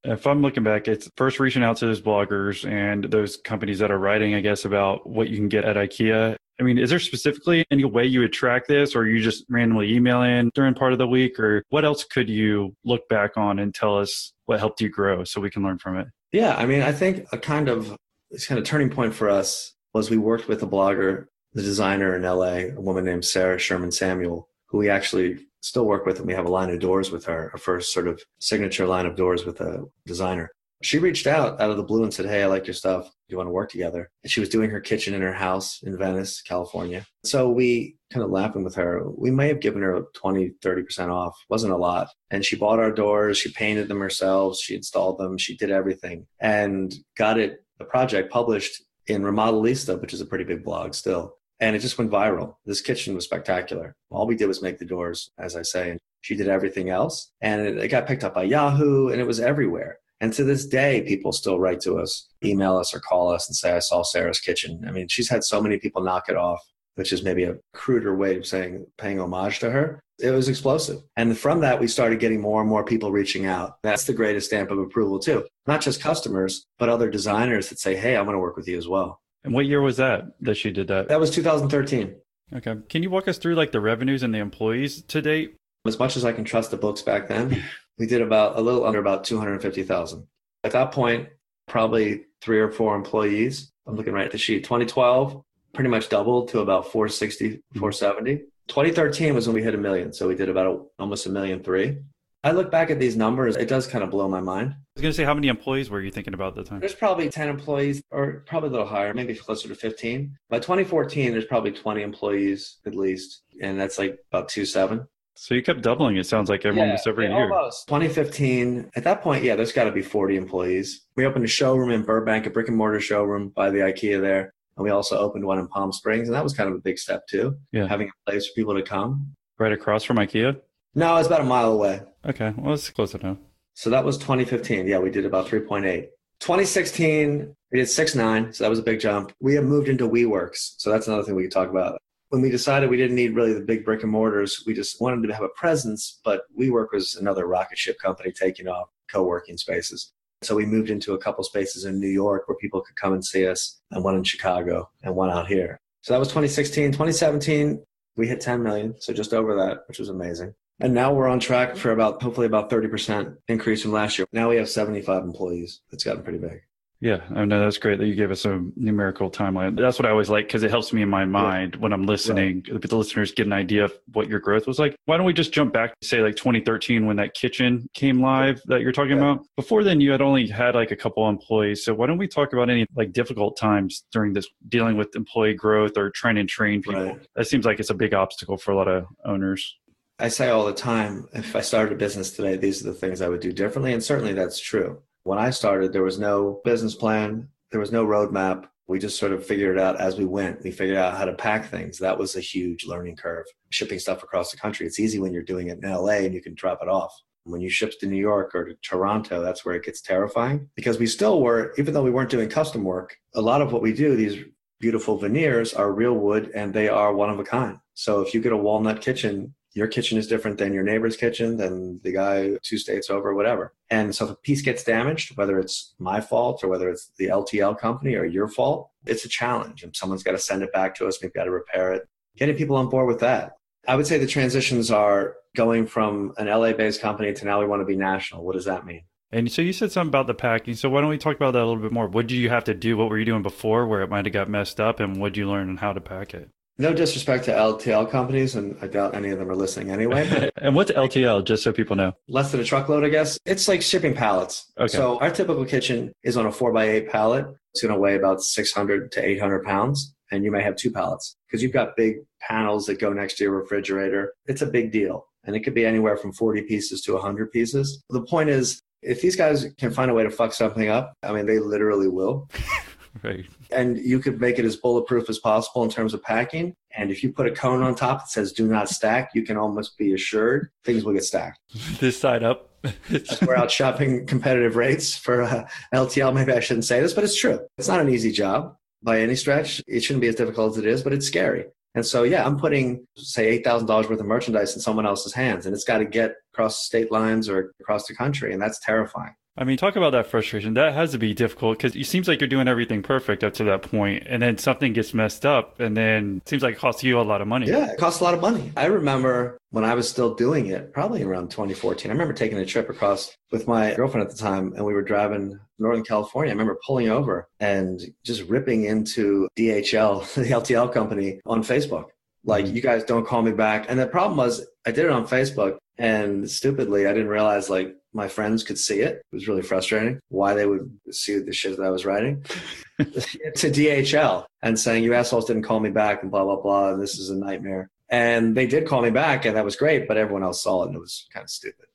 if 0.05 0.27
I'm 0.27 0.41
looking 0.41 0.63
back, 0.63 0.87
it's 0.87 1.11
first 1.17 1.41
reaching 1.41 1.65
out 1.65 1.79
to 1.79 1.87
those 1.87 2.01
bloggers 2.01 2.69
and 2.71 3.05
those 3.05 3.37
companies 3.37 3.81
that 3.81 3.91
are 3.91 3.99
writing, 3.99 4.35
I 4.35 4.41
guess, 4.41 4.65
about 4.65 5.05
what 5.05 5.29
you 5.29 5.37
can 5.37 5.49
get 5.49 5.65
at 5.65 5.75
IKEA. 5.77 6.37
I 6.59 6.63
mean, 6.63 6.79
is 6.79 6.91
there 6.91 6.99
specifically 6.99 7.65
any 7.71 7.85
way 7.85 8.07
you 8.07 8.21
would 8.21 8.33
track 8.33 8.67
this, 8.67 8.97
or 8.97 9.07
you 9.07 9.21
just 9.21 9.45
randomly 9.49 9.93
email 9.93 10.23
in 10.23 10.51
during 10.55 10.75
part 10.75 10.93
of 10.93 10.99
the 10.99 11.07
week, 11.07 11.39
or 11.39 11.63
what 11.69 11.85
else 11.85 12.05
could 12.05 12.29
you 12.29 12.75
look 12.85 13.07
back 13.09 13.37
on 13.37 13.59
and 13.59 13.75
tell 13.75 13.99
us 13.99 14.33
what 14.47 14.59
helped 14.59 14.81
you 14.81 14.89
grow 14.89 15.25
so 15.25 15.41
we 15.41 15.51
can 15.51 15.63
learn 15.63 15.79
from 15.79 15.99
it? 15.99 16.09
Yeah, 16.33 16.57
I 16.57 16.67
mean, 16.67 16.83
I 16.83 16.93
think 16.93 17.27
a 17.33 17.39
kind 17.39 17.69
of 17.69 17.97
this 18.31 18.47
kind 18.47 18.59
of 18.59 18.65
turning 18.65 18.91
point 18.91 19.15
for 19.15 19.29
us 19.29 19.75
was 19.93 20.11
we 20.11 20.19
worked 20.19 20.49
with 20.49 20.63
a 20.63 20.67
blogger, 20.67 21.27
the 21.53 21.63
designer 21.63 22.17
in 22.17 22.23
LA, 22.23 22.75
a 22.77 22.81
woman 22.81 23.05
named 23.05 23.25
Sarah 23.25 23.59
Sherman 23.59 23.93
Samuel, 23.93 24.49
who 24.67 24.79
we 24.79 24.89
actually 24.89 25.47
still 25.61 25.85
work 25.85 26.07
with, 26.07 26.19
and 26.19 26.27
we 26.27 26.35
have 26.35 26.47
a 26.47 26.51
line 26.51 26.71
of 26.71 26.81
doors 26.81 27.11
with 27.11 27.25
her, 27.27 27.51
our 27.53 27.59
first 27.59 27.93
sort 27.93 28.09
of 28.09 28.23
signature 28.39 28.87
line 28.87 29.07
of 29.07 29.17
doors 29.17 29.45
with 29.45 29.61
a 29.61 29.85
designer 30.07 30.51
she 30.83 30.99
reached 30.99 31.27
out 31.27 31.61
out 31.61 31.71
of 31.71 31.77
the 31.77 31.83
blue 31.83 32.03
and 32.03 32.13
said, 32.13 32.27
Hey, 32.27 32.43
I 32.43 32.47
like 32.47 32.67
your 32.67 32.75
stuff. 32.75 33.11
You 33.29 33.37
want 33.37 33.49
to 33.49 33.53
work 33.53 33.71
together? 33.71 34.11
And 34.23 34.31
she 34.31 34.41
was 34.41 34.49
doing 34.49 34.71
her 34.71 34.81
kitchen 34.81 35.15
in 35.15 35.23
her 35.23 35.33
house 35.33 35.83
in 35.83 35.97
Venice, 35.99 36.43
California. 36.43 37.05
So 37.25 37.51
we 37.51 37.97
kind 38.13 38.25
of 38.25 38.31
laughing 38.31 38.63
with 38.63 38.75
her. 38.77 39.03
We 39.11 39.31
may 39.31 39.49
have 39.49 39.61
given 39.61 39.83
her 39.83 40.05
20, 40.15 40.53
30% 40.65 41.09
off. 41.09 41.37
Wasn't 41.49 41.73
a 41.73 41.77
lot. 41.77 42.09
And 42.31 42.45
she 42.45 42.57
bought 42.57 42.79
our 42.79 42.93
doors. 42.93 43.39
She 43.39 43.51
painted 43.51 43.89
them 43.89 44.01
herself. 44.01 44.59
She 44.59 44.77
installed 44.77 45.19
them. 45.19 45.39
She 45.39 45.57
did 45.57 45.71
everything 45.71 46.27
and 46.41 46.95
got 47.17 47.39
it, 47.39 47.65
the 47.79 47.85
project 47.85 48.31
published 48.31 48.83
in 49.07 49.23
Remodelista, 49.23 50.01
which 50.01 50.13
is 50.13 50.21
a 50.21 50.27
pretty 50.27 50.45
big 50.45 50.65
blog 50.65 50.95
still. 50.95 51.35
And 51.59 51.75
it 51.75 51.81
just 51.81 51.97
went 51.99 52.11
viral. 52.11 52.57
This 52.67 52.81
kitchen 52.81 53.15
was 53.15 53.25
spectacular. 53.25 53.97
All 54.11 54.27
we 54.27 54.37
did 54.37 54.47
was 54.47 54.63
make 54.63 54.79
the 54.79 54.85
doors, 54.85 55.31
as 55.39 55.57
I 55.57 55.63
say, 55.63 55.91
and 55.91 56.01
she 56.21 56.37
did 56.37 56.49
everything 56.49 56.91
else. 56.91 57.33
And 57.41 57.67
it, 57.67 57.79
it 57.79 57.89
got 57.89 58.07
picked 58.07 58.25
up 58.25 58.35
by 58.35 58.43
Yahoo 58.45 59.09
and 59.09 59.21
it 59.21 59.27
was 59.27 59.41
everywhere. 59.41 59.99
And 60.21 60.33
to 60.33 60.45
this 60.45 60.67
day, 60.67 61.03
people 61.03 61.33
still 61.33 61.59
write 61.59 61.81
to 61.83 61.99
us, 61.99 62.29
email 62.45 62.77
us, 62.77 62.95
or 62.95 63.01
call 63.01 63.31
us 63.31 63.49
and 63.49 63.57
say, 63.57 63.73
I 63.73 63.81
saw 63.81 64.03
Sarah's 64.03 64.41
kitchen. 64.41 64.85
I 64.87 64.91
mean, 64.91 65.09
she's 65.09 65.29
had 65.29 65.45
so 65.45 65.61
many 65.61 65.79
people 65.79 66.03
knock 66.03 66.29
it 66.29 66.37
off, 66.37 66.61
which 66.95 67.13
is 67.13 67.23
maybe 67.23 67.45
a 67.45 67.57
cruder 67.75 68.17
way 68.17 68.37
of 68.37 68.47
saying 68.47 68.87
paying 68.97 69.21
homage 69.21 69.59
to 69.61 69.71
her. 69.71 70.01
It 70.19 70.31
was 70.31 70.49
explosive. 70.49 71.03
And 71.17 71.37
from 71.37 71.61
that, 71.61 71.79
we 71.79 71.89
started 71.89 72.21
getting 72.21 72.41
more 72.41 72.63
and 72.63 72.71
more 72.71 72.85
people 72.85 73.13
reaching 73.13 73.45
out. 73.45 73.77
That's 73.83 74.05
the 74.05 74.15
greatest 74.15 74.47
stamp 74.47 74.71
of 74.71 74.79
approval, 74.79 75.19
too. 75.19 75.45
Not 75.67 75.83
just 75.83 76.01
customers, 76.01 76.65
but 76.79 76.89
other 76.89 77.11
designers 77.11 77.69
that 77.69 77.79
say, 77.79 77.95
Hey, 77.95 78.17
I 78.17 78.23
want 78.23 78.35
to 78.35 78.39
work 78.39 78.57
with 78.57 78.67
you 78.67 78.79
as 78.79 78.89
well. 78.89 79.21
And 79.45 79.53
what 79.53 79.67
year 79.67 79.83
was 79.83 79.99
that 79.99 80.25
that 80.41 80.57
she 80.57 80.73
did 80.73 80.89
that? 80.89 81.09
That 81.09 81.21
was 81.21 81.31
2013. 81.31 82.17
Okay. 82.55 82.75
Can 82.89 83.03
you 83.03 83.11
walk 83.11 83.29
us 83.29 83.39
through 83.39 83.57
like 83.57 83.73
the 83.73 83.81
revenues 83.81 84.23
and 84.23 84.35
the 84.35 84.39
employees 84.39 85.03
to 85.03 85.21
date? 85.21 85.57
As 85.87 85.99
much 85.99 86.17
as 86.17 86.25
I 86.25 86.33
can 86.33 86.45
trust 86.45 86.71
the 86.71 86.77
books 86.77 87.03
back 87.03 87.29
then, 87.29 87.63
we 87.99 88.07
did 88.07 88.23
about 88.23 88.59
a 88.59 88.61
little 88.61 88.85
under 88.85 88.99
about 88.99 89.25
250,000. 89.25 90.27
At 90.65 90.73
that 90.73 90.93
point, 90.93 91.29
probably 91.67 92.25
three 92.41 92.61
or 92.61 92.71
four 92.71 92.95
employees. 92.95 93.73
I'm 93.87 93.97
looking 93.97 94.13
right 94.13 94.27
at 94.27 94.33
the 94.33 94.39
sheet. 94.39 94.65
2012 94.65 95.43
pretty 95.73 95.91
much 95.91 96.09
doubled 96.09 96.49
to 96.49 96.61
about 96.61 96.91
460, 96.91 97.49
mm-hmm. 97.49 97.79
470. 97.79 98.45
2013 98.69 99.35
was 99.35 99.47
when 99.47 99.55
we 99.55 99.63
hit 99.63 99.75
a 99.75 99.79
million. 99.79 100.13
So 100.13 100.27
we 100.27 100.35
did 100.35 100.49
about 100.49 100.67
a, 100.67 100.81
almost 100.99 101.27
a 101.27 101.31
million 101.31 101.63
three. 101.63 101.99
I 102.43 102.53
look 102.53 102.71
back 102.71 102.91
at 102.91 103.01
these 103.01 103.17
numbers, 103.17 103.57
it 103.57 103.67
does 103.67 103.89
kind 103.89 104.05
of 104.05 104.11
blow 104.11 104.29
my 104.29 104.41
mind. 104.41 104.71
I 104.71 104.77
was 104.95 105.03
going 105.03 105.13
to 105.13 105.17
say, 105.17 105.25
how 105.25 105.35
many 105.35 105.49
employees 105.49 105.91
were 105.91 106.01
you 106.01 106.13
thinking 106.13 106.33
about 106.33 106.57
at 106.57 106.65
the 106.65 106.71
time? 106.71 106.79
There's 106.79 106.95
probably 106.95 107.29
10 107.29 107.49
employees, 107.49 108.03
or 108.13 108.45
probably 108.47 108.69
a 108.69 108.73
little 108.73 108.87
higher, 108.87 109.13
maybe 109.13 109.35
closer 109.35 109.67
to 109.67 109.75
15. 109.75 110.37
By 110.49 110.61
2014, 110.61 111.33
there's 111.33 111.45
probably 111.45 111.73
20 111.73 112.03
employees 112.03 112.79
at 112.87 112.95
least, 112.95 113.43
and 113.61 113.81
that's 113.81 113.99
like 113.99 114.19
about 114.31 114.49
two 114.49 114.65
seven. 114.65 115.09
So 115.39 115.55
you 115.55 115.63
kept 115.63 115.83
doubling. 115.83 116.17
It 116.17 116.25
sounds 116.25 116.49
like 116.49 116.65
every, 116.65 116.81
yeah, 116.81 116.87
almost 116.87 117.07
every 117.07 117.27
yeah, 117.27 117.37
year. 117.37 117.53
Almost. 117.53 117.89
2015. 117.89 118.91
At 118.97 119.05
that 119.05 119.23
point, 119.23 119.45
yeah, 119.45 119.55
there's 119.55 119.73
got 119.73 119.85
to 119.85 119.93
be 119.93 120.01
40 120.01 120.35
employees. 120.37 121.07
We 121.15 121.27
opened 121.27 121.45
a 121.45 121.49
showroom 121.49 121.91
in 121.91 122.03
Burbank, 122.03 122.47
a 122.47 122.51
brick 122.51 122.69
and 122.69 122.77
mortar 122.77 123.01
showroom 123.01 123.51
by 123.51 123.71
the 123.71 123.81
IKEA 123.81 124.21
there, 124.21 124.55
and 124.77 124.85
we 124.85 124.91
also 124.91 125.19
opened 125.19 125.45
one 125.45 125.59
in 125.59 125.69
Palm 125.69 125.93
Springs, 125.93 126.29
and 126.29 126.35
that 126.35 126.43
was 126.43 126.55
kind 126.55 126.71
of 126.71 126.75
a 126.75 126.81
big 126.81 126.99
step 126.99 127.27
too. 127.29 127.57
Yeah, 127.71 127.87
having 127.87 128.09
a 128.09 128.31
place 128.31 128.47
for 128.47 128.55
people 128.55 128.75
to 128.75 128.83
come. 128.83 129.35
Right 129.59 129.73
across 129.73 130.05
from 130.05 130.17
IKEA. 130.17 130.59
No, 130.95 131.17
it's 131.17 131.27
about 131.27 131.43
a 131.43 131.45
mile 131.45 131.73
away. 131.73 132.01
Okay, 132.27 132.55
well, 132.57 132.73
it's 132.73 132.89
close 132.89 133.15
enough. 133.15 133.37
So 133.75 133.91
that 133.91 134.07
was 134.07 134.17
2015. 134.17 134.87
Yeah, 134.87 134.99
we 134.99 135.11
did 135.11 135.27
about 135.27 135.49
3.8. 135.49 136.07
2016, 136.41 137.55
we 137.73 137.79
did 137.79 137.87
6.9, 137.87 138.55
so 138.55 138.65
that 138.65 138.71
was 138.71 138.79
a 138.79 138.83
big 138.83 139.01
jump. 139.01 139.33
We 139.41 139.55
have 139.55 139.65
moved 139.65 139.89
into 139.89 140.09
WeWorks, 140.09 140.75
so 140.79 140.91
that's 140.91 141.07
another 141.07 141.23
thing 141.23 141.35
we 141.35 141.43
could 141.43 141.53
talk 141.53 141.69
about 141.69 141.99
when 142.37 142.43
we 142.43 142.51
decided 142.51 142.91
we 142.91 142.99
didn't 142.99 143.17
need 143.17 143.35
really 143.35 143.55
the 143.55 143.63
big 143.63 143.83
brick 143.83 144.03
and 144.03 144.13
mortars, 144.13 144.63
we 144.67 144.75
just 144.75 145.01
wanted 145.01 145.27
to 145.27 145.33
have 145.33 145.43
a 145.43 145.49
presence, 145.49 146.21
but 146.23 146.43
WeWork 146.55 146.89
was 146.93 147.17
another 147.17 147.47
rocket 147.47 147.79
ship 147.79 147.99
company 147.99 148.31
taking 148.31 148.69
off 148.69 148.91
co-working 149.11 149.57
spaces. 149.57 150.13
So 150.43 150.55
we 150.55 150.67
moved 150.67 150.91
into 150.91 151.15
a 151.15 151.19
couple 151.19 151.43
spaces 151.45 151.87
in 151.87 151.99
New 151.99 152.11
York 152.11 152.47
where 152.47 152.59
people 152.59 152.83
could 152.83 152.95
come 152.97 153.15
and 153.15 153.25
see 153.25 153.49
us, 153.49 153.81
and 153.91 154.05
one 154.05 154.17
in 154.17 154.23
Chicago 154.23 154.91
and 155.03 155.17
one 155.17 155.31
out 155.31 155.47
here. 155.47 155.81
So 156.03 156.13
that 156.13 156.19
was 156.19 156.29
2016. 156.29 156.93
2017, 156.93 157.83
We 158.19 158.29
hit 158.29 158.43
10 158.43 158.63
million, 158.63 158.95
so 158.99 159.15
just 159.15 159.33
over 159.33 159.55
that, 159.55 159.89
which 159.89 159.99
was 159.99 160.11
amazing. 160.11 160.55
And 160.81 160.93
now 160.93 161.15
we're 161.15 161.29
on 161.29 161.41
track 161.41 161.75
for 161.75 161.93
about 161.93 162.23
hopefully 162.23 162.47
about 162.47 162.69
30% 162.69 163.35
increase 163.49 163.81
from 163.81 163.93
last 163.93 164.19
year. 164.19 164.27
Now 164.31 164.51
we 164.51 164.57
have 164.57 164.69
75 164.69 165.23
employees. 165.23 165.81
It's 165.91 166.05
gotten 166.05 166.23
pretty 166.23 166.39
big. 166.39 166.61
Yeah, 167.01 167.21
oh, 167.31 167.41
I 167.41 167.45
know 167.45 167.61
that's 167.61 167.77
great 167.77 167.99
that 167.99 168.07
you 168.07 168.15
gave 168.15 168.31
us 168.31 168.45
a 168.47 168.63
numerical 168.75 169.31
timeline. 169.31 169.79
That's 169.79 169.99
what 169.99 170.07
I 170.07 170.11
always 170.11 170.31
like 170.31 170.47
because 170.47 170.63
it 170.63 170.71
helps 170.71 170.93
me 170.93 171.03
in 171.03 171.11
my 171.11 171.27
mind 171.27 171.75
yeah. 171.75 171.81
when 171.81 171.93
I'm 171.93 172.07
listening. 172.07 172.65
Right. 172.71 172.81
The 172.81 172.97
listeners 172.97 173.33
get 173.33 173.47
an 173.47 173.53
idea 173.53 173.85
of 173.85 173.93
what 174.13 174.29
your 174.29 174.41
growth 174.41 174.67
was 174.67 174.79
like. 174.79 174.97
Why 175.05 175.17
don't 175.17 175.27
we 175.27 175.35
just 175.35 175.53
jump 175.53 175.75
back 175.75 175.99
to 176.01 176.07
say 176.07 176.21
like 176.21 176.37
2013 176.37 177.05
when 177.05 177.17
that 177.17 177.35
kitchen 177.35 177.89
came 177.93 178.23
live 178.23 178.63
that 178.67 178.81
you're 178.81 178.93
talking 178.93 179.19
yeah. 179.19 179.33
about? 179.33 179.47
Before 179.57 179.85
then, 179.85 180.01
you 180.01 180.11
had 180.11 180.23
only 180.23 180.47
had 180.49 180.75
like 180.75 180.91
a 180.91 180.97
couple 180.97 181.29
employees. 181.29 181.85
So 181.85 181.93
why 181.93 182.07
don't 182.07 182.19
we 182.19 182.29
talk 182.29 182.55
about 182.55 182.71
any 182.71 182.87
like 182.97 183.13
difficult 183.13 183.59
times 183.59 184.05
during 184.11 184.33
this 184.33 184.49
dealing 184.69 184.97
with 184.97 185.15
employee 185.17 185.55
growth 185.55 185.99
or 185.99 186.11
trying 186.11 186.37
to 186.37 186.45
train 186.45 186.81
people? 186.81 187.05
Right. 187.05 187.27
That 187.37 187.47
seems 187.47 187.67
like 187.67 187.79
it's 187.79 187.91
a 187.91 187.95
big 187.95 188.15
obstacle 188.15 188.57
for 188.57 188.71
a 188.71 188.77
lot 188.77 188.89
of 188.89 189.05
owners. 189.27 189.77
I 190.19 190.29
say 190.29 190.49
all 190.49 190.65
the 190.65 190.73
time, 190.73 191.29
if 191.35 191.55
I 191.55 191.61
started 191.61 191.93
a 191.93 191.97
business 191.97 192.31
today, 192.31 192.57
these 192.57 192.81
are 192.81 192.91
the 192.91 192.95
things 192.95 193.21
I 193.21 193.29
would 193.29 193.41
do 193.41 193.53
differently. 193.53 193.93
And 193.93 194.03
certainly 194.03 194.33
that's 194.33 194.59
true. 194.59 195.03
When 195.27 195.41
I 195.41 195.51
started, 195.51 195.93
there 195.93 196.05
was 196.05 196.21
no 196.21 196.61
business 196.65 196.95
plan, 196.95 197.49
there 197.73 197.81
was 197.81 197.91
no 197.91 198.07
roadmap. 198.07 198.67
We 198.87 199.01
just 199.01 199.19
sort 199.19 199.33
of 199.33 199.45
figured 199.45 199.77
it 199.77 199.83
out 199.83 200.01
as 200.01 200.17
we 200.17 200.25
went. 200.25 200.63
We 200.63 200.71
figured 200.71 200.99
out 200.99 201.17
how 201.17 201.25
to 201.25 201.35
pack 201.35 201.69
things. 201.69 201.99
That 201.99 202.17
was 202.17 202.37
a 202.37 202.41
huge 202.41 202.87
learning 202.87 203.17
curve. 203.17 203.45
Shipping 203.71 203.99
stuff 203.99 204.23
across 204.23 204.53
the 204.53 204.57
country. 204.57 204.87
It's 204.87 205.01
easy 205.01 205.19
when 205.19 205.33
you're 205.33 205.43
doing 205.43 205.67
it 205.67 205.81
in 205.83 205.91
LA 205.91 206.19
and 206.23 206.33
you 206.33 206.41
can 206.41 206.55
drop 206.55 206.79
it 206.81 206.89
off. 206.89 207.13
When 207.43 207.61
you 207.61 207.69
ship 207.69 207.99
to 207.99 208.07
New 208.07 208.21
York 208.21 208.55
or 208.55 208.67
to 208.67 208.75
Toronto, 208.83 209.43
that's 209.43 209.65
where 209.65 209.75
it 209.75 209.85
gets 209.85 210.01
terrifying 210.01 210.71
because 210.77 211.01
we 211.01 211.09
still 211.09 211.43
were, 211.43 211.75
even 211.77 211.93
though 211.93 212.05
we 212.05 212.13
weren't 212.13 212.31
doing 212.31 212.49
custom 212.49 212.85
work, 212.85 213.17
a 213.35 213.41
lot 213.41 213.61
of 213.61 213.73
what 213.73 213.83
we 213.83 213.93
do, 213.93 214.15
these 214.15 214.45
beautiful 214.79 215.19
veneers 215.19 215.75
are 215.75 215.91
real 215.91 216.15
wood 216.15 216.53
and 216.55 216.73
they 216.73 216.89
are 216.89 217.13
one 217.13 217.31
of 217.31 217.41
a 217.41 217.45
kind. 217.45 217.79
So 217.95 218.21
if 218.21 218.33
you 218.33 218.41
get 218.41 218.53
a 218.53 218.57
walnut 218.57 219.01
kitchen 219.01 219.57
your 219.77 219.87
kitchen 219.87 220.17
is 220.17 220.27
different 220.27 220.57
than 220.57 220.73
your 220.73 220.83
neighbor's 220.83 221.19
kitchen, 221.19 221.59
than 221.59 222.01
the 222.03 222.11
guy 222.11 222.57
two 222.63 222.79
states 222.79 223.11
over, 223.11 223.35
whatever. 223.35 223.75
And 223.91 224.15
so 224.15 224.25
if 224.25 224.31
a 224.31 224.37
piece 224.37 224.63
gets 224.63 224.83
damaged, 224.83 225.37
whether 225.37 225.59
it's 225.59 225.95
my 225.99 226.19
fault 226.19 226.65
or 226.65 226.69
whether 226.69 226.89
it's 226.89 227.11
the 227.19 227.27
LTL 227.27 227.79
company 227.79 228.15
or 228.15 228.25
your 228.25 228.49
fault, 228.49 228.89
it's 229.05 229.27
a 229.27 229.29
challenge. 229.29 229.83
And 229.83 229.95
someone's 229.95 230.23
got 230.23 230.33
to 230.33 230.39
send 230.39 230.63
it 230.63 230.73
back 230.73 230.95
to 230.95 231.07
us. 231.07 231.23
We've 231.23 231.33
got 231.35 231.45
to 231.45 231.51
repair 231.51 231.93
it. 231.93 232.09
Getting 232.39 232.57
people 232.57 232.77
on 232.77 232.89
board 232.89 233.07
with 233.07 233.21
that. 233.21 233.59
I 233.87 233.97
would 233.97 234.07
say 234.07 234.17
the 234.17 234.27
transitions 234.27 234.91
are 234.91 235.37
going 235.55 235.87
from 235.87 236.33
an 236.39 236.47
LA 236.47 236.73
based 236.73 237.03
company 237.03 237.35
to 237.35 237.45
now 237.45 237.61
we 237.61 237.67
want 237.67 237.83
to 237.83 237.87
be 237.87 237.97
national. 237.97 238.47
What 238.47 238.55
does 238.55 238.65
that 238.65 238.87
mean? 238.87 239.03
And 239.31 239.53
so 239.53 239.61
you 239.61 239.75
said 239.75 239.93
something 239.93 240.09
about 240.09 240.27
the 240.27 240.35
packing. 240.35 240.75
So 240.75 240.89
why 240.89 241.03
don't 241.03 241.11
we 241.11 241.19
talk 241.19 241.37
about 241.37 241.53
that 241.53 241.63
a 241.63 241.67
little 241.67 241.83
bit 241.83 241.93
more? 241.93 242.09
What 242.09 242.29
did 242.29 242.37
you 242.37 242.49
have 242.49 242.65
to 242.65 242.75
do? 242.75 242.97
What 242.97 243.11
were 243.11 243.19
you 243.19 243.27
doing 243.27 243.43
before 243.43 243.87
where 243.87 244.01
it 244.01 244.09
might 244.09 244.25
have 244.25 244.33
got 244.33 244.49
messed 244.49 244.81
up? 244.81 245.01
And 245.01 245.21
what 245.21 245.35
did 245.35 245.41
you 245.41 245.51
learn 245.51 245.69
on 245.69 245.77
how 245.77 245.93
to 245.93 246.01
pack 246.01 246.33
it? 246.33 246.49
No 246.79 246.93
disrespect 246.93 247.45
to 247.47 247.53
LTL 247.53 248.11
companies, 248.11 248.55
and 248.55 248.77
I 248.83 248.87
doubt 248.87 249.15
any 249.15 249.31
of 249.31 249.39
them 249.39 249.51
are 249.51 249.57
listening 249.57 249.91
anyway. 249.91 250.51
and 250.57 250.75
what's 250.75 250.91
LTL, 250.91 251.43
just 251.45 251.63
so 251.63 251.73
people 251.73 251.97
know? 251.97 252.13
Less 252.29 252.53
than 252.53 252.61
a 252.61 252.65
truckload, 252.65 253.03
I 253.03 253.09
guess. 253.09 253.39
It's 253.47 253.67
like 253.67 253.81
shipping 253.81 254.15
pallets. 254.15 254.71
Okay. 254.79 254.89
So 254.89 255.19
our 255.21 255.31
typical 255.31 255.65
kitchen 255.65 256.13
is 256.23 256.37
on 256.37 256.45
a 256.45 256.53
four 256.53 256.73
by 256.73 256.87
eight 256.89 257.09
pallet. 257.09 257.47
It's 257.73 257.83
going 257.83 257.95
to 257.95 258.01
weigh 258.01 258.17
about 258.17 258.43
600 258.43 259.11
to 259.13 259.27
800 259.27 259.65
pounds, 259.65 260.15
and 260.31 260.45
you 260.45 260.51
may 260.51 260.63
have 260.63 260.77
two 260.77 260.91
pallets 260.91 261.37
because 261.47 261.63
you've 261.63 261.73
got 261.73 261.97
big 261.97 262.17
panels 262.41 262.85
that 262.87 263.01
go 263.01 263.11
next 263.11 263.39
to 263.39 263.45
your 263.45 263.55
refrigerator. 263.55 264.35
It's 264.47 264.61
a 264.61 264.67
big 264.67 264.93
deal, 264.93 265.27
and 265.45 265.57
it 265.57 265.61
could 265.61 265.75
be 265.75 265.87
anywhere 265.87 266.19
from 266.19 266.33
40 266.33 266.63
pieces 266.63 267.01
to 267.03 267.15
100 267.15 267.53
pieces. 267.53 268.03
The 268.11 268.23
point 268.23 268.51
is, 268.51 268.83
if 269.01 269.23
these 269.23 269.37
guys 269.37 269.67
can 269.79 269.93
find 269.93 270.11
a 270.11 270.15
way 270.15 270.25
to 270.25 270.31
fuck 270.31 270.53
something 270.53 270.89
up, 270.89 271.15
I 271.23 271.33
mean, 271.33 271.47
they 271.47 271.59
literally 271.59 272.09
will. 272.09 272.51
Right. 273.23 273.47
And 273.71 273.99
you 273.99 274.19
could 274.19 274.41
make 274.41 274.59
it 274.59 274.65
as 274.65 274.77
bulletproof 274.77 275.29
as 275.29 275.39
possible 275.39 275.83
in 275.85 275.91
terms 275.91 276.15
of 276.15 276.23
packing. 276.23 276.75
And 276.97 277.11
if 277.11 277.23
you 277.23 277.33
put 277.33 277.47
a 277.47 277.51
cone 277.51 277.83
on 277.83 277.95
top 277.95 278.21
that 278.21 278.29
says 278.31 278.53
do 278.53 278.67
not 278.67 278.89
stack, 278.89 279.31
you 279.35 279.43
can 279.43 279.57
almost 279.57 279.97
be 279.99 280.15
assured 280.15 280.71
things 280.85 281.05
will 281.05 281.13
get 281.13 281.25
stacked. 281.25 281.59
this 282.01 282.19
side 282.19 282.43
up. 282.43 282.71
We're 283.47 283.57
out 283.57 283.71
shopping 283.71 284.27
competitive 284.27 284.77
rates 284.77 285.17
for 285.17 285.43
uh, 285.43 285.69
LTL. 285.93 286.33
Maybe 286.33 286.53
I 286.53 286.61
shouldn't 286.61 286.85
say 286.85 287.01
this, 287.01 287.13
but 287.13 287.25
it's 287.25 287.37
true. 287.37 287.59
It's 287.79 287.89
not 287.89 288.01
an 288.01 288.09
easy 288.09 288.31
job 288.31 288.77
by 289.03 289.21
any 289.21 289.35
stretch. 289.35 289.83
It 289.89 290.01
shouldn't 290.01 290.21
be 290.21 290.29
as 290.29 290.37
difficult 290.37 290.73
as 290.73 290.79
it 290.79 290.87
is, 290.87 291.03
but 291.03 291.13
it's 291.13 291.27
scary. 291.27 291.67
And 291.97 292.05
so, 292.05 292.25
yeah, 292.25 292.47
I'm 292.47 292.59
putting, 292.59 293.07
say, 293.17 293.61
$8,000 293.63 294.11
worth 294.11 294.21
of 294.21 294.27
merchandise 294.27 294.75
in 294.75 294.83
someone 294.83 295.07
else's 295.07 295.33
hands, 295.33 295.65
and 295.65 295.75
it's 295.75 295.85
got 295.85 295.99
to 295.99 296.05
get 296.05 296.35
across 296.53 296.85
state 296.85 297.11
lines 297.11 297.49
or 297.49 297.73
across 297.81 298.07
the 298.07 298.15
country. 298.15 298.53
And 298.53 298.61
that's 298.61 298.79
terrifying. 298.81 299.35
I 299.59 299.65
mean, 299.65 299.79
talk 299.79 299.97
about 299.97 300.11
that 300.11 300.27
frustration. 300.27 300.75
That 300.75 300.93
has 300.93 301.13
to 301.13 301.19
be 301.19 301.33
difficult 301.33 301.79
because 301.79 301.97
it 301.97 302.05
seems 302.05 302.29
like 302.29 302.41
you're 302.41 302.49
doing 302.49 302.69
everything 302.69 303.03
perfect 303.03 303.43
up 303.43 303.55
to 303.55 303.65
that 303.65 303.83
point, 303.83 304.25
and 304.27 304.43
then 304.43 304.59
something 304.59 304.93
gets 304.93 305.15
messed 305.15 305.47
up, 305.47 305.81
and 305.81 305.97
then 305.97 306.43
it 306.45 306.49
seems 306.49 306.63
like 306.63 306.75
it 306.75 306.79
costs 306.79 307.03
you 307.03 307.19
a 307.19 307.23
lot 307.23 307.41
of 307.41 307.49
money. 307.49 307.67
Yeah, 307.67 307.91
it 307.93 307.99
costs 307.99 308.21
a 308.21 308.25
lot 308.25 308.35
of 308.35 308.43
money. 308.43 308.71
I 308.77 308.87
remember 308.87 309.59
when 309.71 309.85
I 309.85 309.95
was 309.95 310.09
still 310.09 310.35
doing 310.35 310.67
it, 310.67 310.93
probably 310.93 311.23
around 311.23 311.51
2014. 311.51 312.11
I 312.11 312.13
remember 312.13 312.35
taking 312.35 312.59
a 312.59 312.67
trip 312.67 312.91
across 312.91 313.35
with 313.51 313.67
my 313.67 313.95
girlfriend 313.95 314.29
at 314.29 314.35
the 314.35 314.39
time, 314.39 314.75
and 314.75 314.85
we 314.85 314.93
were 314.93 315.03
driving 315.03 315.59
Northern 315.79 316.05
California. 316.05 316.51
I 316.51 316.55
remember 316.55 316.79
pulling 316.87 317.09
over 317.09 317.49
and 317.59 318.01
just 318.25 318.43
ripping 318.43 318.85
into 318.85 319.49
DHL, 319.57 320.35
the 320.35 320.51
LTL 320.51 320.93
company, 320.93 321.41
on 321.47 321.63
Facebook. 321.63 322.07
Like, 322.45 322.67
mm-hmm. 322.67 322.77
you 322.77 322.83
guys 322.83 323.05
don't 323.05 323.27
call 323.27 323.43
me 323.43 323.53
back. 323.53 323.87
And 323.89 323.99
the 323.99 324.07
problem 324.07 324.37
was, 324.37 324.67
I 324.87 324.91
did 324.91 325.07
it 325.07 325.11
on 325.11 325.27
Facebook, 325.27 325.79
and 325.99 326.49
stupidly, 326.49 327.07
I 327.07 327.13
didn't 327.13 327.29
realize 327.29 327.71
like 327.71 327.97
my 328.17 328.27
friends 328.27 328.65
could 328.65 328.79
see 328.79 329.01
it. 329.01 329.17
It 329.17 329.25
was 329.35 329.47
really 329.47 329.63
frustrating 329.63 330.19
why 330.29 330.55
they 330.55 330.67
would 330.67 330.91
see 331.13 331.39
the 331.39 331.53
shit 331.53 331.77
that 331.77 331.85
I 331.85 331.91
was 331.91 332.07
writing 332.07 332.43
to 332.99 333.71
DHL 333.71 334.47
and 334.63 334.79
saying, 334.79 335.05
You 335.05 335.15
assholes 335.15 335.45
didn't 335.45 335.63
call 335.63 335.79
me 335.79 335.91
back 335.91 336.23
and 336.23 336.31
blah, 336.31 336.45
blah, 336.45 336.61
blah. 336.61 336.93
And 336.93 337.03
this 337.03 337.19
is 337.19 337.31
a 337.31 337.37
nightmare. 337.37 337.91
And 338.09 338.57
they 338.57 338.67
did 338.67 338.87
call 338.87 339.03
me 339.03 339.11
back, 339.11 339.45
and 339.45 339.57
that 339.57 339.65
was 339.65 339.75
great, 339.75 340.07
but 340.07 340.17
everyone 340.17 340.45
else 340.45 340.63
saw 340.63 340.85
it 340.85 340.87
and 340.87 340.97
it 340.97 341.01
was 341.01 341.27
kind 341.33 341.43
of 341.43 341.51
stupid. 341.51 341.87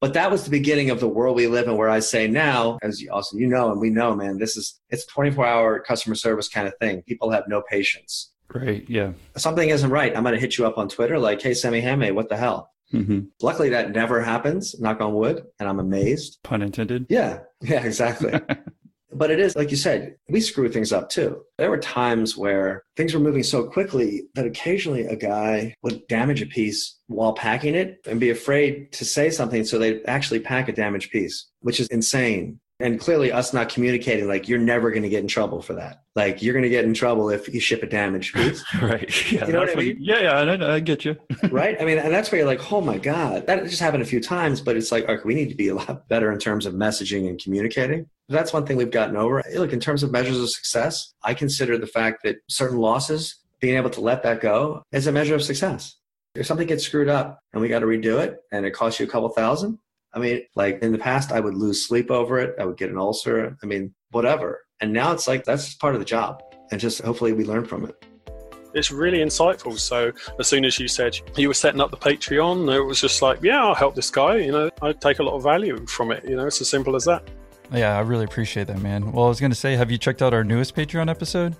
But 0.00 0.14
that 0.14 0.30
was 0.30 0.44
the 0.44 0.50
beginning 0.50 0.90
of 0.90 1.00
the 1.00 1.08
world 1.08 1.34
we 1.34 1.48
live 1.48 1.66
in, 1.66 1.76
where 1.76 1.88
I 1.88 1.98
say 1.98 2.28
now, 2.28 2.78
as 2.82 3.00
you 3.00 3.10
also 3.12 3.36
you 3.36 3.48
know, 3.48 3.72
and 3.72 3.80
we 3.80 3.90
know, 3.90 4.14
man, 4.14 4.38
this 4.38 4.56
is 4.56 4.80
it's 4.90 5.04
24 5.06 5.44
hour 5.44 5.80
customer 5.80 6.14
service 6.14 6.48
kind 6.48 6.68
of 6.68 6.74
thing. 6.80 7.02
People 7.02 7.30
have 7.32 7.44
no 7.48 7.62
patience. 7.68 8.30
Right. 8.54 8.88
Yeah. 8.88 9.12
Something 9.36 9.68
isn't 9.68 9.90
right. 9.90 10.16
I'm 10.16 10.22
going 10.22 10.34
to 10.34 10.40
hit 10.40 10.56
you 10.56 10.66
up 10.66 10.78
on 10.78 10.88
Twitter 10.88 11.18
like, 11.18 11.42
hey, 11.42 11.52
Semi 11.52 11.80
Handmade, 11.80 12.14
what 12.14 12.28
the 12.28 12.36
hell? 12.36 12.70
Mm-hmm. 12.92 13.20
Luckily, 13.42 13.68
that 13.70 13.92
never 13.92 14.22
happens, 14.22 14.78
knock 14.80 15.00
on 15.00 15.14
wood, 15.14 15.44
and 15.58 15.68
I'm 15.68 15.80
amazed. 15.80 16.38
Pun 16.42 16.62
intended. 16.62 17.06
Yeah. 17.08 17.40
Yeah, 17.60 17.84
exactly. 17.84 18.32
but 19.12 19.32
it 19.32 19.40
is, 19.40 19.56
like 19.56 19.72
you 19.72 19.76
said, 19.76 20.14
we 20.28 20.40
screw 20.40 20.68
things 20.68 20.92
up 20.92 21.08
too. 21.08 21.42
There 21.56 21.70
were 21.70 21.78
times 21.78 22.36
where 22.36 22.84
things 22.96 23.12
were 23.12 23.18
moving 23.18 23.42
so 23.42 23.64
quickly 23.64 24.28
that 24.36 24.46
occasionally 24.46 25.06
a 25.06 25.16
guy 25.16 25.74
would 25.82 26.06
damage 26.06 26.40
a 26.40 26.46
piece 26.46 27.00
while 27.08 27.32
packing 27.32 27.74
it 27.74 27.98
and 28.06 28.20
be 28.20 28.30
afraid 28.30 28.92
to 28.92 29.04
say 29.04 29.28
something. 29.30 29.64
So 29.64 29.76
they'd 29.76 30.02
actually 30.06 30.38
pack 30.38 30.68
a 30.68 30.72
damaged 30.72 31.10
piece, 31.10 31.48
which 31.62 31.80
is 31.80 31.88
insane. 31.88 32.60
And 32.80 33.00
clearly, 33.00 33.32
us 33.32 33.52
not 33.52 33.68
communicating, 33.68 34.28
like, 34.28 34.48
you're 34.48 34.60
never 34.60 34.90
going 34.90 35.02
to 35.02 35.08
get 35.08 35.20
in 35.20 35.26
trouble 35.26 35.60
for 35.60 35.74
that. 35.74 36.04
Like, 36.14 36.42
you're 36.42 36.52
going 36.52 36.62
to 36.62 36.68
get 36.68 36.84
in 36.84 36.94
trouble 36.94 37.28
if 37.28 37.52
you 37.52 37.58
ship 37.58 37.82
a 37.82 37.86
damaged 37.86 38.34
piece. 38.34 38.64
right. 38.82 39.32
Yeah, 39.32 39.46
you 39.46 39.52
know 39.52 39.60
what 39.60 39.70
I 39.70 39.74
mean? 39.74 39.96
Yeah, 39.98 40.20
yeah, 40.20 40.32
I, 40.32 40.74
I 40.74 40.80
get 40.80 41.04
you. 41.04 41.16
right. 41.50 41.76
I 41.80 41.84
mean, 41.84 41.98
and 41.98 42.14
that's 42.14 42.30
where 42.30 42.38
you're 42.38 42.46
like, 42.46 42.70
oh 42.70 42.80
my 42.80 42.96
God, 42.98 43.48
that 43.48 43.64
just 43.64 43.80
happened 43.80 44.04
a 44.04 44.06
few 44.06 44.20
times, 44.20 44.60
but 44.60 44.76
it's 44.76 44.92
like, 44.92 45.08
okay, 45.08 45.22
we 45.24 45.34
need 45.34 45.48
to 45.48 45.56
be 45.56 45.68
a 45.68 45.74
lot 45.74 46.08
better 46.08 46.30
in 46.30 46.38
terms 46.38 46.66
of 46.66 46.74
messaging 46.74 47.28
and 47.28 47.42
communicating. 47.42 48.06
That's 48.28 48.52
one 48.52 48.64
thing 48.64 48.76
we've 48.76 48.92
gotten 48.92 49.16
over. 49.16 49.42
Look, 49.56 49.72
in 49.72 49.80
terms 49.80 50.04
of 50.04 50.12
measures 50.12 50.38
of 50.38 50.48
success, 50.50 51.14
I 51.24 51.34
consider 51.34 51.78
the 51.78 51.86
fact 51.86 52.22
that 52.22 52.36
certain 52.48 52.78
losses, 52.78 53.36
being 53.58 53.76
able 53.76 53.90
to 53.90 54.00
let 54.00 54.22
that 54.22 54.40
go 54.40 54.84
is 54.92 55.08
a 55.08 55.12
measure 55.12 55.34
of 55.34 55.42
success. 55.42 55.96
If 56.36 56.46
something 56.46 56.68
gets 56.68 56.84
screwed 56.84 57.08
up 57.08 57.40
and 57.52 57.60
we 57.60 57.68
got 57.68 57.80
to 57.80 57.86
redo 57.86 58.22
it 58.22 58.38
and 58.52 58.64
it 58.64 58.70
costs 58.70 59.00
you 59.00 59.06
a 59.06 59.08
couple 59.08 59.28
thousand, 59.30 59.78
I 60.14 60.18
mean, 60.18 60.42
like 60.54 60.80
in 60.82 60.92
the 60.92 60.98
past, 60.98 61.32
I 61.32 61.40
would 61.40 61.54
lose 61.54 61.86
sleep 61.86 62.10
over 62.10 62.38
it. 62.38 62.54
I 62.58 62.64
would 62.64 62.76
get 62.76 62.90
an 62.90 62.98
ulcer. 62.98 63.56
I 63.62 63.66
mean, 63.66 63.94
whatever. 64.10 64.62
And 64.80 64.92
now 64.92 65.12
it's 65.12 65.28
like 65.28 65.44
that's 65.44 65.74
part 65.74 65.94
of 65.94 66.00
the 66.00 66.06
job. 66.06 66.42
And 66.70 66.80
just 66.80 67.02
hopefully 67.02 67.32
we 67.32 67.44
learn 67.44 67.64
from 67.64 67.84
it. 67.84 67.94
It's 68.74 68.90
really 68.90 69.18
insightful. 69.18 69.78
So 69.78 70.12
as 70.38 70.46
soon 70.46 70.64
as 70.64 70.78
you 70.78 70.88
said 70.88 71.18
you 71.36 71.48
were 71.48 71.54
setting 71.54 71.80
up 71.80 71.90
the 71.90 71.96
Patreon, 71.96 72.74
it 72.74 72.82
was 72.82 73.00
just 73.00 73.22
like, 73.22 73.42
yeah, 73.42 73.64
I'll 73.64 73.74
help 73.74 73.94
this 73.94 74.10
guy. 74.10 74.36
You 74.36 74.52
know, 74.52 74.70
I 74.82 74.92
take 74.92 75.18
a 75.18 75.22
lot 75.22 75.34
of 75.34 75.42
value 75.42 75.86
from 75.86 76.12
it. 76.12 76.24
You 76.28 76.36
know, 76.36 76.46
it's 76.46 76.60
as 76.60 76.68
simple 76.68 76.94
as 76.94 77.04
that. 77.04 77.28
Yeah, 77.72 77.96
I 77.96 78.00
really 78.00 78.24
appreciate 78.24 78.66
that, 78.68 78.80
man. 78.80 79.12
Well, 79.12 79.26
I 79.26 79.28
was 79.28 79.40
going 79.40 79.50
to 79.50 79.56
say, 79.56 79.76
have 79.76 79.90
you 79.90 79.98
checked 79.98 80.22
out 80.22 80.32
our 80.32 80.44
newest 80.44 80.74
Patreon 80.74 81.10
episode? 81.10 81.56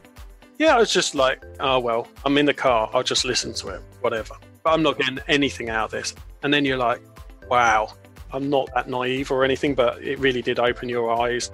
Yeah, 0.58 0.74
I 0.74 0.78
was 0.78 0.92
just 0.92 1.14
like, 1.14 1.44
oh, 1.60 1.78
well, 1.78 2.08
I'm 2.24 2.36
in 2.38 2.46
the 2.46 2.54
car. 2.54 2.90
I'll 2.92 3.02
just 3.02 3.24
listen 3.24 3.52
to 3.54 3.68
it, 3.68 3.82
whatever. 4.00 4.34
But 4.62 4.72
I'm 4.72 4.82
not 4.82 4.98
getting 4.98 5.18
anything 5.28 5.70
out 5.70 5.86
of 5.86 5.90
this. 5.92 6.14
And 6.42 6.52
then 6.52 6.64
you're 6.64 6.78
like, 6.78 7.00
wow, 7.48 7.92
I'm 8.32 8.50
not 8.50 8.68
that 8.74 8.88
naive 8.88 9.30
or 9.30 9.44
anything, 9.44 9.74
but 9.74 10.02
it 10.02 10.18
really 10.18 10.42
did 10.42 10.58
open 10.58 10.88
your 10.88 11.10
eyes. 11.10 11.50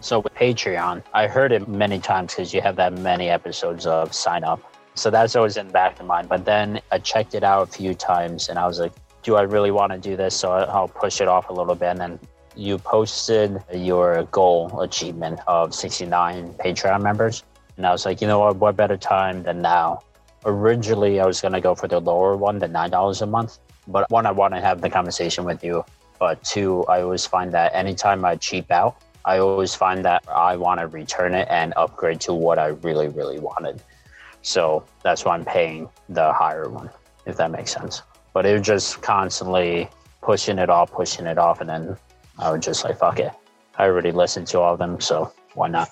So 0.00 0.18
with 0.18 0.34
Patreon, 0.34 1.04
I 1.14 1.28
heard 1.28 1.52
it 1.52 1.68
many 1.68 2.00
times 2.00 2.34
because 2.34 2.52
you 2.52 2.60
have 2.60 2.76
that 2.76 2.92
many 2.92 3.28
episodes 3.28 3.86
of 3.86 4.12
sign 4.12 4.42
up. 4.42 4.60
So 4.94 5.10
that's 5.10 5.36
always 5.36 5.56
in 5.56 5.68
the 5.68 5.72
back 5.72 6.00
of 6.00 6.06
mind. 6.06 6.28
But 6.28 6.44
then 6.44 6.80
I 6.90 6.98
checked 6.98 7.34
it 7.34 7.44
out 7.44 7.68
a 7.68 7.72
few 7.72 7.94
times 7.94 8.48
and 8.48 8.58
I 8.58 8.66
was 8.66 8.80
like, 8.80 8.92
do 9.22 9.36
I 9.36 9.42
really 9.42 9.70
want 9.70 9.92
to 9.92 9.98
do 9.98 10.16
this? 10.16 10.34
So 10.34 10.50
I'll 10.50 10.88
push 10.88 11.20
it 11.20 11.28
off 11.28 11.48
a 11.50 11.52
little 11.52 11.76
bit. 11.76 11.90
And 11.90 12.00
then 12.00 12.20
you 12.56 12.78
posted 12.78 13.62
your 13.72 14.24
goal 14.32 14.80
achievement 14.80 15.38
of 15.46 15.72
69 15.72 16.54
Patreon 16.54 17.00
members. 17.00 17.44
And 17.76 17.86
I 17.86 17.92
was 17.92 18.04
like, 18.04 18.20
you 18.20 18.26
know 18.26 18.40
what? 18.40 18.56
What 18.56 18.76
better 18.76 18.96
time 18.96 19.44
than 19.44 19.62
now 19.62 20.00
Originally, 20.44 21.20
I 21.20 21.26
was 21.26 21.40
going 21.40 21.52
to 21.52 21.60
go 21.60 21.74
for 21.74 21.86
the 21.86 22.00
lower 22.00 22.36
one, 22.36 22.58
the 22.58 22.66
$9 22.66 23.22
a 23.22 23.26
month. 23.26 23.58
But 23.88 24.10
one, 24.10 24.26
I 24.26 24.30
want 24.30 24.54
to 24.54 24.60
have 24.60 24.80
the 24.80 24.90
conversation 24.90 25.44
with 25.44 25.64
you. 25.64 25.84
But 26.18 26.42
two, 26.44 26.84
I 26.84 27.02
always 27.02 27.26
find 27.26 27.52
that 27.52 27.74
anytime 27.74 28.24
I 28.24 28.36
cheap 28.36 28.70
out, 28.70 29.02
I 29.24 29.38
always 29.38 29.74
find 29.74 30.04
that 30.04 30.24
I 30.28 30.56
want 30.56 30.80
to 30.80 30.86
return 30.86 31.34
it 31.34 31.48
and 31.50 31.72
upgrade 31.76 32.20
to 32.22 32.34
what 32.34 32.58
I 32.58 32.68
really, 32.68 33.08
really 33.08 33.38
wanted. 33.38 33.82
So 34.42 34.84
that's 35.02 35.24
why 35.24 35.34
I'm 35.34 35.44
paying 35.44 35.88
the 36.08 36.32
higher 36.32 36.68
one, 36.68 36.90
if 37.26 37.36
that 37.36 37.50
makes 37.50 37.72
sense. 37.72 38.02
But 38.32 38.46
it 38.46 38.52
was 38.52 38.66
just 38.66 39.02
constantly 39.02 39.88
pushing 40.20 40.58
it 40.58 40.70
off, 40.70 40.90
pushing 40.90 41.26
it 41.26 41.38
off. 41.38 41.60
And 41.60 41.70
then 41.70 41.96
I 42.38 42.50
was 42.50 42.64
just 42.64 42.84
like, 42.84 42.98
fuck 42.98 43.18
it. 43.20 43.32
I 43.76 43.84
already 43.84 44.12
listened 44.12 44.46
to 44.48 44.60
all 44.60 44.72
of 44.72 44.78
them. 44.78 45.00
So 45.00 45.32
why 45.54 45.68
not? 45.68 45.90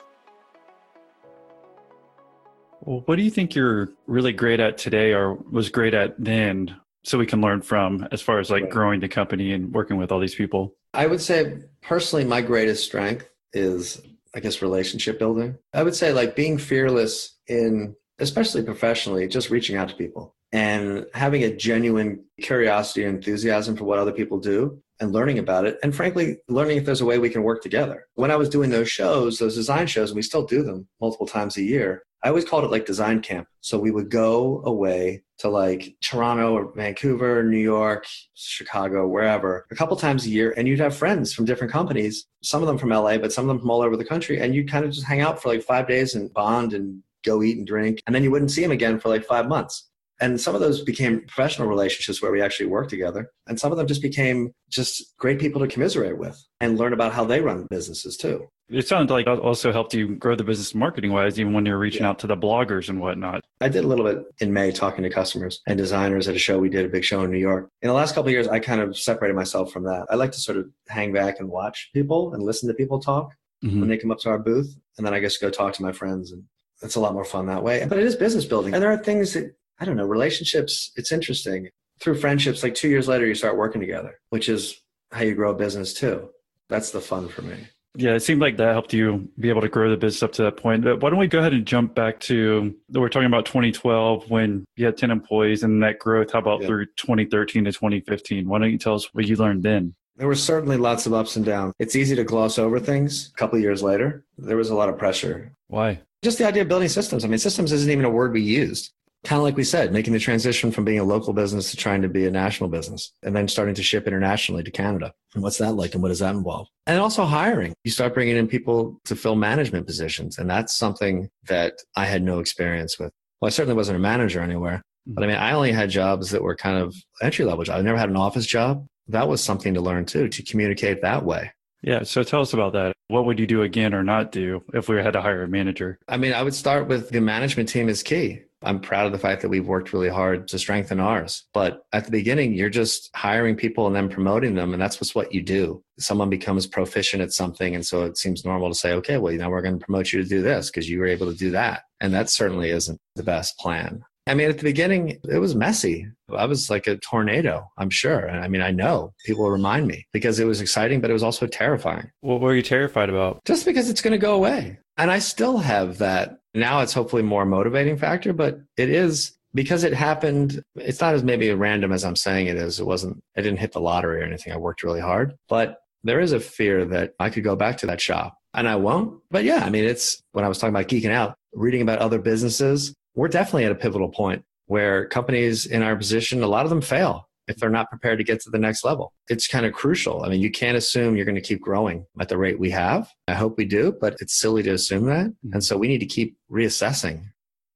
Well, 2.80 3.02
what 3.04 3.16
do 3.16 3.22
you 3.22 3.30
think 3.30 3.54
you're 3.54 3.90
really 4.06 4.32
great 4.32 4.58
at 4.58 4.78
today 4.78 5.12
or 5.12 5.34
was 5.34 5.68
great 5.68 5.94
at 5.94 6.14
then 6.18 6.76
so 7.04 7.18
we 7.18 7.26
can 7.26 7.40
learn 7.40 7.62
from 7.62 8.06
as 8.12 8.20
far 8.20 8.38
as 8.38 8.50
like 8.50 8.64
Right. 8.64 8.72
growing 8.72 9.00
the 9.00 9.08
company 9.08 9.52
and 9.52 9.72
working 9.72 9.96
with 9.96 10.12
all 10.12 10.20
these 10.20 10.34
people? 10.34 10.74
I 10.94 11.06
would 11.06 11.20
say 11.20 11.58
personally, 11.82 12.24
my 12.24 12.40
greatest 12.42 12.84
strength 12.84 13.28
is, 13.52 14.00
I 14.34 14.40
guess, 14.40 14.62
relationship 14.62 15.18
building. 15.18 15.56
I 15.72 15.82
would 15.82 15.94
say 15.94 16.12
like 16.12 16.36
being 16.36 16.58
fearless 16.58 17.36
in, 17.46 17.94
especially 18.18 18.62
professionally, 18.62 19.26
just 19.28 19.50
reaching 19.50 19.76
out 19.76 19.88
to 19.88 19.94
people 19.96 20.34
and 20.52 21.06
having 21.14 21.44
a 21.44 21.54
genuine 21.54 22.24
curiosity 22.40 23.04
and 23.04 23.16
enthusiasm 23.16 23.76
for 23.76 23.84
what 23.84 23.98
other 23.98 24.12
people 24.12 24.38
do 24.38 24.82
and 24.98 25.12
learning 25.12 25.38
about 25.38 25.64
it. 25.64 25.78
And 25.82 25.94
frankly, 25.94 26.38
learning 26.48 26.76
if 26.78 26.84
there's 26.84 27.00
a 27.00 27.06
way 27.06 27.18
we 27.18 27.30
can 27.30 27.42
work 27.44 27.62
together. 27.62 28.06
When 28.14 28.30
I 28.30 28.36
was 28.36 28.48
doing 28.50 28.68
those 28.70 28.90
shows, 28.90 29.38
those 29.38 29.54
design 29.54 29.86
shows, 29.86 30.10
and 30.10 30.16
we 30.16 30.22
still 30.22 30.44
do 30.44 30.62
them 30.62 30.88
multiple 31.00 31.26
times 31.26 31.56
a 31.56 31.62
year, 31.62 32.02
I 32.22 32.28
always 32.28 32.44
called 32.44 32.64
it 32.64 32.70
like 32.70 32.84
design 32.84 33.22
camp. 33.22 33.46
So 33.62 33.78
we 33.78 33.90
would 33.90 34.10
go 34.10 34.60
away 34.66 35.22
to 35.40 35.48
like 35.48 35.94
Toronto 36.02 36.52
or 36.52 36.72
Vancouver, 36.74 37.42
New 37.42 37.58
York, 37.58 38.06
Chicago, 38.34 39.08
wherever, 39.08 39.66
a 39.70 39.74
couple 39.74 39.96
times 39.96 40.26
a 40.26 40.30
year, 40.30 40.52
and 40.56 40.68
you'd 40.68 40.78
have 40.78 40.94
friends 40.94 41.32
from 41.32 41.46
different 41.46 41.72
companies, 41.72 42.26
some 42.42 42.62
of 42.62 42.68
them 42.68 42.78
from 42.78 42.90
LA, 42.90 43.16
but 43.16 43.32
some 43.32 43.44
of 43.44 43.48
them 43.48 43.58
from 43.58 43.70
all 43.70 43.82
over 43.82 43.96
the 43.96 44.04
country, 44.04 44.40
and 44.40 44.54
you'd 44.54 44.70
kind 44.70 44.84
of 44.84 44.92
just 44.92 45.06
hang 45.06 45.20
out 45.20 45.42
for 45.42 45.48
like 45.48 45.62
five 45.62 45.88
days 45.88 46.14
and 46.14 46.32
bond 46.34 46.74
and 46.74 47.02
go 47.24 47.42
eat 47.42 47.56
and 47.56 47.66
drink, 47.66 48.02
and 48.06 48.14
then 48.14 48.22
you 48.22 48.30
wouldn't 48.30 48.50
see 48.50 48.62
them 48.62 48.70
again 48.70 49.00
for 49.00 49.08
like 49.08 49.24
five 49.24 49.48
months. 49.48 49.90
And 50.20 50.38
some 50.38 50.54
of 50.54 50.60
those 50.60 50.82
became 50.82 51.22
professional 51.22 51.66
relationships 51.66 52.20
where 52.20 52.30
we 52.30 52.42
actually 52.42 52.66
worked 52.66 52.90
together. 52.90 53.30
And 53.46 53.58
some 53.58 53.72
of 53.72 53.78
them 53.78 53.86
just 53.86 54.02
became 54.02 54.52
just 54.68 55.16
great 55.16 55.40
people 55.40 55.62
to 55.62 55.66
commiserate 55.66 56.18
with 56.18 56.38
and 56.60 56.78
learn 56.78 56.92
about 56.92 57.14
how 57.14 57.24
they 57.24 57.40
run 57.40 57.66
businesses 57.70 58.18
too. 58.18 58.46
It 58.70 58.86
sounded 58.86 59.12
like 59.12 59.26
it 59.26 59.38
also 59.40 59.72
helped 59.72 59.94
you 59.94 60.14
grow 60.14 60.36
the 60.36 60.44
business 60.44 60.74
marketing 60.74 61.12
wise, 61.12 61.40
even 61.40 61.52
when 61.52 61.66
you're 61.66 61.78
reaching 61.78 62.02
Yeah. 62.02 62.10
out 62.10 62.18
to 62.20 62.26
the 62.26 62.36
bloggers 62.36 62.88
and 62.88 63.00
whatnot. 63.00 63.42
I 63.60 63.68
did 63.68 63.84
a 63.84 63.86
little 63.88 64.04
bit 64.04 64.24
in 64.40 64.52
May 64.52 64.70
talking 64.70 65.02
to 65.02 65.10
customers 65.10 65.60
and 65.66 65.76
designers 65.76 66.28
at 66.28 66.36
a 66.36 66.38
show. 66.38 66.58
We 66.58 66.68
did 66.68 66.84
a 66.84 66.88
big 66.88 67.02
show 67.04 67.22
in 67.24 67.30
New 67.30 67.38
York. 67.38 67.68
In 67.82 67.88
the 67.88 67.94
last 67.94 68.14
couple 68.14 68.28
of 68.28 68.32
years, 68.32 68.46
I 68.48 68.60
kind 68.60 68.80
of 68.80 68.96
separated 68.96 69.34
myself 69.34 69.72
from 69.72 69.82
that. 69.84 70.06
I 70.08 70.14
like 70.14 70.32
to 70.32 70.40
sort 70.40 70.56
of 70.58 70.68
hang 70.88 71.12
back 71.12 71.40
and 71.40 71.48
watch 71.48 71.90
people 71.92 72.32
and 72.32 72.42
listen 72.42 72.68
to 72.68 72.74
people 72.74 73.00
talk 73.00 73.34
Mhm. 73.64 73.80
when 73.80 73.88
they 73.88 73.98
come 73.98 74.10
up 74.12 74.18
to 74.20 74.28
our 74.30 74.38
booth. 74.38 74.76
And 74.96 75.06
then 75.06 75.14
I 75.14 75.18
guess 75.20 75.36
go 75.36 75.50
talk 75.50 75.74
to 75.74 75.82
my 75.82 75.92
friends. 75.92 76.30
And 76.30 76.44
it's 76.80 76.94
a 76.94 77.00
lot 77.00 77.12
more 77.12 77.24
fun 77.24 77.46
that 77.46 77.64
way. 77.64 77.84
But 77.88 77.98
it 77.98 78.04
is 78.04 78.14
business 78.16 78.44
building. 78.44 78.72
And 78.72 78.82
there 78.82 78.92
are 78.92 78.96
things 78.98 79.32
that, 79.34 79.54
I 79.80 79.84
don't 79.84 79.96
know, 79.96 80.06
relationships, 80.06 80.92
it's 80.96 81.10
interesting. 81.12 81.68
Through 82.00 82.14
friendships, 82.16 82.62
like 82.62 82.74
two 82.74 82.88
years 82.88 83.08
later, 83.08 83.26
you 83.26 83.34
start 83.34 83.56
working 83.58 83.80
together, 83.80 84.20
which 84.30 84.48
is 84.48 84.80
how 85.10 85.22
you 85.22 85.34
grow 85.34 85.50
a 85.50 85.54
business 85.54 85.92
too. 85.92 86.30
That's 86.68 86.90
the 86.92 87.00
fun 87.00 87.28
for 87.28 87.42
me. 87.42 87.56
Yeah, 87.96 88.14
it 88.14 88.20
seemed 88.20 88.40
like 88.40 88.56
that 88.58 88.72
helped 88.72 88.92
you 88.92 89.28
be 89.38 89.48
able 89.48 89.62
to 89.62 89.68
grow 89.68 89.90
the 89.90 89.96
business 89.96 90.22
up 90.22 90.32
to 90.32 90.42
that 90.44 90.56
point. 90.56 90.84
But 90.84 91.00
why 91.00 91.10
don't 91.10 91.18
we 91.18 91.26
go 91.26 91.40
ahead 91.40 91.52
and 91.52 91.66
jump 91.66 91.94
back 91.94 92.20
to 92.20 92.74
we're 92.92 93.08
talking 93.08 93.26
about 93.26 93.46
2012 93.46 94.30
when 94.30 94.64
you 94.76 94.86
had 94.86 94.96
10 94.96 95.10
employees 95.10 95.64
and 95.64 95.82
that 95.82 95.98
growth. 95.98 96.32
How 96.32 96.38
about 96.38 96.60
Yeah. 96.60 96.68
through 96.68 96.86
2013 96.96 97.64
to 97.64 97.72
2015? 97.72 98.48
Why 98.48 98.58
don't 98.60 98.70
you 98.70 98.78
tell 98.78 98.94
us 98.94 99.12
what 99.12 99.26
you 99.26 99.34
learned 99.36 99.64
then? 99.64 99.94
There 100.16 100.28
were 100.28 100.34
certainly 100.36 100.76
lots 100.76 101.06
of 101.06 101.14
ups 101.14 101.34
and 101.36 101.44
downs. 101.44 101.74
It's 101.78 101.96
easy 101.96 102.14
to 102.14 102.24
gloss 102.24 102.58
over 102.58 102.78
things. 102.78 103.30
A 103.34 103.38
couple 103.38 103.56
of 103.56 103.62
years 103.62 103.82
later, 103.82 104.24
there 104.38 104.56
was 104.56 104.70
a 104.70 104.74
lot 104.74 104.88
of 104.88 104.96
pressure. 104.98 105.52
Why? 105.68 106.00
Just 106.22 106.38
the 106.38 106.46
idea 106.46 106.62
of 106.62 106.68
building 106.68 106.88
systems. 106.90 107.24
I 107.24 107.28
mean, 107.28 107.38
systems 107.38 107.72
isn't 107.72 107.90
even 107.90 108.04
a 108.04 108.10
word 108.10 108.32
we 108.32 108.42
used. 108.42 108.92
Kind 109.24 109.38
of 109.38 109.44
like 109.44 109.56
we 109.56 109.64
said, 109.64 109.92
making 109.92 110.14
the 110.14 110.18
transition 110.18 110.72
from 110.72 110.84
being 110.84 110.98
a 110.98 111.04
local 111.04 111.34
business 111.34 111.70
to 111.70 111.76
trying 111.76 112.00
to 112.02 112.08
be 112.08 112.26
a 112.26 112.30
national 112.30 112.70
business 112.70 113.12
and 113.22 113.36
then 113.36 113.48
starting 113.48 113.74
to 113.74 113.82
ship 113.82 114.06
internationally 114.06 114.62
to 114.62 114.70
Canada. 114.70 115.12
And 115.34 115.42
what's 115.42 115.58
that 115.58 115.74
like 115.74 115.92
and 115.92 116.02
what 116.02 116.08
does 116.08 116.20
that 116.20 116.34
involve? 116.34 116.68
And 116.86 116.98
also 116.98 117.24
hiring. 117.24 117.74
You 117.84 117.90
start 117.90 118.14
bringing 118.14 118.36
in 118.36 118.48
people 118.48 118.98
to 119.04 119.14
fill 119.14 119.36
management 119.36 119.86
positions. 119.86 120.38
And 120.38 120.48
that's 120.48 120.76
something 120.76 121.28
that 121.48 121.74
I 121.96 122.06
had 122.06 122.22
no 122.22 122.38
experience 122.38 122.98
with. 122.98 123.12
Well, 123.40 123.48
I 123.48 123.50
certainly 123.50 123.76
wasn't 123.76 123.96
a 123.96 124.00
manager 124.00 124.40
anywhere. 124.40 124.82
Mm-hmm. 125.06 125.14
But 125.14 125.24
I 125.24 125.26
mean, 125.26 125.36
I 125.36 125.52
only 125.52 125.72
had 125.72 125.90
jobs 125.90 126.30
that 126.30 126.42
were 126.42 126.56
kind 126.56 126.78
of 126.78 126.94
entry 127.20 127.44
level 127.44 127.64
jobs. 127.64 127.78
I 127.78 127.82
never 127.82 127.98
had 127.98 128.08
an 128.08 128.16
office 128.16 128.46
job. 128.46 128.86
That 129.08 129.28
was 129.28 129.42
something 129.42 129.74
to 129.74 129.80
learn 129.80 130.06
too, 130.06 130.28
to 130.28 130.42
communicate 130.42 131.02
that 131.02 131.24
way. 131.24 131.52
Yeah, 131.82 132.02
so 132.02 132.22
tell 132.22 132.42
us 132.42 132.52
about 132.52 132.74
that. 132.74 132.92
What 133.08 133.24
would 133.24 133.38
you 133.38 133.46
do 133.46 133.62
again 133.62 133.94
or 133.94 134.02
not 134.02 134.32
do 134.32 134.62
if 134.74 134.88
we 134.88 134.96
had 134.96 135.14
to 135.14 135.20
hire 135.20 135.42
a 135.42 135.48
manager? 135.48 135.98
I 136.08 136.16
mean, 136.16 136.32
I 136.32 136.42
would 136.42 136.54
start 136.54 136.88
with 136.88 137.10
the 137.10 137.20
management 137.20 137.68
team 137.68 137.88
is 137.88 138.02
key. 138.02 138.42
I'm 138.62 138.80
proud 138.80 139.06
of 139.06 139.12
the 139.12 139.18
fact 139.18 139.42
that 139.42 139.48
we've 139.48 139.66
worked 139.66 139.92
really 139.92 140.08
hard 140.08 140.46
to 140.48 140.58
strengthen 140.58 141.00
ours. 141.00 141.44
But 141.54 141.82
at 141.92 142.04
the 142.04 142.10
beginning, 142.10 142.52
you're 142.52 142.68
just 142.70 143.10
hiring 143.16 143.56
people 143.56 143.86
and 143.86 143.96
then 143.96 144.08
promoting 144.08 144.54
them. 144.54 144.72
And 144.72 144.82
that's 144.82 144.96
just 144.96 145.14
what 145.14 145.32
you 145.32 145.42
do. 145.42 145.82
Someone 145.98 146.28
becomes 146.30 146.66
proficient 146.66 147.22
at 147.22 147.32
something. 147.32 147.74
And 147.74 147.84
so 147.84 148.04
it 148.04 148.18
seems 148.18 148.44
normal 148.44 148.68
to 148.68 148.74
say, 148.74 148.92
okay, 148.94 149.18
well, 149.18 149.32
now 149.34 149.50
we're 149.50 149.62
going 149.62 149.78
to 149.78 149.84
promote 149.84 150.12
you 150.12 150.22
to 150.22 150.28
do 150.28 150.42
this 150.42 150.70
because 150.70 150.88
you 150.90 150.98
were 150.98 151.06
able 151.06 151.30
to 151.30 151.36
do 151.38 151.50
that. 151.52 151.82
And 152.00 152.12
that 152.14 152.28
certainly 152.30 152.70
isn't 152.70 152.98
the 153.16 153.22
best 153.22 153.58
plan. 153.58 154.02
I 154.26 154.34
mean, 154.34 154.50
at 154.50 154.58
the 154.58 154.64
beginning, 154.64 155.18
it 155.28 155.38
was 155.38 155.54
messy. 155.56 156.06
I 156.32 156.44
was 156.44 156.70
like 156.70 156.86
a 156.86 156.98
tornado, 156.98 157.66
I'm 157.78 157.90
sure. 157.90 158.20
And 158.26 158.44
I 158.44 158.48
mean, 158.48 158.60
I 158.60 158.70
know 158.70 159.12
people 159.24 159.50
remind 159.50 159.88
me 159.88 160.06
because 160.12 160.38
it 160.38 160.44
was 160.44 160.60
exciting, 160.60 161.00
but 161.00 161.10
it 161.10 161.14
was 161.14 161.22
also 161.22 161.46
terrifying 161.46 162.10
What 162.20 162.40
were 162.40 162.54
you 162.54 162.62
terrified 162.62 163.08
about? 163.08 163.44
just 163.44 163.64
because 163.64 163.88
it's 163.90 164.02
going 164.02 164.12
to 164.12 164.18
go 164.18 164.34
away. 164.34 164.78
And 164.98 165.10
I 165.10 165.18
still 165.18 165.56
have 165.58 165.98
that. 165.98 166.39
Now 166.54 166.80
it's 166.80 166.92
hopefully 166.92 167.22
more 167.22 167.44
motivating 167.44 167.96
factor, 167.96 168.32
but 168.32 168.60
it 168.76 168.88
is 168.88 169.36
because 169.54 169.84
it 169.84 169.94
happened. 169.94 170.62
It's 170.76 171.00
not 171.00 171.14
as 171.14 171.22
maybe 171.22 171.52
random 171.52 171.92
as 171.92 172.04
I'm 172.04 172.16
saying 172.16 172.46
it 172.46 172.56
is. 172.56 172.80
It 172.80 172.86
wasn't, 172.86 173.22
I 173.36 173.40
didn't 173.40 173.60
hit 173.60 173.72
the 173.72 173.80
lottery 173.80 174.20
or 174.20 174.24
anything. 174.24 174.52
I 174.52 174.56
worked 174.56 174.82
really 174.82 175.00
hard, 175.00 175.34
but 175.48 175.78
there 176.02 176.20
is 176.20 176.32
a 176.32 176.40
fear 176.40 176.84
that 176.86 177.12
I 177.18 177.30
could 177.30 177.44
go 177.44 177.56
back 177.56 177.78
to 177.78 177.86
that 177.86 178.00
shop 178.00 178.36
and 178.54 178.68
I 178.68 178.76
won't. 178.76 179.20
But 179.30 179.44
yeah, 179.44 179.64
I 179.64 179.70
mean, 179.70 179.84
it's 179.84 180.20
when 180.32 180.44
I 180.44 180.48
was 180.48 180.58
talking 180.58 180.74
about 180.74 180.88
geeking 180.88 181.12
out, 181.12 181.36
reading 181.52 181.82
about 181.82 181.98
other 181.98 182.18
businesses, 182.18 182.94
we're 183.14 183.28
definitely 183.28 183.64
at 183.64 183.72
a 183.72 183.76
pivotal 183.76 184.08
point 184.08 184.44
where 184.66 185.06
companies 185.06 185.66
in 185.66 185.82
our 185.82 185.96
position, 185.96 186.42
a 186.42 186.46
lot 186.46 186.64
of 186.64 186.70
them 186.70 186.80
fail 186.80 187.28
if 187.48 187.56
they're 187.56 187.70
not 187.70 187.88
prepared 187.88 188.18
to 188.18 188.24
get 188.24 188.40
to 188.42 188.50
the 188.50 188.58
next 188.58 188.84
level. 188.84 189.12
It's 189.28 189.46
kind 189.46 189.66
of 189.66 189.72
crucial. 189.72 190.22
I 190.22 190.28
mean, 190.28 190.40
you 190.40 190.50
can't 190.50 190.76
assume 190.76 191.16
you're 191.16 191.24
going 191.24 191.34
to 191.34 191.40
keep 191.40 191.60
growing 191.60 192.06
at 192.20 192.28
the 192.28 192.38
rate 192.38 192.58
we 192.58 192.70
have. 192.70 193.10
I 193.28 193.34
hope 193.34 193.56
we 193.56 193.64
do, 193.64 193.94
but 194.00 194.16
it's 194.20 194.38
silly 194.38 194.62
to 194.64 194.70
assume 194.70 195.06
that. 195.06 195.26
And 195.26 195.34
mm-hmm. 195.44 195.60
so 195.60 195.76
we 195.76 195.88
need 195.88 195.98
to 195.98 196.06
keep 196.06 196.36
reassessing. 196.50 197.24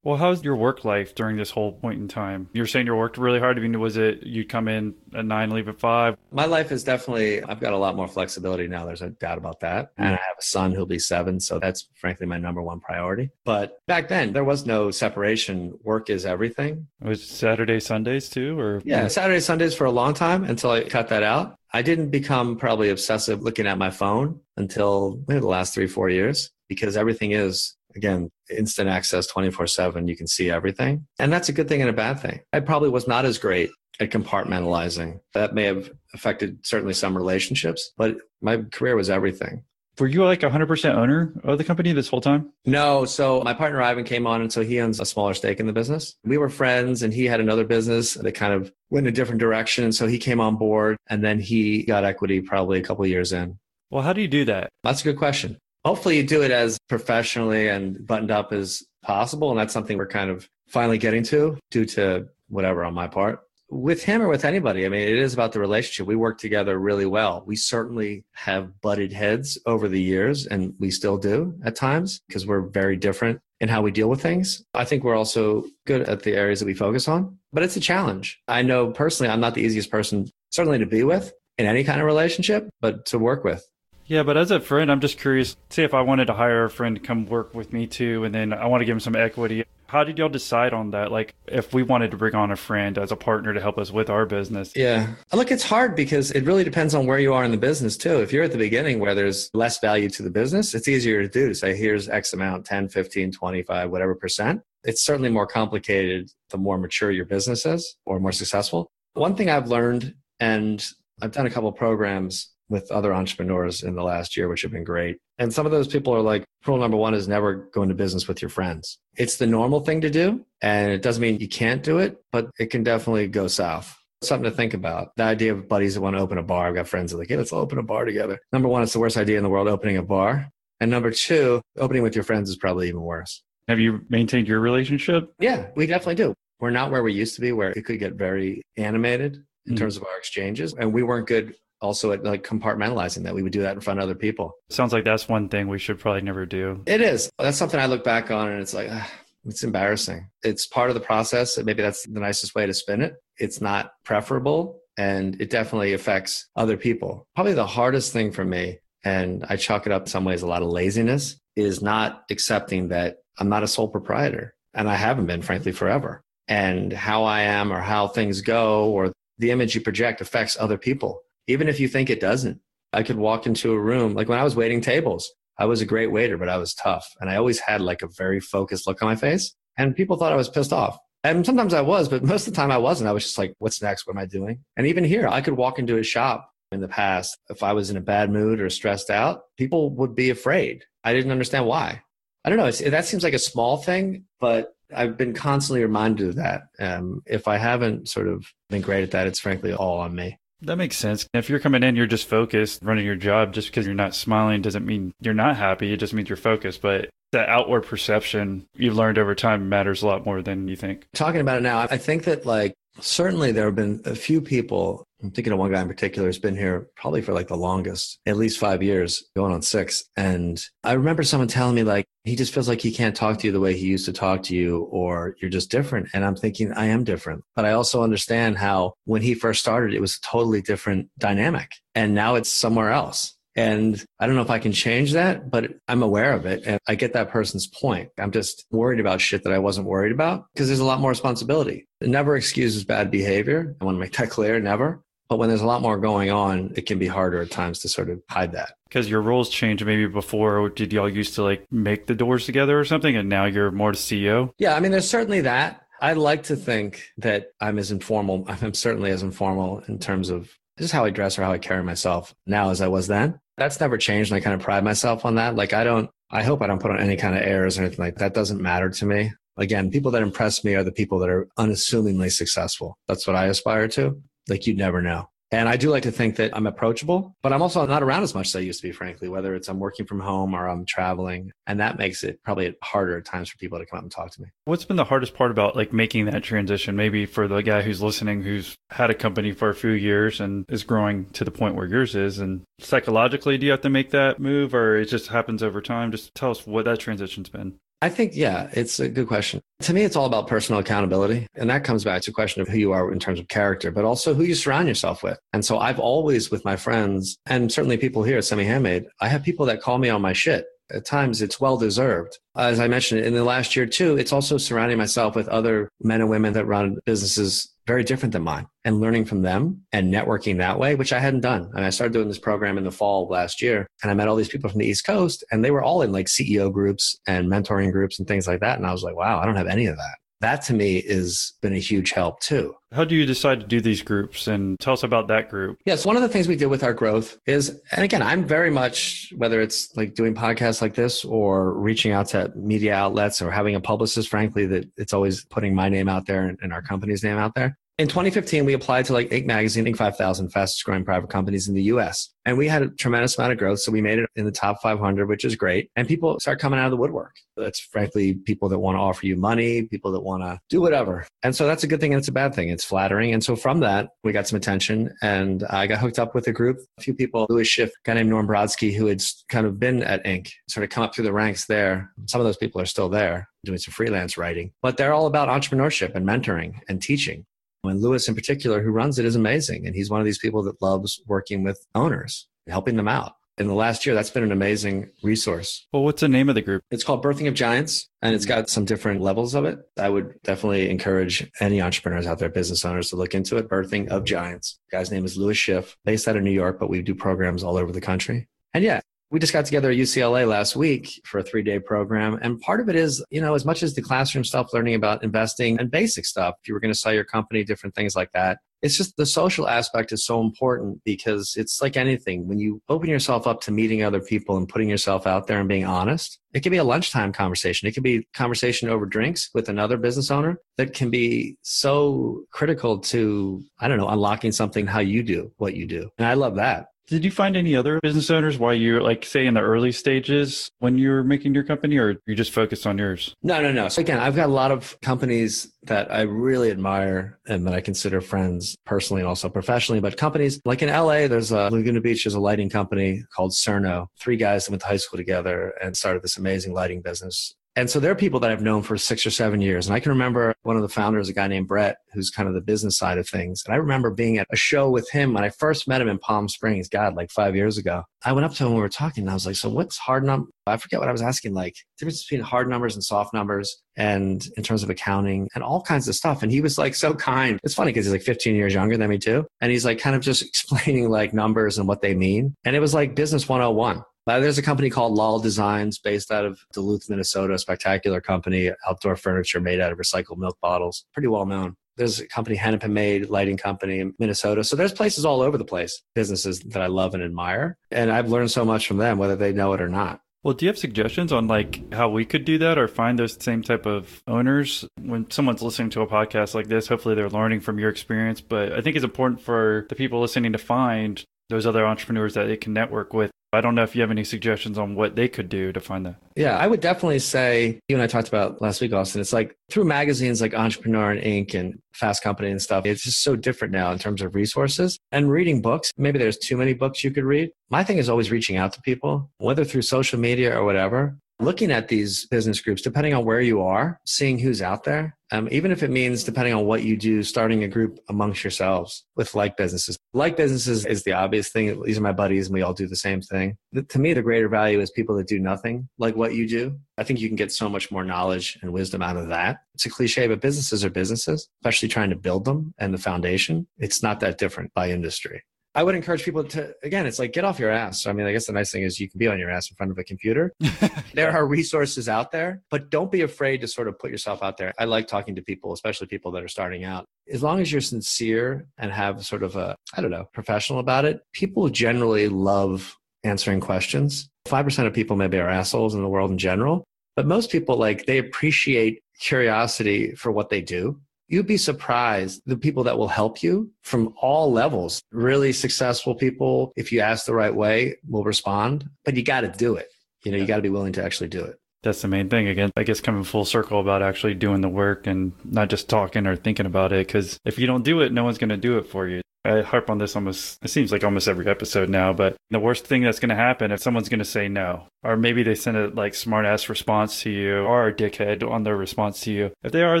Well, 0.04 0.18
how's 0.18 0.44
your 0.44 0.54
work 0.54 0.84
life 0.84 1.14
during 1.14 1.38
this 1.38 1.50
whole 1.50 1.72
point 1.72 1.98
in 1.98 2.08
time? 2.08 2.50
You're 2.52 2.66
saying 2.66 2.86
you 2.86 2.94
worked 2.94 3.16
really 3.16 3.40
hard. 3.40 3.58
I 3.58 3.62
mean, 3.62 3.80
was 3.80 3.96
it 3.96 4.22
you'd 4.22 4.50
come 4.50 4.68
in 4.68 4.94
at 5.14 5.24
nine, 5.24 5.48
leave 5.48 5.66
at 5.66 5.80
five? 5.80 6.18
My 6.30 6.44
life 6.44 6.70
is 6.70 6.84
definitely, 6.84 7.42
I've 7.42 7.58
got 7.58 7.72
a 7.72 7.78
lot 7.78 7.96
more 7.96 8.06
flexibility 8.06 8.68
now. 8.68 8.84
There's 8.84 9.00
no 9.00 9.08
doubt 9.08 9.38
about 9.38 9.60
that. 9.60 9.92
And 9.96 10.08
I 10.08 10.10
have 10.10 10.36
a 10.38 10.42
son 10.42 10.72
who'll 10.72 10.84
be 10.84 10.98
seven. 10.98 11.40
So 11.40 11.58
that's 11.58 11.88
frankly 11.94 12.26
my 12.26 12.36
number 12.36 12.60
one 12.60 12.80
priority. 12.80 13.30
But 13.44 13.78
back 13.86 14.08
then, 14.08 14.34
there 14.34 14.44
was 14.44 14.66
no 14.66 14.90
separation. 14.90 15.78
Work 15.82 16.10
is 16.10 16.26
everything. 16.26 16.86
Was 17.00 17.26
Saturday, 17.26 17.80
Sundays 17.80 18.28
too, 18.28 18.60
or 18.60 18.82
Yeah, 18.84 19.08
Saturday, 19.08 19.40
Sundays 19.40 19.74
for 19.74 19.86
a 19.86 19.90
long 19.90 20.12
time 20.12 20.44
until 20.44 20.70
I 20.70 20.84
cut 20.84 21.08
that 21.08 21.22
out. 21.22 21.56
I 21.72 21.80
didn't 21.80 22.10
become 22.10 22.56
probably 22.56 22.90
obsessive 22.90 23.42
looking 23.42 23.66
at 23.66 23.78
my 23.78 23.90
phone 23.90 24.40
until 24.58 25.18
maybe 25.26 25.40
the 25.40 25.46
last 25.46 25.72
three, 25.74 25.86
four 25.86 26.10
years 26.10 26.50
because 26.68 26.96
everything 26.96 27.32
is, 27.32 27.76
again, 27.96 28.30
instant 28.50 28.88
access 28.88 29.26
24 29.26 29.66
7. 29.66 30.08
You 30.08 30.16
can 30.16 30.26
see 30.26 30.50
everything. 30.50 31.06
And 31.18 31.32
that's 31.32 31.48
a 31.48 31.52
good 31.52 31.68
thing 31.68 31.80
and 31.80 31.90
a 31.90 31.94
bad 31.94 32.20
thing. 32.20 32.40
I 32.52 32.60
probably 32.60 32.90
was 32.90 33.08
not 33.08 33.24
as 33.24 33.38
great 33.38 33.70
at 34.00 34.10
compartmentalizing. 34.10 35.20
That 35.34 35.54
may 35.54 35.64
have 35.64 35.90
affected 36.12 36.64
certainly 36.66 36.94
some 36.94 37.16
relationships, 37.16 37.92
but 37.96 38.16
my 38.40 38.58
career 38.72 38.96
was 38.96 39.10
everything. 39.10 39.64
Were 39.98 40.08
you 40.08 40.24
like 40.24 40.40
100% 40.40 40.94
owner 40.94 41.32
of 41.44 41.56
the 41.56 41.62
company 41.62 41.92
this 41.92 42.08
whole 42.08 42.20
time? 42.20 42.52
No, 42.64 43.04
so 43.04 43.40
my 43.42 43.54
partner 43.54 43.80
Ivan 43.80 44.02
came 44.02 44.26
on, 44.26 44.40
and 44.40 44.52
so 44.52 44.62
he 44.62 44.80
owns 44.80 44.98
a 44.98 45.04
smaller 45.04 45.34
stake 45.34 45.60
in 45.60 45.66
the 45.66 45.72
business. 45.72 46.16
We 46.24 46.36
were 46.36 46.48
friends, 46.48 47.04
and 47.04 47.14
he 47.14 47.26
had 47.26 47.38
another 47.38 47.64
business 47.64 48.14
that 48.14 48.32
kind 48.32 48.52
of 48.52 48.72
went 48.90 49.06
in 49.06 49.12
a 49.12 49.14
different 49.14 49.40
direction. 49.40 49.84
And 49.84 49.94
so 49.94 50.08
he 50.08 50.18
came 50.18 50.40
on 50.40 50.56
board, 50.56 50.96
and 51.06 51.22
then 51.22 51.38
he 51.38 51.84
got 51.84 52.04
equity 52.04 52.40
probably 52.40 52.80
a 52.80 52.82
couple 52.82 53.04
of 53.04 53.10
years 53.10 53.32
in. 53.32 53.56
Well, 53.90 54.02
how 54.02 54.12
do 54.12 54.20
you 54.20 54.26
do 54.26 54.44
that? 54.46 54.70
That's 54.82 55.02
a 55.02 55.04
good 55.04 55.18
question. 55.18 55.58
Hopefully, 55.84 56.16
you 56.16 56.22
do 56.22 56.42
it 56.42 56.50
as 56.50 56.78
professionally 56.88 57.68
and 57.68 58.06
buttoned 58.06 58.30
up 58.30 58.52
as 58.52 58.82
possible. 59.02 59.50
And 59.50 59.58
that's 59.58 59.72
something 59.72 59.98
we're 59.98 60.06
kind 60.06 60.30
of 60.30 60.48
finally 60.68 60.98
getting 60.98 61.22
to 61.24 61.58
due 61.70 61.84
to 61.84 62.26
whatever 62.48 62.84
on 62.84 62.94
my 62.94 63.06
part. 63.06 63.40
With 63.70 64.04
him 64.04 64.22
or 64.22 64.28
with 64.28 64.44
anybody, 64.44 64.84
I 64.84 64.88
mean, 64.88 65.00
it 65.00 65.16
is 65.16 65.34
about 65.34 65.52
the 65.52 65.58
relationship. 65.58 66.06
We 66.06 66.16
work 66.16 66.38
together 66.38 66.78
really 66.78 67.06
well. 67.06 67.42
We 67.46 67.56
certainly 67.56 68.24
have 68.32 68.80
butted 68.80 69.12
heads 69.12 69.58
over 69.66 69.88
the 69.88 70.00
years, 70.00 70.46
and 70.46 70.74
we 70.78 70.90
still 70.90 71.16
do 71.16 71.54
at 71.64 71.74
times 71.74 72.20
because 72.28 72.46
we're 72.46 72.60
very 72.60 72.96
different 72.96 73.40
in 73.60 73.68
how 73.68 73.82
we 73.82 73.90
deal 73.90 74.08
with 74.08 74.20
things. 74.20 74.62
I 74.74 74.84
think 74.84 75.02
we're 75.02 75.16
also 75.16 75.64
good 75.86 76.02
at 76.02 76.22
the 76.22 76.34
areas 76.34 76.60
that 76.60 76.66
we 76.66 76.74
focus 76.74 77.08
on, 77.08 77.38
but 77.52 77.62
it's 77.62 77.76
a 77.76 77.80
challenge. 77.80 78.40
I 78.48 78.62
know 78.62 78.90
personally, 78.90 79.32
I'm 79.32 79.40
not 79.40 79.54
the 79.54 79.62
easiest 79.62 79.90
person, 79.90 80.28
certainly 80.50 80.78
to 80.78 80.86
be 80.86 81.02
with 81.02 81.32
in 81.58 81.66
any 81.66 81.84
kind 81.84 82.00
of 82.00 82.06
relationship, 82.06 82.68
but 82.80 83.06
to 83.06 83.18
work 83.18 83.44
with. 83.44 83.66
Yeah, 84.06 84.22
but 84.22 84.36
as 84.36 84.50
a 84.50 84.60
friend, 84.60 84.90
I'm 84.90 85.00
just 85.00 85.18
curious. 85.18 85.56
Say 85.70 85.84
if 85.84 85.94
I 85.94 86.02
wanted 86.02 86.26
to 86.26 86.34
hire 86.34 86.64
a 86.64 86.70
friend 86.70 86.96
to 86.96 87.02
come 87.02 87.26
work 87.26 87.54
with 87.54 87.72
me 87.72 87.86
too, 87.86 88.24
and 88.24 88.34
then 88.34 88.52
I 88.52 88.66
want 88.66 88.82
to 88.82 88.84
give 88.84 88.94
him 88.94 89.00
some 89.00 89.16
equity. 89.16 89.64
How 89.86 90.02
did 90.02 90.18
y'all 90.18 90.28
decide 90.28 90.72
on 90.72 90.90
that? 90.90 91.12
Like, 91.12 91.34
if 91.46 91.72
we 91.72 91.82
wanted 91.82 92.10
to 92.10 92.16
bring 92.16 92.34
on 92.34 92.50
a 92.50 92.56
friend 92.56 92.98
as 92.98 93.12
a 93.12 93.16
partner 93.16 93.54
to 93.54 93.60
help 93.60 93.78
us 93.78 93.92
with 93.92 94.10
our 94.10 94.26
business? 94.26 94.72
Yeah. 94.74 95.14
Look, 95.32 95.52
it's 95.52 95.62
hard 95.62 95.94
because 95.94 96.32
it 96.32 96.44
really 96.44 96.64
depends 96.64 96.94
on 96.94 97.06
where 97.06 97.18
you 97.18 97.32
are 97.32 97.44
in 97.44 97.52
the 97.52 97.56
business, 97.56 97.96
too. 97.96 98.20
If 98.20 98.32
you're 98.32 98.42
at 98.42 98.50
the 98.50 98.58
beginning 98.58 98.98
where 98.98 99.14
there's 99.14 99.50
less 99.54 99.78
value 99.78 100.10
to 100.10 100.22
the 100.22 100.30
business, 100.30 100.74
it's 100.74 100.88
easier 100.88 101.22
to 101.22 101.28
do 101.28 101.48
to 101.48 101.54
say, 101.54 101.76
here's 101.76 102.08
X 102.08 102.32
amount 102.32 102.66
10, 102.66 102.88
15, 102.88 103.30
25, 103.30 103.90
whatever 103.90 104.14
percent. 104.16 104.62
It's 104.82 105.04
certainly 105.04 105.30
more 105.30 105.46
complicated 105.46 106.30
the 106.50 106.58
more 106.58 106.76
mature 106.76 107.10
your 107.10 107.24
business 107.24 107.64
is 107.64 107.96
or 108.04 108.18
more 108.18 108.32
successful. 108.32 108.90
One 109.12 109.36
thing 109.36 109.48
I've 109.48 109.68
learned, 109.68 110.14
and 110.40 110.84
I've 111.22 111.32
done 111.32 111.46
a 111.46 111.50
couple 111.50 111.70
programs 111.70 112.53
with 112.74 112.90
other 112.90 113.14
entrepreneurs 113.14 113.84
in 113.84 113.94
the 113.94 114.02
last 114.02 114.36
year, 114.36 114.48
which 114.48 114.62
have 114.62 114.72
been 114.72 114.82
great. 114.82 115.18
And 115.38 115.54
some 115.54 115.64
of 115.64 115.70
those 115.70 115.86
people 115.86 116.12
are 116.12 116.20
like, 116.20 116.44
rule 116.66 116.76
number 116.76 116.96
one 116.96 117.14
is 117.14 117.28
never 117.28 117.70
go 117.72 117.82
into 117.82 117.94
business 117.94 118.26
with 118.26 118.42
your 118.42 118.48
friends. 118.48 118.98
It's 119.16 119.36
the 119.36 119.46
normal 119.46 119.80
thing 119.80 120.00
to 120.00 120.10
do. 120.10 120.44
And 120.60 120.90
it 120.90 121.00
doesn't 121.00 121.22
mean 121.22 121.38
you 121.38 121.48
can't 121.48 121.84
do 121.84 121.98
it, 121.98 122.16
but 122.32 122.50
it 122.58 122.66
can 122.66 122.82
definitely 122.82 123.28
go 123.28 123.46
south. 123.46 123.96
Something 124.22 124.50
to 124.50 124.56
think 124.56 124.74
about. 124.74 125.12
The 125.16 125.22
idea 125.22 125.52
of 125.52 125.68
buddies 125.68 125.94
that 125.94 126.00
want 126.00 126.16
to 126.16 126.22
open 126.22 126.36
a 126.36 126.42
bar. 126.42 126.66
I've 126.66 126.74
got 126.74 126.88
friends 126.88 127.12
that 127.12 127.16
are 127.16 127.20
like, 127.20 127.28
hey, 127.28 127.36
let's 127.36 127.52
all 127.52 127.60
open 127.60 127.78
a 127.78 127.82
bar 127.82 128.04
together. 128.04 128.40
Number 128.52 128.68
one, 128.68 128.82
it's 128.82 128.92
the 128.92 128.98
worst 128.98 129.16
idea 129.16 129.36
in 129.36 129.44
the 129.44 129.50
world, 129.50 129.68
opening 129.68 129.96
a 129.96 130.02
bar. 130.02 130.48
And 130.80 130.90
number 130.90 131.12
two, 131.12 131.62
opening 131.78 132.02
with 132.02 132.16
your 132.16 132.24
friends 132.24 132.50
is 132.50 132.56
probably 132.56 132.88
even 132.88 133.02
worse. 133.02 133.42
Have 133.68 133.78
you 133.78 134.00
maintained 134.08 134.48
your 134.48 134.60
relationship? 134.60 135.32
Yeah, 135.38 135.68
we 135.76 135.86
definitely 135.86 136.16
do. 136.16 136.34
We're 136.58 136.70
not 136.70 136.90
where 136.90 137.02
we 137.02 137.12
used 137.12 137.36
to 137.36 137.40
be, 137.40 137.52
where 137.52 137.70
it 137.70 137.84
could 137.84 137.98
get 137.98 138.14
very 138.14 138.62
animated 138.76 139.44
in 139.66 139.74
mm 139.74 139.78
terms 139.78 139.96
of 139.96 140.04
our 140.04 140.18
exchanges. 140.18 140.74
And 140.74 140.92
we 140.92 141.02
weren't 141.02 141.26
good 141.26 141.54
also 141.84 142.12
at 142.12 142.24
like 142.24 142.42
compartmentalizing 142.42 143.22
that 143.24 143.34
we 143.34 143.42
would 143.42 143.52
do 143.52 143.62
that 143.62 143.74
in 143.74 143.80
front 143.80 144.00
of 144.00 144.04
other 144.04 144.14
people. 144.14 144.52
Sounds 144.70 144.92
like 144.92 145.04
that's 145.04 145.28
one 145.28 145.48
thing 145.48 145.68
we 145.68 145.78
should 145.78 145.98
probably 145.98 146.22
never 146.22 146.46
do. 146.46 146.82
It 146.86 147.00
is. 147.00 147.30
That's 147.38 147.56
something 147.56 147.78
I 147.78 147.86
look 147.86 148.02
back 148.02 148.30
on 148.30 148.50
and 148.50 148.60
it's 148.60 148.74
like, 148.74 148.88
ugh, 148.90 149.06
it's 149.44 149.62
embarrassing. 149.62 150.28
It's 150.42 150.66
part 150.66 150.90
of 150.90 150.94
the 150.94 151.00
process. 151.00 151.58
Maybe 151.58 151.82
that's 151.82 152.06
the 152.06 152.20
nicest 152.20 152.54
way 152.54 152.66
to 152.66 152.74
spin 152.74 153.02
it. 153.02 153.14
It's 153.36 153.60
not 153.60 153.92
preferable 154.04 154.80
and 154.96 155.40
it 155.40 155.50
definitely 155.50 155.92
affects 155.92 156.48
other 156.56 156.76
people. 156.76 157.26
Probably 157.34 157.54
the 157.54 157.66
hardest 157.66 158.12
thing 158.12 158.32
for 158.32 158.44
me, 158.44 158.78
and 159.04 159.44
I 159.48 159.56
chalk 159.56 159.86
it 159.86 159.92
up 159.92 160.02
in 160.02 160.08
some 160.08 160.24
ways 160.24 160.42
a 160.42 160.46
lot 160.46 160.62
of 160.62 160.68
laziness, 160.68 161.36
is 161.56 161.82
not 161.82 162.24
accepting 162.30 162.88
that 162.88 163.18
I'm 163.38 163.48
not 163.48 163.62
a 163.62 163.68
sole 163.68 163.88
proprietor 163.88 164.54
and 164.72 164.88
I 164.88 164.96
haven't 164.96 165.26
been, 165.26 165.42
frankly, 165.42 165.72
forever. 165.72 166.22
And 166.46 166.92
how 166.92 167.24
I 167.24 167.42
am 167.42 167.72
or 167.72 167.80
how 167.80 168.06
things 168.06 168.40
go 168.40 168.90
or 168.90 169.12
the 169.38 169.50
image 169.50 169.74
you 169.74 169.80
project 169.80 170.20
affects 170.20 170.56
other 170.58 170.78
people 170.78 171.22
even 171.46 171.68
if 171.68 171.80
you 171.80 171.88
think 171.88 172.10
it 172.10 172.20
doesn't. 172.20 172.60
I 172.92 173.02
could 173.02 173.16
walk 173.16 173.46
into 173.46 173.72
a 173.72 173.80
room, 173.80 174.14
like 174.14 174.28
when 174.28 174.38
I 174.38 174.44
was 174.44 174.54
waiting 174.54 174.80
tables, 174.80 175.30
I 175.58 175.66
was 175.66 175.80
a 175.80 175.86
great 175.86 176.12
waiter, 176.12 176.38
but 176.38 176.48
I 176.48 176.58
was 176.58 176.74
tough. 176.74 177.08
And 177.20 177.28
I 177.28 177.36
always 177.36 177.58
had 177.58 177.80
like 177.80 178.02
a 178.02 178.08
very 178.16 178.40
focused 178.40 178.86
look 178.86 179.02
on 179.02 179.08
my 179.08 179.16
face. 179.16 179.54
And 179.76 179.96
people 179.96 180.16
thought 180.16 180.32
I 180.32 180.36
was 180.36 180.48
pissed 180.48 180.72
off. 180.72 180.98
And 181.24 181.44
sometimes 181.44 181.74
I 181.74 181.80
was, 181.80 182.08
but 182.08 182.22
most 182.22 182.46
of 182.46 182.52
the 182.52 182.56
time 182.56 182.70
I 182.70 182.78
wasn't. 182.78 183.08
I 183.08 183.12
was 183.12 183.24
just 183.24 183.38
like, 183.38 183.54
what's 183.58 183.82
next? 183.82 184.06
What 184.06 184.14
am 184.14 184.22
I 184.22 184.26
doing? 184.26 184.62
And 184.76 184.86
even 184.86 185.04
here, 185.04 185.26
I 185.26 185.40
could 185.40 185.56
walk 185.56 185.78
into 185.78 185.96
a 185.96 186.02
shop 186.02 186.50
in 186.70 186.80
the 186.80 186.88
past. 186.88 187.38
If 187.48 187.62
I 187.62 187.72
was 187.72 187.90
in 187.90 187.96
a 187.96 188.02
bad 188.02 188.30
mood 188.30 188.60
or 188.60 188.68
stressed 188.68 189.10
out, 189.10 189.42
people 189.56 189.90
would 189.96 190.14
be 190.14 190.30
afraid. 190.30 190.84
I 191.02 191.14
didn't 191.14 191.32
understand 191.32 191.66
why. 191.66 192.02
I 192.44 192.50
don't 192.50 192.58
know. 192.58 192.70
that 192.70 193.06
seems 193.06 193.24
like 193.24 193.32
a 193.32 193.38
small 193.38 193.78
thing, 193.78 194.24
but 194.38 194.74
I've 194.94 195.16
been 195.16 195.32
constantly 195.32 195.82
reminded 195.82 196.28
of 196.28 196.36
that. 196.36 196.64
Um, 196.78 197.22
if 197.26 197.48
I 197.48 197.56
haven't 197.56 198.08
sort 198.08 198.28
of 198.28 198.46
been 198.68 198.82
great 198.82 199.02
at 199.02 199.12
that, 199.12 199.26
it's 199.26 199.40
frankly 199.40 199.72
all 199.72 200.00
on 200.00 200.14
me. 200.14 200.38
That 200.64 200.76
makes 200.76 200.96
sense. 200.96 201.28
If 201.34 201.50
you're 201.50 201.60
coming 201.60 201.82
in, 201.82 201.96
you're 201.96 202.06
just 202.06 202.28
focused, 202.28 202.82
running 202.82 203.04
your 203.04 203.16
job. 203.16 203.52
Just 203.52 203.68
because 203.68 203.86
you're 203.86 203.94
not 203.94 204.14
smiling 204.14 204.62
doesn't 204.62 204.86
mean 204.86 205.12
you're 205.20 205.34
not 205.34 205.56
happy. 205.56 205.92
It 205.92 205.98
just 205.98 206.14
means 206.14 206.28
you're 206.28 206.36
focused. 206.36 206.80
But 206.80 207.10
that 207.32 207.48
outward 207.48 207.82
perception 207.82 208.66
you've 208.74 208.96
learned 208.96 209.18
over 209.18 209.34
time 209.34 209.68
matters 209.68 210.02
a 210.02 210.06
lot 210.06 210.24
more 210.24 210.40
than 210.40 210.68
you 210.68 210.76
think. 210.76 211.06
Talking 211.14 211.40
about 211.40 211.58
it 211.58 211.62
now, 211.62 211.80
I 211.80 211.98
think 211.98 212.24
that 212.24 212.46
like 212.46 212.74
certainly 213.00 213.52
there 213.52 213.66
have 213.66 213.74
been 213.74 214.00
a 214.04 214.14
few 214.14 214.40
people 214.40 215.06
I'm 215.24 215.30
thinking 215.30 215.54
of 215.54 215.58
one 215.58 215.72
guy 215.72 215.80
in 215.80 215.88
particular 215.88 216.28
who's 216.28 216.38
been 216.38 216.56
here 216.56 216.88
probably 216.96 217.22
for 217.22 217.32
like 217.32 217.48
the 217.48 217.56
longest, 217.56 218.18
at 218.26 218.36
least 218.36 218.58
five 218.58 218.82
years, 218.82 219.24
going 219.34 219.54
on 219.54 219.62
six. 219.62 220.04
And 220.18 220.62
I 220.84 220.92
remember 220.92 221.22
someone 221.22 221.48
telling 221.48 221.74
me 221.74 221.82
like, 221.82 222.04
he 222.24 222.36
just 222.36 222.52
feels 222.52 222.68
like 222.68 222.82
he 222.82 222.92
can't 222.92 223.16
talk 223.16 223.38
to 223.38 223.46
you 223.46 223.52
the 223.52 223.60
way 223.60 223.74
he 223.74 223.86
used 223.86 224.04
to 224.04 224.12
talk 224.12 224.42
to 224.44 224.54
you, 224.54 224.82
or 224.90 225.34
you're 225.40 225.50
just 225.50 225.70
different. 225.70 226.08
And 226.12 226.26
I'm 226.26 226.36
thinking, 226.36 226.72
I 226.72 226.86
am 226.86 227.04
different. 227.04 227.42
But 227.56 227.64
I 227.64 227.72
also 227.72 228.02
understand 228.02 228.58
how 228.58 228.94
when 229.06 229.22
he 229.22 229.34
first 229.34 229.60
started, 229.60 229.94
it 229.94 230.00
was 230.00 230.16
a 230.16 230.26
totally 230.26 230.60
different 230.60 231.08
dynamic. 231.18 231.70
And 231.94 232.14
now 232.14 232.34
it's 232.34 232.50
somewhere 232.50 232.90
else. 232.90 233.34
And 233.56 234.04
I 234.18 234.26
don't 234.26 234.34
know 234.34 234.42
if 234.42 234.50
I 234.50 234.58
can 234.58 234.72
change 234.72 235.12
that, 235.12 235.48
but 235.48 235.70
I'm 235.86 236.02
aware 236.02 236.32
of 236.32 236.44
it. 236.44 236.64
And 236.66 236.80
I 236.88 236.96
get 236.96 237.12
that 237.12 237.30
person's 237.30 237.68
point. 237.68 238.10
I'm 238.18 238.32
just 238.32 238.64
worried 238.70 239.00
about 239.00 239.20
shit 239.20 239.44
that 239.44 239.52
I 239.52 239.58
wasn't 239.58 239.86
worried 239.86 240.12
about 240.12 240.46
because 240.52 240.66
there's 240.66 240.80
a 240.80 240.84
lot 240.84 241.00
more 241.00 241.10
responsibility. 241.10 241.86
It 242.04 242.10
never 242.10 242.36
excuses 242.36 242.84
bad 242.84 243.10
behavior. 243.10 243.74
I 243.80 243.84
want 243.84 243.96
to 243.96 244.00
make 244.00 244.12
that 244.16 244.30
clear, 244.30 244.60
never. 244.60 245.02
But 245.28 245.38
when 245.38 245.48
there's 245.48 245.62
a 245.62 245.66
lot 245.66 245.80
more 245.80 245.96
going 245.96 246.30
on, 246.30 246.72
it 246.76 246.86
can 246.86 246.98
be 246.98 247.06
harder 247.06 247.40
at 247.40 247.50
times 247.50 247.78
to 247.80 247.88
sort 247.88 248.10
of 248.10 248.20
hide 248.28 248.52
that. 248.52 248.74
Because 248.88 249.08
your 249.08 249.22
roles 249.22 249.48
change. 249.48 249.82
Maybe 249.82 250.06
before, 250.06 250.68
did 250.68 250.92
y'all 250.92 251.08
used 251.08 251.34
to 251.36 251.42
like 251.42 251.66
make 251.72 252.06
the 252.06 252.14
doors 252.14 252.44
together 252.44 252.78
or 252.78 252.84
something, 252.84 253.16
and 253.16 253.28
now 253.28 253.46
you're 253.46 253.70
more 253.70 253.92
the 253.92 253.98
CEO? 253.98 254.52
Yeah, 254.58 254.76
I 254.76 254.80
mean, 254.80 254.92
there's 254.92 255.08
certainly 255.08 255.40
that. 255.40 255.80
I 256.00 256.12
like 256.12 256.42
to 256.44 256.56
think 256.56 257.02
that 257.18 257.52
I'm 257.60 257.78
as 257.78 257.90
informal. 257.90 258.44
I'm 258.48 258.74
certainly 258.74 259.10
as 259.10 259.22
informal 259.22 259.82
in 259.88 259.98
terms 259.98 260.28
of 260.28 260.52
just 260.78 260.92
how 260.92 261.04
I 261.04 261.10
dress 261.10 261.38
or 261.38 261.42
how 261.42 261.52
I 261.52 261.58
carry 261.58 261.82
myself 261.82 262.34
now 262.46 262.70
as 262.70 262.80
I 262.80 262.88
was 262.88 263.06
then. 263.06 263.40
That's 263.56 263.80
never 263.80 263.96
changed, 263.96 264.30
and 264.30 264.36
I 264.36 264.44
kind 264.44 264.54
of 264.54 264.60
pride 264.60 264.84
myself 264.84 265.24
on 265.24 265.36
that. 265.36 265.56
Like, 265.56 265.72
I 265.72 265.84
don't. 265.84 266.10
I 266.30 266.42
hope 266.42 266.62
I 266.62 266.66
don't 266.66 266.82
put 266.82 266.90
on 266.90 267.00
any 267.00 267.16
kind 267.16 267.36
of 267.36 267.42
airs 267.42 267.78
or 267.78 267.82
anything 267.82 268.04
like 268.04 268.16
that 268.16 268.34
doesn't 268.34 268.60
matter 268.60 268.90
to 268.90 269.06
me. 269.06 269.32
Again, 269.56 269.90
people 269.90 270.10
that 270.12 270.22
impress 270.22 270.64
me 270.64 270.74
are 270.74 270.84
the 270.84 270.92
people 270.92 271.18
that 271.20 271.28
are 271.28 271.48
unassumingly 271.56 272.30
successful. 272.30 272.98
That's 273.08 273.26
what 273.26 273.36
I 273.36 273.46
aspire 273.46 273.88
to 273.88 274.20
like 274.48 274.66
you'd 274.66 274.78
never 274.78 275.00
know. 275.00 275.28
And 275.50 275.68
I 275.68 275.76
do 275.76 275.90
like 275.90 276.02
to 276.02 276.10
think 276.10 276.34
that 276.36 276.50
I'm 276.56 276.66
approachable, 276.66 277.36
but 277.40 277.52
I'm 277.52 277.62
also 277.62 277.86
not 277.86 278.02
around 278.02 278.24
as 278.24 278.34
much 278.34 278.48
as 278.48 278.56
I 278.56 278.60
used 278.60 278.80
to 278.80 278.88
be, 278.88 278.92
frankly, 278.92 279.28
whether 279.28 279.54
it's 279.54 279.68
I'm 279.68 279.78
working 279.78 280.04
from 280.04 280.18
home 280.18 280.52
or 280.52 280.68
I'm 280.68 280.84
traveling. 280.84 281.52
And 281.68 281.78
that 281.78 281.96
makes 281.96 282.24
it 282.24 282.42
probably 282.42 282.74
harder 282.82 283.18
at 283.18 283.24
times 283.24 283.50
for 283.50 283.56
people 283.58 283.78
to 283.78 283.86
come 283.86 283.98
up 283.98 284.02
and 284.02 284.10
talk 284.10 284.32
to 284.32 284.42
me. 284.42 284.48
What's 284.64 284.84
been 284.84 284.96
the 284.96 285.04
hardest 285.04 285.34
part 285.34 285.52
about 285.52 285.76
like 285.76 285.92
making 285.92 286.24
that 286.24 286.42
transition? 286.42 286.96
Maybe 286.96 287.24
for 287.24 287.46
the 287.46 287.60
guy 287.60 287.82
who's 287.82 288.02
listening, 288.02 288.42
who's 288.42 288.74
had 288.90 289.10
a 289.10 289.14
company 289.14 289.52
for 289.52 289.68
a 289.68 289.76
few 289.76 289.90
years 289.90 290.40
and 290.40 290.64
is 290.68 290.82
growing 290.82 291.26
to 291.26 291.44
the 291.44 291.52
point 291.52 291.76
where 291.76 291.86
yours 291.86 292.16
is. 292.16 292.40
And 292.40 292.62
psychologically, 292.80 293.56
do 293.56 293.66
you 293.66 293.72
have 293.72 293.82
to 293.82 293.90
make 293.90 294.10
that 294.10 294.40
move 294.40 294.74
or 294.74 294.96
it 294.96 295.06
just 295.06 295.28
happens 295.28 295.62
over 295.62 295.80
time? 295.80 296.10
Just 296.10 296.34
tell 296.34 296.50
us 296.50 296.66
what 296.66 296.86
that 296.86 296.98
transition's 296.98 297.48
been. 297.48 297.78
I 298.04 298.10
think, 298.10 298.36
yeah, 298.36 298.68
it's 298.72 299.00
a 299.00 299.08
good 299.08 299.26
question. 299.28 299.62
To 299.80 299.94
me, 299.94 300.02
it's 300.02 300.14
all 300.14 300.26
about 300.26 300.46
personal 300.46 300.78
accountability. 300.78 301.46
And 301.54 301.70
that 301.70 301.84
comes 301.84 302.04
back 302.04 302.20
to 302.22 302.32
a 302.32 302.34
question 302.34 302.60
of 302.60 302.68
who 302.68 302.76
you 302.76 302.92
are 302.92 303.10
in 303.10 303.18
terms 303.18 303.40
of 303.40 303.48
character, 303.48 303.90
but 303.90 304.04
also 304.04 304.34
who 304.34 304.42
you 304.42 304.54
surround 304.54 304.88
yourself 304.88 305.22
with. 305.22 305.38
And 305.54 305.64
so 305.64 305.78
I've 305.78 305.98
always, 305.98 306.50
with 306.50 306.66
my 306.66 306.76
friends, 306.76 307.38
and 307.46 307.72
certainly 307.72 307.96
people 307.96 308.22
here 308.22 308.36
at 308.36 308.44
Semi 308.44 308.64
Handmade, 308.64 309.06
I 309.22 309.28
have 309.28 309.42
people 309.42 309.64
that 309.64 309.80
call 309.80 309.96
me 309.96 310.10
on 310.10 310.20
my 310.20 310.34
shit. 310.34 310.66
At 310.92 311.06
times, 311.06 311.40
it's 311.40 311.62
well 311.62 311.78
deserved. 311.78 312.38
As 312.54 312.78
I 312.78 312.88
mentioned 312.88 313.24
in 313.24 313.32
the 313.32 313.42
last 313.42 313.74
year, 313.74 313.86
too, 313.86 314.18
it's 314.18 314.34
also 314.34 314.58
surrounding 314.58 314.98
myself 314.98 315.34
with 315.34 315.48
other 315.48 315.88
men 316.02 316.20
and 316.20 316.28
women 316.28 316.52
that 316.52 316.66
run 316.66 316.98
businesses 317.06 317.72
very 317.86 318.04
different 318.04 318.32
than 318.32 318.42
mine 318.42 318.66
and 318.84 319.00
learning 319.00 319.24
from 319.24 319.42
them 319.42 319.82
and 319.92 320.12
networking 320.12 320.58
that 320.58 320.78
way, 320.78 320.94
which 320.94 321.12
I 321.12 321.18
hadn't 321.18 321.40
done. 321.40 321.70
And 321.74 321.84
I 321.84 321.90
started 321.90 322.12
doing 322.12 322.28
this 322.28 322.38
program 322.38 322.78
in 322.78 322.84
the 322.84 322.90
fall 322.90 323.24
of 323.24 323.30
last 323.30 323.60
year 323.60 323.86
and 324.02 324.10
I 324.10 324.14
met 324.14 324.28
all 324.28 324.36
these 324.36 324.48
people 324.48 324.70
from 324.70 324.80
the 324.80 324.86
East 324.86 325.04
Coast 325.04 325.44
and 325.50 325.64
they 325.64 325.70
were 325.70 325.82
all 325.82 326.02
in 326.02 326.12
like 326.12 326.26
CEO 326.26 326.72
groups 326.72 327.18
and 327.26 327.48
mentoring 327.48 327.92
groups 327.92 328.18
and 328.18 328.26
things 328.26 328.46
like 328.46 328.60
that. 328.60 328.78
And 328.78 328.86
I 328.86 328.92
was 328.92 329.02
like, 329.02 329.16
wow, 329.16 329.40
I 329.40 329.44
don't 329.44 329.56
have 329.56 329.66
any 329.66 329.86
of 329.86 329.96
that. 329.96 330.16
That 330.40 330.62
to 330.62 330.74
me 330.74 331.02
has 331.02 331.54
been 331.62 331.72
a 331.72 331.78
huge 331.78 332.12
help 332.12 332.40
too. 332.40 332.74
How 332.92 333.04
do 333.04 333.14
you 333.14 333.24
decide 333.26 333.60
to 333.60 333.66
do 333.66 333.80
these 333.80 334.02
groups 334.02 334.46
and 334.46 334.78
tell 334.78 334.92
us 334.92 335.02
about 335.02 335.26
that 335.28 335.48
group? 335.48 335.78
Yes, 335.86 336.04
one 336.04 336.16
of 336.16 336.22
the 336.22 336.28
things 336.28 336.46
we 336.46 336.56
did 336.56 336.66
with 336.66 336.84
our 336.84 336.92
growth 336.92 337.38
is, 337.46 337.80
and 337.92 338.04
again, 338.04 338.22
I'm 338.22 338.44
very 338.44 338.70
much, 338.70 339.32
whether 339.36 339.60
it's 339.60 339.96
like 339.96 340.14
doing 340.14 340.34
podcasts 340.34 340.82
like 340.82 340.94
this 340.94 341.24
or 341.24 341.72
reaching 341.72 342.12
out 342.12 342.28
to 342.28 342.52
media 342.54 342.94
outlets 342.94 343.40
or 343.40 343.50
having 343.50 343.74
a 343.74 343.80
publicist, 343.80 344.28
frankly, 344.28 344.66
that 344.66 344.88
it's 344.96 345.12
always 345.12 345.44
putting 345.46 345.74
my 345.74 345.88
name 345.88 346.08
out 346.08 346.26
there 346.26 346.56
and 346.60 346.72
our 346.72 346.82
company's 346.82 347.24
name 347.24 347.38
out 347.38 347.54
there. 347.54 347.78
In 347.96 348.08
2015, 348.08 348.64
we 348.64 348.72
applied 348.72 349.04
to 349.04 349.12
like 349.12 349.30
Inc. 349.30 349.46
Magazine, 349.46 349.84
Inc. 349.84 349.96
5000, 349.96 350.48
fastest 350.48 350.84
growing 350.84 351.04
private 351.04 351.30
companies 351.30 351.68
in 351.68 351.76
the 351.76 351.84
US. 351.84 352.30
And 352.44 352.58
we 352.58 352.66
had 352.66 352.82
a 352.82 352.88
tremendous 352.88 353.38
amount 353.38 353.52
of 353.52 353.58
growth. 353.58 353.78
So 353.78 353.92
we 353.92 354.02
made 354.02 354.18
it 354.18 354.28
in 354.34 354.44
the 354.44 354.50
top 354.50 354.82
500, 354.82 355.28
which 355.28 355.44
is 355.44 355.54
great. 355.54 355.92
And 355.94 356.08
people 356.08 356.40
start 356.40 356.58
coming 356.58 356.80
out 356.80 356.86
of 356.86 356.90
the 356.90 356.96
woodwork. 356.96 357.36
That's 357.56 357.78
frankly 357.78 358.34
people 358.34 358.68
that 358.70 358.80
want 358.80 358.96
to 358.96 359.00
offer 359.00 359.24
you 359.26 359.36
money, 359.36 359.82
people 359.82 360.10
that 360.10 360.22
want 360.22 360.42
to 360.42 360.58
do 360.68 360.80
whatever. 360.80 361.24
And 361.44 361.54
so 361.54 361.68
that's 361.68 361.84
a 361.84 361.86
good 361.86 362.00
thing 362.00 362.12
and 362.12 362.18
it's 362.18 362.26
a 362.26 362.32
bad 362.32 362.52
thing. 362.52 362.68
It's 362.68 362.82
flattering. 362.82 363.32
And 363.32 363.44
so 363.44 363.54
from 363.54 363.78
that, 363.80 364.08
we 364.24 364.32
got 364.32 364.48
some 364.48 364.56
attention 364.56 365.14
and 365.22 365.62
I 365.70 365.86
got 365.86 366.00
hooked 366.00 366.18
up 366.18 366.34
with 366.34 366.48
a 366.48 366.52
group, 366.52 366.78
a 366.98 367.00
few 367.00 367.14
people, 367.14 367.46
Lewis 367.48 367.68
Schiff, 367.68 367.90
a 367.90 367.92
guy 368.02 368.14
named 368.14 368.28
Norm 368.28 368.48
Brodsky, 368.48 368.92
who 368.92 369.06
had 369.06 369.22
kind 369.48 369.68
of 369.68 369.78
been 369.78 370.02
at 370.02 370.24
Inc., 370.24 370.50
sort 370.68 370.82
of 370.82 370.90
come 370.90 371.04
up 371.04 371.14
through 371.14 371.26
the 371.26 371.32
ranks 371.32 371.66
there. 371.66 372.10
Some 372.26 372.40
of 372.40 372.44
those 372.44 372.56
people 372.56 372.80
are 372.80 372.86
still 372.86 373.08
there 373.08 373.48
doing 373.64 373.78
some 373.78 373.92
freelance 373.92 374.36
writing, 374.36 374.72
but 374.82 374.96
they're 374.96 375.14
all 375.14 375.26
about 375.26 375.48
entrepreneurship 375.48 376.16
and 376.16 376.26
mentoring 376.26 376.80
and 376.88 377.00
teaching. 377.00 377.46
And 377.88 378.00
Lewis, 378.00 378.28
in 378.28 378.34
particular, 378.34 378.82
who 378.82 378.90
runs 378.90 379.18
it, 379.18 379.24
is 379.24 379.36
amazing. 379.36 379.86
And 379.86 379.94
he's 379.94 380.10
one 380.10 380.20
of 380.20 380.26
these 380.26 380.38
people 380.38 380.62
that 380.64 380.80
loves 380.82 381.20
working 381.26 381.62
with 381.62 381.86
owners, 381.94 382.46
helping 382.66 382.96
them 382.96 383.08
out. 383.08 383.34
In 383.56 383.68
the 383.68 383.74
last 383.74 384.04
year, 384.04 384.16
that's 384.16 384.30
been 384.30 384.42
an 384.42 384.50
amazing 384.50 385.10
resource. 385.22 385.86
Well, 385.92 386.02
what's 386.02 386.20
the 386.20 386.28
name 386.28 386.48
of 386.48 386.56
the 386.56 386.60
group? 386.60 386.82
It's 386.90 387.04
called 387.04 387.22
Birthing 387.22 387.46
of 387.46 387.54
Giants, 387.54 388.08
and 388.20 388.34
it's 388.34 388.46
got 388.46 388.68
some 388.68 388.84
different 388.84 389.20
levels 389.20 389.54
of 389.54 389.64
it. 389.64 389.78
I 389.96 390.08
would 390.08 390.42
definitely 390.42 390.90
encourage 390.90 391.48
any 391.60 391.80
entrepreneurs 391.80 392.26
out 392.26 392.40
there, 392.40 392.48
business 392.48 392.84
owners, 392.84 393.10
to 393.10 393.16
look 393.16 393.32
into 393.32 393.56
it. 393.56 393.68
Birthing 393.68 394.08
of 394.08 394.24
Giants. 394.24 394.80
The 394.90 394.96
guy's 394.96 395.12
name 395.12 395.24
is 395.24 395.36
Lewis 395.36 395.56
Schiff, 395.56 395.96
based 396.04 396.26
out 396.26 396.36
of 396.36 396.42
New 396.42 396.50
York, 396.50 396.80
but 396.80 396.90
we 396.90 397.00
do 397.00 397.14
programs 397.14 397.62
all 397.62 397.76
over 397.76 397.92
the 397.92 398.00
country. 398.00 398.48
And 398.72 398.82
yeah, 398.82 399.00
we 399.30 399.40
just 399.40 399.52
got 399.52 399.64
together 399.64 399.90
at 399.90 399.96
UCLA 399.96 400.46
last 400.46 400.76
week 400.76 401.20
for 401.24 401.38
a 401.38 401.42
three 401.42 401.62
day 401.62 401.78
program. 401.78 402.38
And 402.42 402.60
part 402.60 402.80
of 402.80 402.88
it 402.88 402.96
is, 402.96 403.24
you 403.30 403.40
know, 403.40 403.54
as 403.54 403.64
much 403.64 403.82
as 403.82 403.94
the 403.94 404.02
classroom 404.02 404.44
stuff, 404.44 404.72
learning 404.72 404.94
about 404.94 405.24
investing 405.24 405.78
and 405.78 405.90
basic 405.90 406.24
stuff, 406.24 406.54
if 406.62 406.68
you 406.68 406.74
were 406.74 406.80
going 406.80 406.92
to 406.92 406.98
sell 406.98 407.12
your 407.12 407.24
company, 407.24 407.64
different 407.64 407.94
things 407.94 408.14
like 408.14 408.30
that. 408.32 408.58
It's 408.82 408.98
just 408.98 409.16
the 409.16 409.24
social 409.24 409.66
aspect 409.66 410.12
is 410.12 410.26
so 410.26 410.42
important 410.42 411.00
because 411.04 411.54
it's 411.56 411.80
like 411.80 411.96
anything. 411.96 412.46
When 412.46 412.58
you 412.58 412.82
open 412.90 413.08
yourself 413.08 413.46
up 413.46 413.62
to 413.62 413.72
meeting 413.72 414.02
other 414.02 414.20
people 414.20 414.58
and 414.58 414.68
putting 414.68 414.90
yourself 414.90 415.26
out 415.26 415.46
there 415.46 415.58
and 415.58 415.68
being 415.68 415.86
honest, 415.86 416.38
it 416.52 416.62
can 416.62 416.70
be 416.70 416.76
a 416.76 416.84
lunchtime 416.84 417.32
conversation. 417.32 417.88
It 417.88 417.94
can 417.94 418.02
be 418.02 418.28
conversation 418.34 418.90
over 418.90 419.06
drinks 419.06 419.48
with 419.54 419.70
another 419.70 419.96
business 419.96 420.30
owner 420.30 420.60
that 420.76 420.92
can 420.92 421.10
be 421.10 421.56
so 421.62 422.44
critical 422.52 422.98
to, 422.98 423.64
I 423.80 423.88
don't 423.88 423.96
know, 423.96 424.08
unlocking 424.08 424.52
something 424.52 424.86
how 424.86 425.00
you 425.00 425.22
do 425.22 425.50
what 425.56 425.74
you 425.74 425.86
do. 425.86 426.10
And 426.18 426.26
I 426.26 426.34
love 426.34 426.56
that. 426.56 426.88
Did 427.06 427.22
you 427.22 427.30
find 427.30 427.54
any 427.54 427.76
other 427.76 428.00
business 428.00 428.30
owners 428.30 428.58
while 428.58 428.72
you're 428.72 429.02
like 429.02 429.26
say 429.26 429.46
in 429.46 429.52
the 429.52 429.60
early 429.60 429.92
stages 429.92 430.70
when 430.78 430.96
you 430.96 431.10
were 431.10 431.22
making 431.22 431.54
your 431.54 431.64
company 431.64 431.98
or 431.98 432.16
you 432.26 432.34
just 432.34 432.52
focused 432.52 432.86
on 432.86 432.96
yours? 432.96 433.34
No, 433.42 433.60
no, 433.60 433.72
no. 433.72 433.88
So 433.88 434.00
again, 434.00 434.20
I've 434.20 434.34
got 434.34 434.48
a 434.48 434.52
lot 434.52 434.70
of 434.70 434.98
companies 435.02 435.70
that 435.82 436.10
I 436.10 436.22
really 436.22 436.70
admire 436.70 437.38
and 437.46 437.66
that 437.66 437.74
I 437.74 437.82
consider 437.82 438.22
friends 438.22 438.74
personally 438.86 439.20
and 439.20 439.28
also 439.28 439.50
professionally. 439.50 440.00
But 440.00 440.16
companies 440.16 440.62
like 440.64 440.80
in 440.80 440.88
LA, 440.88 441.28
there's 441.28 441.52
a 441.52 441.68
Laguna 441.68 442.00
Beach, 442.00 442.24
there's 442.24 442.34
a 442.34 442.40
lighting 442.40 442.70
company 442.70 443.22
called 443.34 443.52
Cerno. 443.52 444.06
Three 444.18 444.38
guys 444.38 444.64
that 444.64 444.70
went 444.70 444.80
to 444.80 444.88
high 444.88 444.96
school 444.96 445.18
together 445.18 445.74
and 445.82 445.94
started 445.94 446.22
this 446.22 446.38
amazing 446.38 446.72
lighting 446.72 447.02
business. 447.02 447.54
And 447.76 447.90
so 447.90 447.98
there 447.98 448.12
are 448.12 448.16
people 448.16 448.38
that 448.40 448.52
I've 448.52 448.62
known 448.62 448.82
for 448.82 448.96
six 448.96 449.26
or 449.26 449.30
seven 449.30 449.60
years. 449.60 449.86
And 449.86 449.96
I 449.96 450.00
can 450.00 450.12
remember 450.12 450.54
one 450.62 450.76
of 450.76 450.82
the 450.82 450.88
founders, 450.88 451.28
a 451.28 451.32
guy 451.32 451.48
named 451.48 451.66
Brett, 451.66 451.96
who's 452.12 452.30
kind 452.30 452.48
of 452.48 452.54
the 452.54 452.60
business 452.60 452.96
side 452.96 453.18
of 453.18 453.28
things. 453.28 453.62
And 453.66 453.74
I 453.74 453.78
remember 453.78 454.10
being 454.10 454.38
at 454.38 454.46
a 454.52 454.56
show 454.56 454.88
with 454.88 455.10
him 455.10 455.34
when 455.34 455.42
I 455.42 455.50
first 455.50 455.88
met 455.88 456.00
him 456.00 456.08
in 456.08 456.18
Palm 456.18 456.48
Springs, 456.48 456.88
God, 456.88 457.16
like 457.16 457.32
five 457.32 457.56
years 457.56 457.76
ago. 457.76 458.04
I 458.24 458.32
went 458.32 458.44
up 458.44 458.54
to 458.54 458.64
him 458.64 458.70
when 458.70 458.76
we 458.76 458.82
were 458.82 458.88
talking 458.88 459.24
and 459.24 459.30
I 459.30 459.34
was 459.34 459.44
like, 459.44 459.56
so 459.56 459.68
what's 459.68 459.98
hard 459.98 460.24
number? 460.24 460.48
I 460.66 460.76
forget 460.76 461.00
what 461.00 461.08
I 461.08 461.12
was 461.12 461.20
asking, 461.20 461.52
like 461.52 461.74
difference 461.98 462.24
between 462.24 462.40
hard 462.40 462.68
numbers 462.70 462.94
and 462.94 463.04
soft 463.04 463.34
numbers 463.34 463.82
and 463.96 464.46
in 464.56 464.62
terms 464.62 464.82
of 464.82 464.88
accounting 464.88 465.48
and 465.54 465.62
all 465.62 465.82
kinds 465.82 466.08
of 466.08 466.14
stuff. 466.14 466.42
And 466.42 466.50
he 466.50 466.60
was 466.60 466.78
like 466.78 466.94
so 466.94 467.12
kind. 467.14 467.60
It's 467.64 467.74
funny 467.74 467.90
because 467.90 468.06
he's 468.06 468.12
like 468.12 468.22
15 468.22 468.54
years 468.54 468.72
younger 468.72 468.96
than 468.96 469.10
me 469.10 469.18
too. 469.18 469.46
And 469.60 469.70
he's 469.70 469.84
like 469.84 469.98
kind 469.98 470.14
of 470.16 470.22
just 470.22 470.42
explaining 470.46 471.10
like 471.10 471.34
numbers 471.34 471.78
and 471.78 471.88
what 471.88 472.02
they 472.02 472.14
mean. 472.14 472.54
And 472.64 472.76
it 472.76 472.80
was 472.80 472.94
like 472.94 473.16
business 473.16 473.48
101. 473.48 474.02
Uh, 474.26 474.40
there's 474.40 474.58
a 474.58 474.62
company 474.62 474.88
called 474.88 475.12
Loll 475.12 475.38
Designs 475.38 475.98
based 475.98 476.30
out 476.30 476.46
of 476.46 476.64
Duluth, 476.72 477.10
Minnesota, 477.10 477.58
spectacular 477.58 478.20
company, 478.20 478.70
outdoor 478.86 479.16
furniture 479.16 479.60
made 479.60 479.80
out 479.80 479.92
of 479.92 479.98
recycled 479.98 480.38
milk 480.38 480.58
bottles, 480.62 481.04
pretty 481.12 481.28
well 481.28 481.44
known. 481.44 481.76
There's 481.96 482.20
a 482.20 482.26
company, 482.26 482.56
Hennepin 482.56 482.92
Made 482.92 483.28
Lighting 483.28 483.56
Company 483.56 484.00
in 484.00 484.14
Minnesota. 484.18 484.64
So 484.64 484.76
there's 484.76 484.92
places 484.92 485.24
all 485.24 485.42
over 485.42 485.56
the 485.58 485.64
place, 485.64 486.02
businesses 486.14 486.60
that 486.60 486.82
I 486.82 486.86
love 486.86 487.14
and 487.14 487.22
admire. 487.22 487.76
And 487.90 488.10
I've 488.10 488.30
learned 488.30 488.50
so 488.50 488.64
much 488.64 488.88
from 488.88 488.96
them, 488.96 489.18
whether 489.18 489.36
they 489.36 489.52
know 489.52 489.74
it 489.74 489.80
or 489.80 489.88
not. 489.88 490.20
Well, 490.42 490.54
do 490.54 490.66
you 490.66 490.68
have 490.68 490.78
suggestions 490.78 491.32
on 491.32 491.46
like 491.46 491.92
how 491.92 492.08
we 492.08 492.24
could 492.24 492.44
do 492.44 492.58
that 492.58 492.78
or 492.78 492.88
find 492.88 493.18
those 493.18 493.42
same 493.42 493.62
type 493.62 493.86
of 493.86 494.22
owners 494.26 494.84
when 495.00 495.30
someone's 495.30 495.62
listening 495.62 495.90
to 495.90 496.00
a 496.00 496.06
podcast 496.06 496.54
like 496.54 496.66
this? 496.66 496.88
Hopefully 496.88 497.14
they're 497.14 497.30
learning 497.30 497.60
from 497.60 497.78
your 497.78 497.90
experience, 497.90 498.40
but 498.40 498.72
I 498.72 498.80
think 498.80 498.96
it's 498.96 499.04
important 499.04 499.40
for 499.40 499.86
the 499.88 499.94
people 499.94 500.20
listening 500.20 500.52
to 500.52 500.58
find 500.58 501.22
those 501.48 501.66
other 501.66 501.86
entrepreneurs 501.86 502.34
that 502.34 502.44
they 502.44 502.56
can 502.56 502.72
network 502.72 503.14
with 503.14 503.30
I 503.54 503.60
don't 503.60 503.74
know 503.74 503.82
if 503.82 503.94
you 503.94 504.02
have 504.02 504.10
any 504.10 504.24
suggestions 504.24 504.78
on 504.78 504.94
what 504.94 505.16
they 505.16 505.28
could 505.28 505.48
do 505.48 505.72
to 505.72 505.80
find 505.80 506.06
that. 506.06 506.16
Yeah, 506.36 506.56
I 506.56 506.66
would 506.66 506.80
definitely 506.80 507.18
say, 507.18 507.80
you 507.88 507.96
and 507.96 508.02
I 508.02 508.06
talked 508.06 508.28
about 508.28 508.60
last 508.60 508.80
week, 508.80 508.92
Austin, 508.92 509.20
it's 509.20 509.32
like 509.32 509.56
through 509.70 509.84
magazines 509.84 510.40
like 510.40 510.54
Entrepreneur 510.54 511.10
and 511.10 511.20
Inc. 511.20 511.54
and 511.54 511.78
Fast 511.92 512.22
Company 512.22 512.50
and 512.50 512.60
stuff, 512.60 512.86
it's 512.86 513.02
just 513.02 513.22
so 513.22 513.36
different 513.36 513.72
now 513.72 513.92
in 513.92 513.98
terms 513.98 514.22
of 514.22 514.34
resources. 514.34 514.98
And 515.12 515.30
reading 515.30 515.62
books, 515.62 515.92
maybe 515.96 516.18
there's 516.18 516.38
too 516.38 516.56
many 516.56 516.74
books 516.74 517.04
you 517.04 517.10
could 517.10 517.24
read. 517.24 517.50
My 517.70 517.84
thing 517.84 517.98
is 517.98 518.08
always 518.08 518.30
reaching 518.30 518.56
out 518.56 518.72
to 518.74 518.82
people, 518.82 519.30
whether 519.38 519.64
through 519.64 519.82
social 519.82 520.18
media 520.18 520.58
or 520.58 520.64
whatever 520.64 521.16
looking 521.40 521.72
at 521.72 521.88
these 521.88 522.26
business 522.26 522.60
groups, 522.60 522.82
depending 522.82 523.14
on 523.14 523.24
where 523.24 523.40
you 523.40 523.60
are, 523.60 524.00
seeing 524.06 524.38
who's 524.38 524.62
out 524.62 524.84
there, 524.84 525.16
um, 525.34 525.48
even 525.50 525.72
if 525.72 525.82
it 525.82 525.90
means, 525.90 526.22
depending 526.22 526.54
on 526.54 526.64
what 526.64 526.84
you 526.84 526.96
do, 526.96 527.24
starting 527.24 527.64
a 527.64 527.68
group 527.68 527.98
amongst 528.08 528.44
yourselves 528.44 529.04
with 529.16 529.34
like 529.34 529.56
businesses. 529.56 529.98
Like 530.12 530.36
businesses 530.36 530.86
is 530.86 531.02
the 531.02 531.12
obvious 531.12 531.48
thing. 531.48 531.82
These 531.82 531.98
are 531.98 532.02
my 532.02 532.12
buddies 532.12 532.46
and 532.46 532.54
we 532.54 532.62
all 532.62 532.72
do 532.72 532.86
the 532.86 532.94
same 532.94 533.20
thing. 533.20 533.56
To 533.88 533.98
me, 533.98 534.12
the 534.12 534.22
greater 534.22 534.48
value 534.48 534.80
is 534.80 534.92
people 534.92 535.16
that 535.16 535.26
do 535.26 535.40
nothing 535.40 535.88
like 535.98 536.14
what 536.14 536.36
you 536.36 536.48
do. 536.48 536.78
I 536.98 537.02
think 537.02 537.18
you 537.18 537.28
can 537.28 537.34
get 537.34 537.50
so 537.50 537.68
much 537.68 537.90
more 537.90 538.04
knowledge 538.04 538.56
and 538.62 538.72
wisdom 538.72 539.02
out 539.02 539.16
of 539.16 539.26
that. 539.28 539.58
It's 539.74 539.86
a 539.86 539.90
cliche, 539.90 540.28
but 540.28 540.40
businesses 540.40 540.84
are 540.84 540.90
businesses, 540.90 541.48
especially 541.62 541.88
trying 541.88 542.10
to 542.10 542.16
build 542.16 542.44
them 542.44 542.72
and 542.78 542.94
the 542.94 542.98
foundation. 542.98 543.66
It's 543.78 544.04
not 544.04 544.20
that 544.20 544.38
different 544.38 544.72
by 544.72 544.90
industry. 544.90 545.42
I 545.76 545.82
would 545.82 545.96
encourage 545.96 546.24
people 546.24 546.44
to, 546.44 546.72
again, 546.84 547.04
it's 547.04 547.18
like 547.18 547.32
get 547.32 547.44
off 547.44 547.58
your 547.58 547.70
ass. 547.70 548.06
I 548.06 548.12
mean, 548.12 548.26
I 548.26 548.32
guess 548.32 548.46
the 548.46 548.52
nice 548.52 548.70
thing 548.70 548.84
is 548.84 549.00
you 549.00 549.10
can 549.10 549.18
be 549.18 549.26
on 549.26 549.40
your 549.40 549.50
ass 549.50 549.68
in 549.70 549.76
front 549.76 549.90
of 549.90 549.98
a 549.98 550.04
computer. 550.04 550.52
there 551.14 551.32
are 551.32 551.44
resources 551.46 552.08
out 552.08 552.30
there, 552.30 552.62
but 552.70 552.90
don't 552.90 553.10
be 553.10 553.22
afraid 553.22 553.60
to 553.62 553.66
sort 553.66 553.88
of 553.88 553.98
put 553.98 554.10
yourself 554.10 554.42
out 554.42 554.56
there. 554.56 554.72
I 554.78 554.84
like 554.84 555.08
talking 555.08 555.34
to 555.34 555.42
people, 555.42 555.72
especially 555.72 556.06
people 556.06 556.30
that 556.32 556.44
are 556.44 556.48
starting 556.48 556.84
out. 556.84 557.06
As 557.30 557.42
long 557.42 557.60
as 557.60 557.72
you're 557.72 557.80
sincere 557.80 558.68
and 558.78 558.92
have 558.92 559.26
sort 559.26 559.42
of 559.42 559.56
a, 559.56 559.74
I 559.96 560.00
don't 560.00 560.12
know, 560.12 560.28
professional 560.32 560.78
about 560.78 561.04
it, 561.04 561.22
people 561.32 561.68
generally 561.68 562.28
love 562.28 562.96
answering 563.24 563.58
questions. 563.58 564.28
5% 564.46 564.86
of 564.86 564.92
people 564.92 565.16
maybe 565.16 565.38
are 565.38 565.48
assholes 565.48 565.94
in 565.94 566.02
the 566.02 566.08
world 566.08 566.30
in 566.30 566.38
general, 566.38 566.84
but 567.16 567.26
most 567.26 567.50
people 567.50 567.76
like 567.76 568.06
they 568.06 568.18
appreciate 568.18 569.00
curiosity 569.18 570.14
for 570.14 570.30
what 570.30 570.50
they 570.50 570.60
do 570.60 571.00
you'd 571.28 571.46
be 571.46 571.56
surprised 571.56 572.42
the 572.46 572.56
people 572.56 572.84
that 572.84 572.98
will 572.98 573.08
help 573.08 573.42
you 573.42 573.70
from 573.82 574.14
all 574.20 574.52
levels. 574.52 575.02
Really 575.10 575.52
successful 575.52 576.14
people, 576.14 576.72
if 576.76 576.92
you 576.92 577.00
ask 577.00 577.26
the 577.26 577.34
right 577.34 577.54
way, 577.54 577.96
will 578.08 578.24
respond, 578.24 578.88
but 579.04 579.16
you 579.16 579.22
got 579.22 579.42
to 579.42 579.48
do 579.48 579.76
it. 579.76 579.88
You 580.24 580.32
know, 580.32 580.38
you 580.38 580.46
got 580.46 580.56
to 580.56 580.62
be 580.62 580.70
willing 580.70 580.92
to 580.94 581.04
actually 581.04 581.28
do 581.28 581.44
it. 581.44 581.56
That's 581.84 582.02
the 582.02 582.08
main 582.08 582.28
thing. 582.28 582.48
Again, 582.48 582.70
I 582.76 582.82
guess 582.82 583.00
coming 583.00 583.24
full 583.24 583.44
circle 583.44 583.78
about 583.78 584.02
actually 584.02 584.34
doing 584.34 584.60
the 584.62 584.68
work 584.68 585.06
and 585.06 585.32
not 585.44 585.68
just 585.68 585.88
talking 585.88 586.26
or 586.26 586.34
thinking 586.34 586.66
about 586.66 586.92
it. 586.92 587.06
Because 587.06 587.38
if 587.44 587.58
you 587.58 587.66
don't 587.66 587.84
do 587.84 588.00
it, 588.00 588.12
no 588.12 588.24
one's 588.24 588.38
going 588.38 588.48
to 588.48 588.56
do 588.56 588.78
it 588.78 588.86
for 588.86 589.06
you. 589.06 589.20
I 589.46 589.60
harp 589.60 589.90
on 589.90 589.98
this 589.98 590.16
almost, 590.16 590.58
it 590.64 590.68
seems 590.68 590.90
like 590.90 591.04
almost 591.04 591.28
every 591.28 591.46
episode 591.46 591.90
now, 591.90 592.14
but 592.14 592.34
the 592.50 592.58
worst 592.58 592.86
thing 592.86 593.02
that's 593.02 593.20
going 593.20 593.28
to 593.28 593.34
happen 593.34 593.72
if 593.72 593.82
someone's 593.82 594.08
going 594.08 594.20
to 594.20 594.24
say 594.24 594.48
no, 594.48 594.86
or 595.02 595.18
maybe 595.18 595.42
they 595.42 595.54
send 595.54 595.76
a 595.76 595.88
like 595.88 596.14
smart 596.14 596.46
ass 596.46 596.70
response 596.70 597.20
to 597.22 597.30
you 597.30 597.58
or 597.58 597.88
a 597.88 597.92
dickhead 597.92 598.42
on 598.42 598.62
their 598.62 598.76
response 598.76 599.20
to 599.20 599.32
you. 599.32 599.52
If 599.62 599.72
they 599.72 599.82
are, 599.82 600.00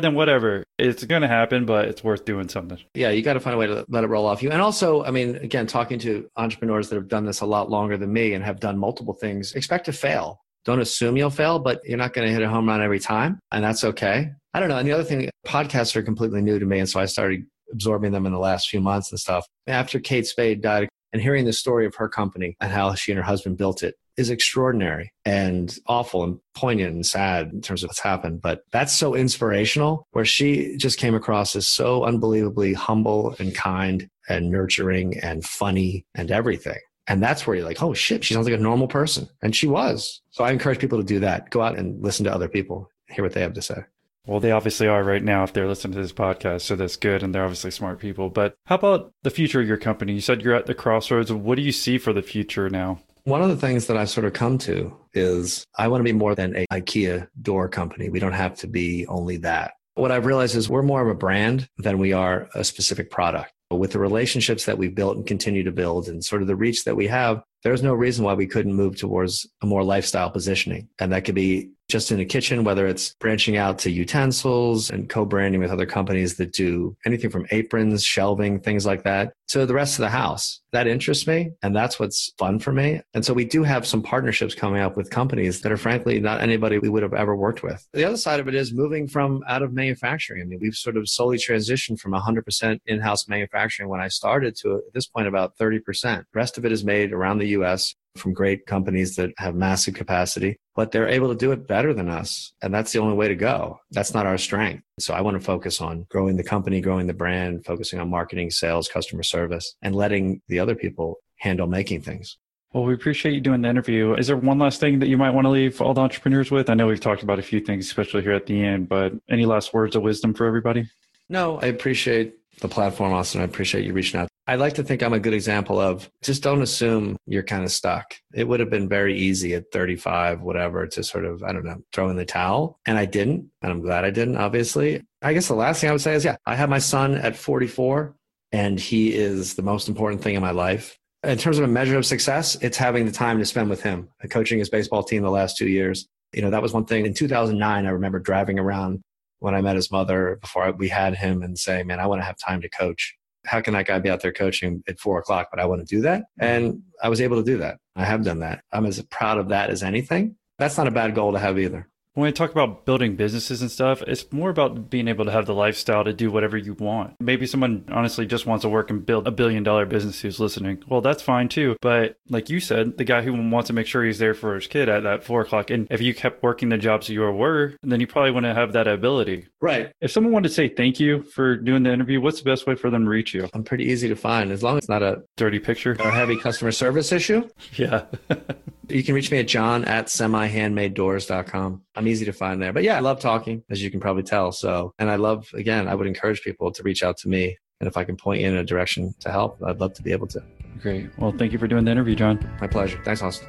then 0.00 0.14
whatever. 0.14 0.64
It's 0.78 1.04
going 1.04 1.20
to 1.20 1.28
happen, 1.28 1.66
but 1.66 1.88
it's 1.88 2.02
worth 2.02 2.24
doing 2.24 2.48
something. 2.48 2.78
Yeah, 2.94 3.10
you 3.10 3.20
got 3.20 3.34
to 3.34 3.40
find 3.40 3.54
a 3.54 3.58
way 3.58 3.66
to 3.66 3.84
let 3.88 4.02
it 4.02 4.06
roll 4.06 4.24
off 4.26 4.42
you. 4.42 4.50
And 4.50 4.62
also, 4.62 5.04
I 5.04 5.10
mean, 5.10 5.36
again, 5.36 5.66
talking 5.66 5.98
to 5.98 6.26
entrepreneurs 6.36 6.88
that 6.88 6.96
have 6.96 7.08
done 7.08 7.26
this 7.26 7.42
a 7.42 7.46
lot 7.46 7.68
longer 7.68 7.98
than 7.98 8.10
me 8.10 8.32
and 8.32 8.42
have 8.42 8.60
done 8.60 8.78
multiple 8.78 9.12
things, 9.12 9.52
expect 9.52 9.84
to 9.86 9.92
fail. 9.92 10.40
Don't 10.64 10.80
assume 10.80 11.16
you'll 11.16 11.30
fail, 11.30 11.58
but 11.58 11.80
you're 11.84 11.98
not 11.98 12.12
going 12.12 12.26
to 12.26 12.32
hit 12.32 12.42
a 12.42 12.48
home 12.48 12.68
run 12.68 12.82
every 12.82 13.00
time, 13.00 13.38
and 13.52 13.62
that's 13.62 13.84
okay. 13.84 14.30
I 14.54 14.60
don't 14.60 14.68
know. 14.68 14.78
And 14.78 14.88
the 14.88 14.92
other 14.92 15.04
thing, 15.04 15.28
podcasts 15.46 15.96
are 15.96 16.02
completely 16.02 16.40
new 16.40 16.58
to 16.58 16.64
me. 16.64 16.78
And 16.78 16.88
so 16.88 17.00
I 17.00 17.06
started 17.06 17.44
absorbing 17.72 18.12
them 18.12 18.24
in 18.24 18.32
the 18.32 18.38
last 18.38 18.68
few 18.68 18.80
months 18.80 19.10
and 19.10 19.18
stuff. 19.18 19.46
After 19.66 19.98
Kate 19.98 20.26
Spade 20.26 20.62
died 20.62 20.88
and 21.12 21.20
hearing 21.20 21.44
the 21.44 21.52
story 21.52 21.86
of 21.86 21.94
her 21.96 22.08
company 22.08 22.56
and 22.60 22.72
how 22.72 22.94
she 22.94 23.12
and 23.12 23.18
her 23.18 23.24
husband 23.24 23.56
built 23.56 23.82
it 23.82 23.94
is 24.16 24.30
extraordinary 24.30 25.10
and 25.24 25.76
awful 25.86 26.22
and 26.22 26.38
poignant 26.54 26.94
and 26.94 27.04
sad 27.04 27.50
in 27.52 27.60
terms 27.60 27.82
of 27.82 27.88
what's 27.88 28.00
happened. 28.00 28.40
But 28.40 28.62
that's 28.72 28.94
so 28.94 29.14
inspirational 29.14 30.06
where 30.12 30.24
she 30.24 30.76
just 30.76 30.98
came 30.98 31.14
across 31.14 31.56
as 31.56 31.66
so 31.66 32.04
unbelievably 32.04 32.74
humble 32.74 33.34
and 33.38 33.54
kind 33.54 34.08
and 34.28 34.50
nurturing 34.50 35.18
and 35.18 35.44
funny 35.44 36.04
and 36.14 36.30
everything. 36.30 36.78
And 37.06 37.22
that's 37.22 37.46
where 37.46 37.56
you're 37.56 37.66
like, 37.66 37.82
oh 37.82 37.94
shit, 37.94 38.24
she 38.24 38.34
sounds 38.34 38.46
like 38.46 38.58
a 38.58 38.62
normal 38.62 38.88
person. 38.88 39.28
And 39.42 39.54
she 39.54 39.66
was. 39.66 40.22
So 40.30 40.44
I 40.44 40.52
encourage 40.52 40.78
people 40.78 40.98
to 40.98 41.04
do 41.04 41.20
that. 41.20 41.50
Go 41.50 41.60
out 41.60 41.78
and 41.78 42.02
listen 42.02 42.24
to 42.24 42.34
other 42.34 42.48
people, 42.48 42.90
hear 43.08 43.24
what 43.24 43.32
they 43.32 43.42
have 43.42 43.54
to 43.54 43.62
say. 43.62 43.84
Well, 44.26 44.40
they 44.40 44.52
obviously 44.52 44.88
are 44.88 45.04
right 45.04 45.22
now 45.22 45.44
if 45.44 45.52
they're 45.52 45.68
listening 45.68 45.96
to 45.96 46.02
this 46.02 46.12
podcast, 46.12 46.62
so 46.62 46.76
that's 46.76 46.96
good, 46.96 47.22
and 47.22 47.34
they're 47.34 47.44
obviously 47.44 47.70
smart 47.70 47.98
people. 47.98 48.30
But 48.30 48.54
how 48.64 48.76
about 48.76 49.12
the 49.22 49.30
future 49.30 49.60
of 49.60 49.68
your 49.68 49.76
company? 49.76 50.14
You 50.14 50.22
said 50.22 50.40
you're 50.40 50.54
at 50.54 50.64
the 50.64 50.74
crossroads. 50.74 51.30
What 51.30 51.56
do 51.56 51.62
you 51.62 51.72
see 51.72 51.98
for 51.98 52.14
the 52.14 52.22
future 52.22 52.70
now? 52.70 53.00
One 53.24 53.42
of 53.42 53.50
the 53.50 53.56
things 53.56 53.86
that 53.86 53.98
I've 53.98 54.08
sort 54.08 54.26
of 54.26 54.32
come 54.32 54.56
to 54.58 54.96
is 55.12 55.66
I 55.76 55.88
want 55.88 56.00
to 56.00 56.04
be 56.04 56.12
more 56.12 56.34
than 56.34 56.56
a 56.56 56.66
IKEA 56.72 57.28
door 57.42 57.68
company. 57.68 58.08
We 58.08 58.18
don't 58.18 58.32
have 58.32 58.54
to 58.56 58.66
be 58.66 59.06
only 59.08 59.36
that. 59.38 59.74
What 59.94 60.10
I've 60.10 60.26
realized 60.26 60.56
is 60.56 60.68
we're 60.68 60.82
more 60.82 61.02
of 61.02 61.08
a 61.08 61.14
brand 61.14 61.68
than 61.78 61.98
we 61.98 62.12
are 62.12 62.48
a 62.54 62.64
specific 62.64 63.10
product. 63.10 63.52
With 63.78 63.92
the 63.92 63.98
relationships 63.98 64.64
that 64.66 64.78
we've 64.78 64.94
built 64.94 65.16
and 65.16 65.26
continue 65.26 65.62
to 65.64 65.72
build 65.72 66.08
and 66.08 66.24
sort 66.24 66.42
of 66.42 66.48
the 66.48 66.56
reach 66.56 66.84
that 66.84 66.96
we 66.96 67.06
have, 67.06 67.42
there's 67.62 67.82
no 67.82 67.94
reason 67.94 68.24
why 68.24 68.34
we 68.34 68.46
couldn't 68.46 68.74
move 68.74 68.96
towards 68.96 69.46
a 69.62 69.66
more 69.66 69.82
lifestyle 69.82 70.30
positioning. 70.30 70.88
And 70.98 71.12
that 71.12 71.24
could 71.24 71.34
be 71.34 71.70
just 71.94 72.10
in 72.10 72.18
the 72.18 72.24
kitchen, 72.24 72.64
whether 72.64 72.88
it's 72.88 73.14
branching 73.20 73.56
out 73.56 73.78
to 73.78 73.88
utensils 73.88 74.90
and 74.90 75.08
co 75.08 75.24
branding 75.24 75.60
with 75.60 75.70
other 75.70 75.86
companies 75.86 76.34
that 76.34 76.52
do 76.52 76.96
anything 77.06 77.30
from 77.30 77.46
aprons, 77.52 78.02
shelving, 78.02 78.58
things 78.58 78.84
like 78.84 79.04
that, 79.04 79.32
to 79.46 79.64
the 79.64 79.74
rest 79.74 79.94
of 79.94 80.00
the 80.00 80.08
house. 80.08 80.60
That 80.72 80.88
interests 80.88 81.28
me. 81.28 81.52
And 81.62 81.76
that's 81.76 82.00
what's 82.00 82.32
fun 82.36 82.58
for 82.58 82.72
me. 82.72 83.00
And 83.14 83.24
so 83.24 83.32
we 83.32 83.44
do 83.44 83.62
have 83.62 83.86
some 83.86 84.02
partnerships 84.02 84.56
coming 84.56 84.80
up 84.80 84.96
with 84.96 85.08
companies 85.08 85.60
that 85.60 85.70
are 85.70 85.76
frankly 85.76 86.18
not 86.18 86.40
anybody 86.40 86.80
we 86.80 86.88
would 86.88 87.04
have 87.04 87.14
ever 87.14 87.36
worked 87.36 87.62
with. 87.62 87.86
The 87.92 88.04
other 88.04 88.16
side 88.16 88.40
of 88.40 88.48
it 88.48 88.56
is 88.56 88.72
moving 88.72 89.06
from 89.06 89.44
out 89.46 89.62
of 89.62 89.72
manufacturing. 89.72 90.42
I 90.42 90.46
mean, 90.46 90.58
we've 90.60 90.74
sort 90.74 90.96
of 90.96 91.08
slowly 91.08 91.38
transitioned 91.38 92.00
from 92.00 92.10
100% 92.10 92.80
in 92.86 93.00
house 93.00 93.28
manufacturing 93.28 93.88
when 93.88 94.00
I 94.00 94.08
started 94.08 94.56
to 94.62 94.78
at 94.78 94.92
this 94.94 95.06
point 95.06 95.28
about 95.28 95.56
30%. 95.58 95.80
The 96.02 96.24
rest 96.34 96.58
of 96.58 96.64
it 96.64 96.72
is 96.72 96.82
made 96.82 97.12
around 97.12 97.38
the 97.38 97.50
US 97.58 97.94
from 98.16 98.32
great 98.32 98.66
companies 98.66 99.16
that 99.16 99.32
have 99.38 99.54
massive 99.54 99.94
capacity, 99.94 100.56
but 100.74 100.92
they're 100.92 101.08
able 101.08 101.28
to 101.28 101.34
do 101.34 101.52
it 101.52 101.66
better 101.66 101.92
than 101.92 102.08
us. 102.08 102.52
And 102.62 102.72
that's 102.72 102.92
the 102.92 103.00
only 103.00 103.14
way 103.14 103.28
to 103.28 103.34
go. 103.34 103.80
That's 103.90 104.14
not 104.14 104.26
our 104.26 104.38
strength. 104.38 104.84
So 104.98 105.14
I 105.14 105.20
want 105.20 105.36
to 105.36 105.44
focus 105.44 105.80
on 105.80 106.06
growing 106.10 106.36
the 106.36 106.44
company, 106.44 106.80
growing 106.80 107.06
the 107.06 107.14
brand, 107.14 107.64
focusing 107.64 107.98
on 107.98 108.10
marketing, 108.10 108.50
sales, 108.50 108.88
customer 108.88 109.22
service, 109.22 109.74
and 109.82 109.94
letting 109.94 110.40
the 110.48 110.58
other 110.58 110.74
people 110.74 111.18
handle 111.38 111.66
making 111.66 112.02
things. 112.02 112.38
Well, 112.72 112.84
we 112.84 112.94
appreciate 112.94 113.34
you 113.34 113.40
doing 113.40 113.62
the 113.62 113.68
interview. 113.68 114.14
Is 114.14 114.26
there 114.26 114.36
one 114.36 114.58
last 114.58 114.80
thing 114.80 114.98
that 114.98 115.08
you 115.08 115.16
might 115.16 115.30
want 115.30 115.44
to 115.44 115.50
leave 115.50 115.80
all 115.80 115.94
the 115.94 116.00
entrepreneurs 116.00 116.50
with? 116.50 116.68
I 116.68 116.74
know 116.74 116.88
we've 116.88 117.00
talked 117.00 117.22
about 117.22 117.38
a 117.38 117.42
few 117.42 117.60
things, 117.60 117.86
especially 117.86 118.22
here 118.22 118.32
at 118.32 118.46
the 118.46 118.64
end, 118.64 118.88
but 118.88 119.12
any 119.30 119.46
last 119.46 119.72
words 119.72 119.94
of 119.94 120.02
wisdom 120.02 120.34
for 120.34 120.44
everybody? 120.46 120.88
No, 121.28 121.58
I 121.60 121.66
appreciate 121.66 122.34
the 122.60 122.68
platform, 122.68 123.12
Austin. 123.12 123.42
I 123.42 123.44
appreciate 123.44 123.84
you 123.84 123.92
reaching 123.92 124.20
out. 124.20 124.28
I 124.46 124.56
like 124.56 124.74
to 124.74 124.82
think 124.82 125.02
I'm 125.02 125.14
a 125.14 125.20
good 125.20 125.32
example 125.32 125.80
of 125.80 126.10
just 126.22 126.42
don't 126.42 126.60
assume 126.60 127.16
you're 127.26 127.42
kind 127.42 127.64
of 127.64 127.72
stuck. 127.72 128.14
It 128.34 128.46
would 128.46 128.60
have 128.60 128.68
been 128.68 128.88
very 128.90 129.16
easy 129.16 129.54
at 129.54 129.72
35, 129.72 130.42
whatever, 130.42 130.86
to 130.86 131.02
sort 131.02 131.24
of, 131.24 131.42
I 131.42 131.52
don't 131.52 131.64
know, 131.64 131.82
throw 131.94 132.10
in 132.10 132.16
the 132.16 132.26
towel. 132.26 132.78
And 132.84 132.98
I 132.98 133.06
didn't. 133.06 133.50
And 133.62 133.72
I'm 133.72 133.80
glad 133.80 134.04
I 134.04 134.10
didn't, 134.10 134.36
obviously. 134.36 135.02
I 135.22 135.32
guess 135.32 135.48
the 135.48 135.54
last 135.54 135.80
thing 135.80 135.88
I 135.88 135.92
would 135.92 136.02
say 136.02 136.14
is, 136.14 136.26
yeah, 136.26 136.36
I 136.44 136.56
have 136.56 136.68
my 136.68 136.78
son 136.78 137.14
at 137.14 137.36
44, 137.36 138.14
and 138.52 138.78
he 138.78 139.14
is 139.14 139.54
the 139.54 139.62
most 139.62 139.88
important 139.88 140.20
thing 140.22 140.34
in 140.34 140.42
my 140.42 140.50
life. 140.50 140.98
In 141.22 141.38
terms 141.38 141.56
of 141.56 141.64
a 141.64 141.68
measure 141.68 141.96
of 141.96 142.04
success, 142.04 142.56
it's 142.60 142.76
having 142.76 143.06
the 143.06 143.12
time 143.12 143.38
to 143.38 143.46
spend 143.46 143.70
with 143.70 143.82
him. 143.82 144.10
Coaching 144.28 144.58
his 144.58 144.68
baseball 144.68 145.02
team 145.02 145.22
the 145.22 145.30
last 145.30 145.56
two 145.56 145.68
years. 145.68 146.06
You 146.34 146.42
know, 146.42 146.50
that 146.50 146.60
was 146.60 146.74
one 146.74 146.84
thing. 146.84 147.06
In 147.06 147.14
2009, 147.14 147.86
I 147.86 147.88
remember 147.88 148.18
driving 148.18 148.58
around 148.58 149.00
when 149.38 149.54
I 149.54 149.62
met 149.62 149.76
his 149.76 149.90
mother 149.90 150.36
before 150.42 150.70
we 150.72 150.90
had 150.90 151.14
him 151.14 151.42
and 151.42 151.58
saying, 151.58 151.86
man, 151.86 151.98
I 151.98 152.06
want 152.06 152.20
to 152.20 152.26
have 152.26 152.36
time 152.36 152.60
to 152.60 152.68
coach. 152.68 153.16
How 153.46 153.60
can 153.60 153.74
that 153.74 153.86
guy 153.86 153.98
be 153.98 154.10
out 154.10 154.20
there 154.20 154.32
coaching 154.32 154.82
at 154.88 154.98
four 154.98 155.18
o'clock? 155.18 155.48
But 155.50 155.60
I 155.60 155.66
want 155.66 155.86
to 155.86 155.94
do 155.94 156.02
that. 156.02 156.24
And 156.38 156.82
I 157.02 157.08
was 157.08 157.20
able 157.20 157.36
to 157.36 157.44
do 157.44 157.58
that. 157.58 157.78
I 157.96 158.04
have 158.04 158.24
done 158.24 158.40
that. 158.40 158.64
I'm 158.72 158.86
as 158.86 159.00
proud 159.02 159.38
of 159.38 159.48
that 159.48 159.70
as 159.70 159.82
anything. 159.82 160.36
That's 160.58 160.76
not 160.76 160.86
a 160.86 160.92
bad 160.92 161.14
goal 161.14 161.32
to 161.32 161.38
have 161.38 161.58
either 161.58 161.88
when 162.14 162.28
I 162.28 162.30
talk 162.30 162.52
about 162.52 162.84
building 162.86 163.16
businesses 163.16 163.60
and 163.60 163.70
stuff, 163.70 164.00
it's 164.02 164.32
more 164.32 164.48
about 164.48 164.88
being 164.88 165.08
able 165.08 165.24
to 165.24 165.32
have 165.32 165.46
the 165.46 165.54
lifestyle 165.54 166.04
to 166.04 166.12
do 166.12 166.30
whatever 166.30 166.56
you 166.56 166.74
want. 166.74 167.14
Maybe 167.20 167.46
someone 167.46 167.84
honestly 167.90 168.24
just 168.24 168.46
wants 168.46 168.62
to 168.62 168.68
work 168.68 168.88
and 168.90 169.04
build 169.04 169.26
a 169.26 169.32
billion 169.32 169.64
dollar 169.64 169.84
business 169.84 170.20
who's 170.20 170.38
listening. 170.38 170.82
Well, 170.88 171.00
that's 171.00 171.22
fine 171.22 171.48
too. 171.48 171.76
But 171.80 172.16
like 172.28 172.48
you 172.50 172.60
said, 172.60 172.98
the 172.98 173.04
guy 173.04 173.22
who 173.22 173.32
wants 173.50 173.66
to 173.66 173.72
make 173.72 173.88
sure 173.88 174.04
he's 174.04 174.20
there 174.20 174.34
for 174.34 174.54
his 174.54 174.68
kid 174.68 174.88
at 174.88 175.02
that 175.02 175.24
four 175.24 175.40
o'clock, 175.40 175.70
and 175.70 175.88
if 175.90 176.00
you 176.00 176.14
kept 176.14 176.42
working 176.42 176.68
the 176.68 176.78
jobs 176.78 177.08
you 177.08 177.20
were, 177.20 177.74
then 177.82 178.00
you 178.00 178.06
probably 178.06 178.30
wouldn't 178.30 178.56
have 178.56 178.72
that 178.74 178.86
ability. 178.86 179.48
Right. 179.60 179.92
If 180.00 180.12
someone 180.12 180.32
wanted 180.32 180.48
to 180.48 180.54
say 180.54 180.68
thank 180.68 181.00
you 181.00 181.22
for 181.22 181.56
doing 181.56 181.82
the 181.82 181.92
interview, 181.92 182.20
what's 182.20 182.38
the 182.38 182.48
best 182.48 182.66
way 182.66 182.76
for 182.76 182.90
them 182.90 183.04
to 183.04 183.10
reach 183.10 183.34
you? 183.34 183.48
I'm 183.52 183.64
pretty 183.64 183.84
easy 183.84 184.08
to 184.08 184.16
find 184.16 184.52
as 184.52 184.62
long 184.62 184.76
as 184.76 184.84
it's 184.84 184.88
not 184.88 185.02
a 185.02 185.24
dirty 185.36 185.58
picture 185.58 185.96
or 185.98 186.08
a 186.08 186.14
heavy 186.14 186.36
customer 186.38 186.70
service 186.70 187.10
issue. 187.10 187.48
Yeah. 187.76 188.04
you 188.88 189.02
can 189.02 189.14
reach 189.14 189.30
me 189.30 189.38
at 189.38 189.46
john 189.46 189.84
at 189.84 190.06
semihandmadedoors.com. 190.06 191.82
I'm 191.94 192.08
easy 192.08 192.24
to 192.24 192.32
find 192.32 192.60
there. 192.60 192.72
But 192.72 192.82
yeah, 192.82 192.96
I 192.96 193.00
love 193.00 193.20
talking, 193.20 193.62
as 193.70 193.82
you 193.82 193.90
can 193.90 194.00
probably 194.00 194.22
tell. 194.22 194.52
So, 194.52 194.94
and 194.98 195.10
I 195.10 195.16
love, 195.16 195.48
again, 195.54 195.88
I 195.88 195.94
would 195.94 196.06
encourage 196.06 196.42
people 196.42 196.72
to 196.72 196.82
reach 196.82 197.02
out 197.02 197.16
to 197.18 197.28
me. 197.28 197.56
And 197.80 197.88
if 197.88 197.96
I 197.96 198.04
can 198.04 198.16
point 198.16 198.40
you 198.40 198.48
in 198.48 198.56
a 198.56 198.64
direction 198.64 199.14
to 199.20 199.30
help, 199.30 199.62
I'd 199.64 199.80
love 199.80 199.94
to 199.94 200.02
be 200.02 200.12
able 200.12 200.26
to. 200.28 200.42
Great. 200.80 201.10
Well, 201.18 201.32
thank 201.36 201.52
you 201.52 201.58
for 201.58 201.66
doing 201.66 201.84
the 201.84 201.90
interview, 201.90 202.14
John. 202.14 202.38
My 202.60 202.66
pleasure. 202.66 203.00
Thanks, 203.04 203.22
Austin. 203.22 203.48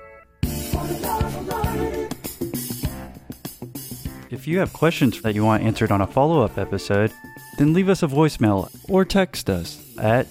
If 4.32 4.48
you 4.48 4.60
have 4.60 4.74
questions 4.74 5.22
that 5.22 5.34
you 5.36 5.46
want 5.46 5.64
answered 5.64 5.92
on 5.92 6.02
a 6.02 6.08
follow 6.08 6.42
up 6.42 6.58
episode, 6.58 7.12
then 7.58 7.74
leave 7.74 7.90
us 7.90 8.04
a 8.04 8.08
voicemail 8.08 8.70
or 8.90 9.06
text 9.06 9.50
us 9.50 9.82
at 9.98 10.28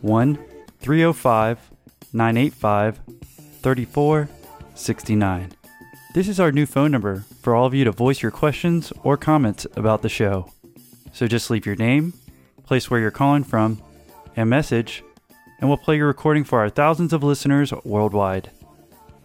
1 0.00 0.38
305 0.80 1.70
985 2.12 3.00
3469. 3.66 5.50
This 6.14 6.28
is 6.28 6.38
our 6.38 6.52
new 6.52 6.66
phone 6.66 6.92
number 6.92 7.24
for 7.42 7.56
all 7.56 7.66
of 7.66 7.74
you 7.74 7.82
to 7.82 7.90
voice 7.90 8.22
your 8.22 8.30
questions 8.30 8.92
or 9.02 9.16
comments 9.16 9.66
about 9.74 10.02
the 10.02 10.08
show. 10.08 10.52
So 11.12 11.26
just 11.26 11.50
leave 11.50 11.66
your 11.66 11.74
name, 11.74 12.14
place 12.62 12.88
where 12.88 13.00
you're 13.00 13.10
calling 13.10 13.42
from, 13.42 13.82
and 14.36 14.48
message, 14.48 15.02
and 15.58 15.68
we'll 15.68 15.78
play 15.78 15.96
your 15.96 16.06
recording 16.06 16.44
for 16.44 16.60
our 16.60 16.70
thousands 16.70 17.12
of 17.12 17.24
listeners 17.24 17.72
worldwide. 17.84 18.52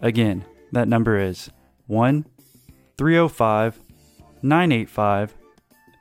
Again, 0.01 0.43
that 0.71 0.87
number 0.87 1.19
is 1.19 1.51
1 1.85 2.25
305 2.97 3.79
985 4.41 5.35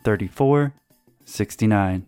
3469. 0.02 2.06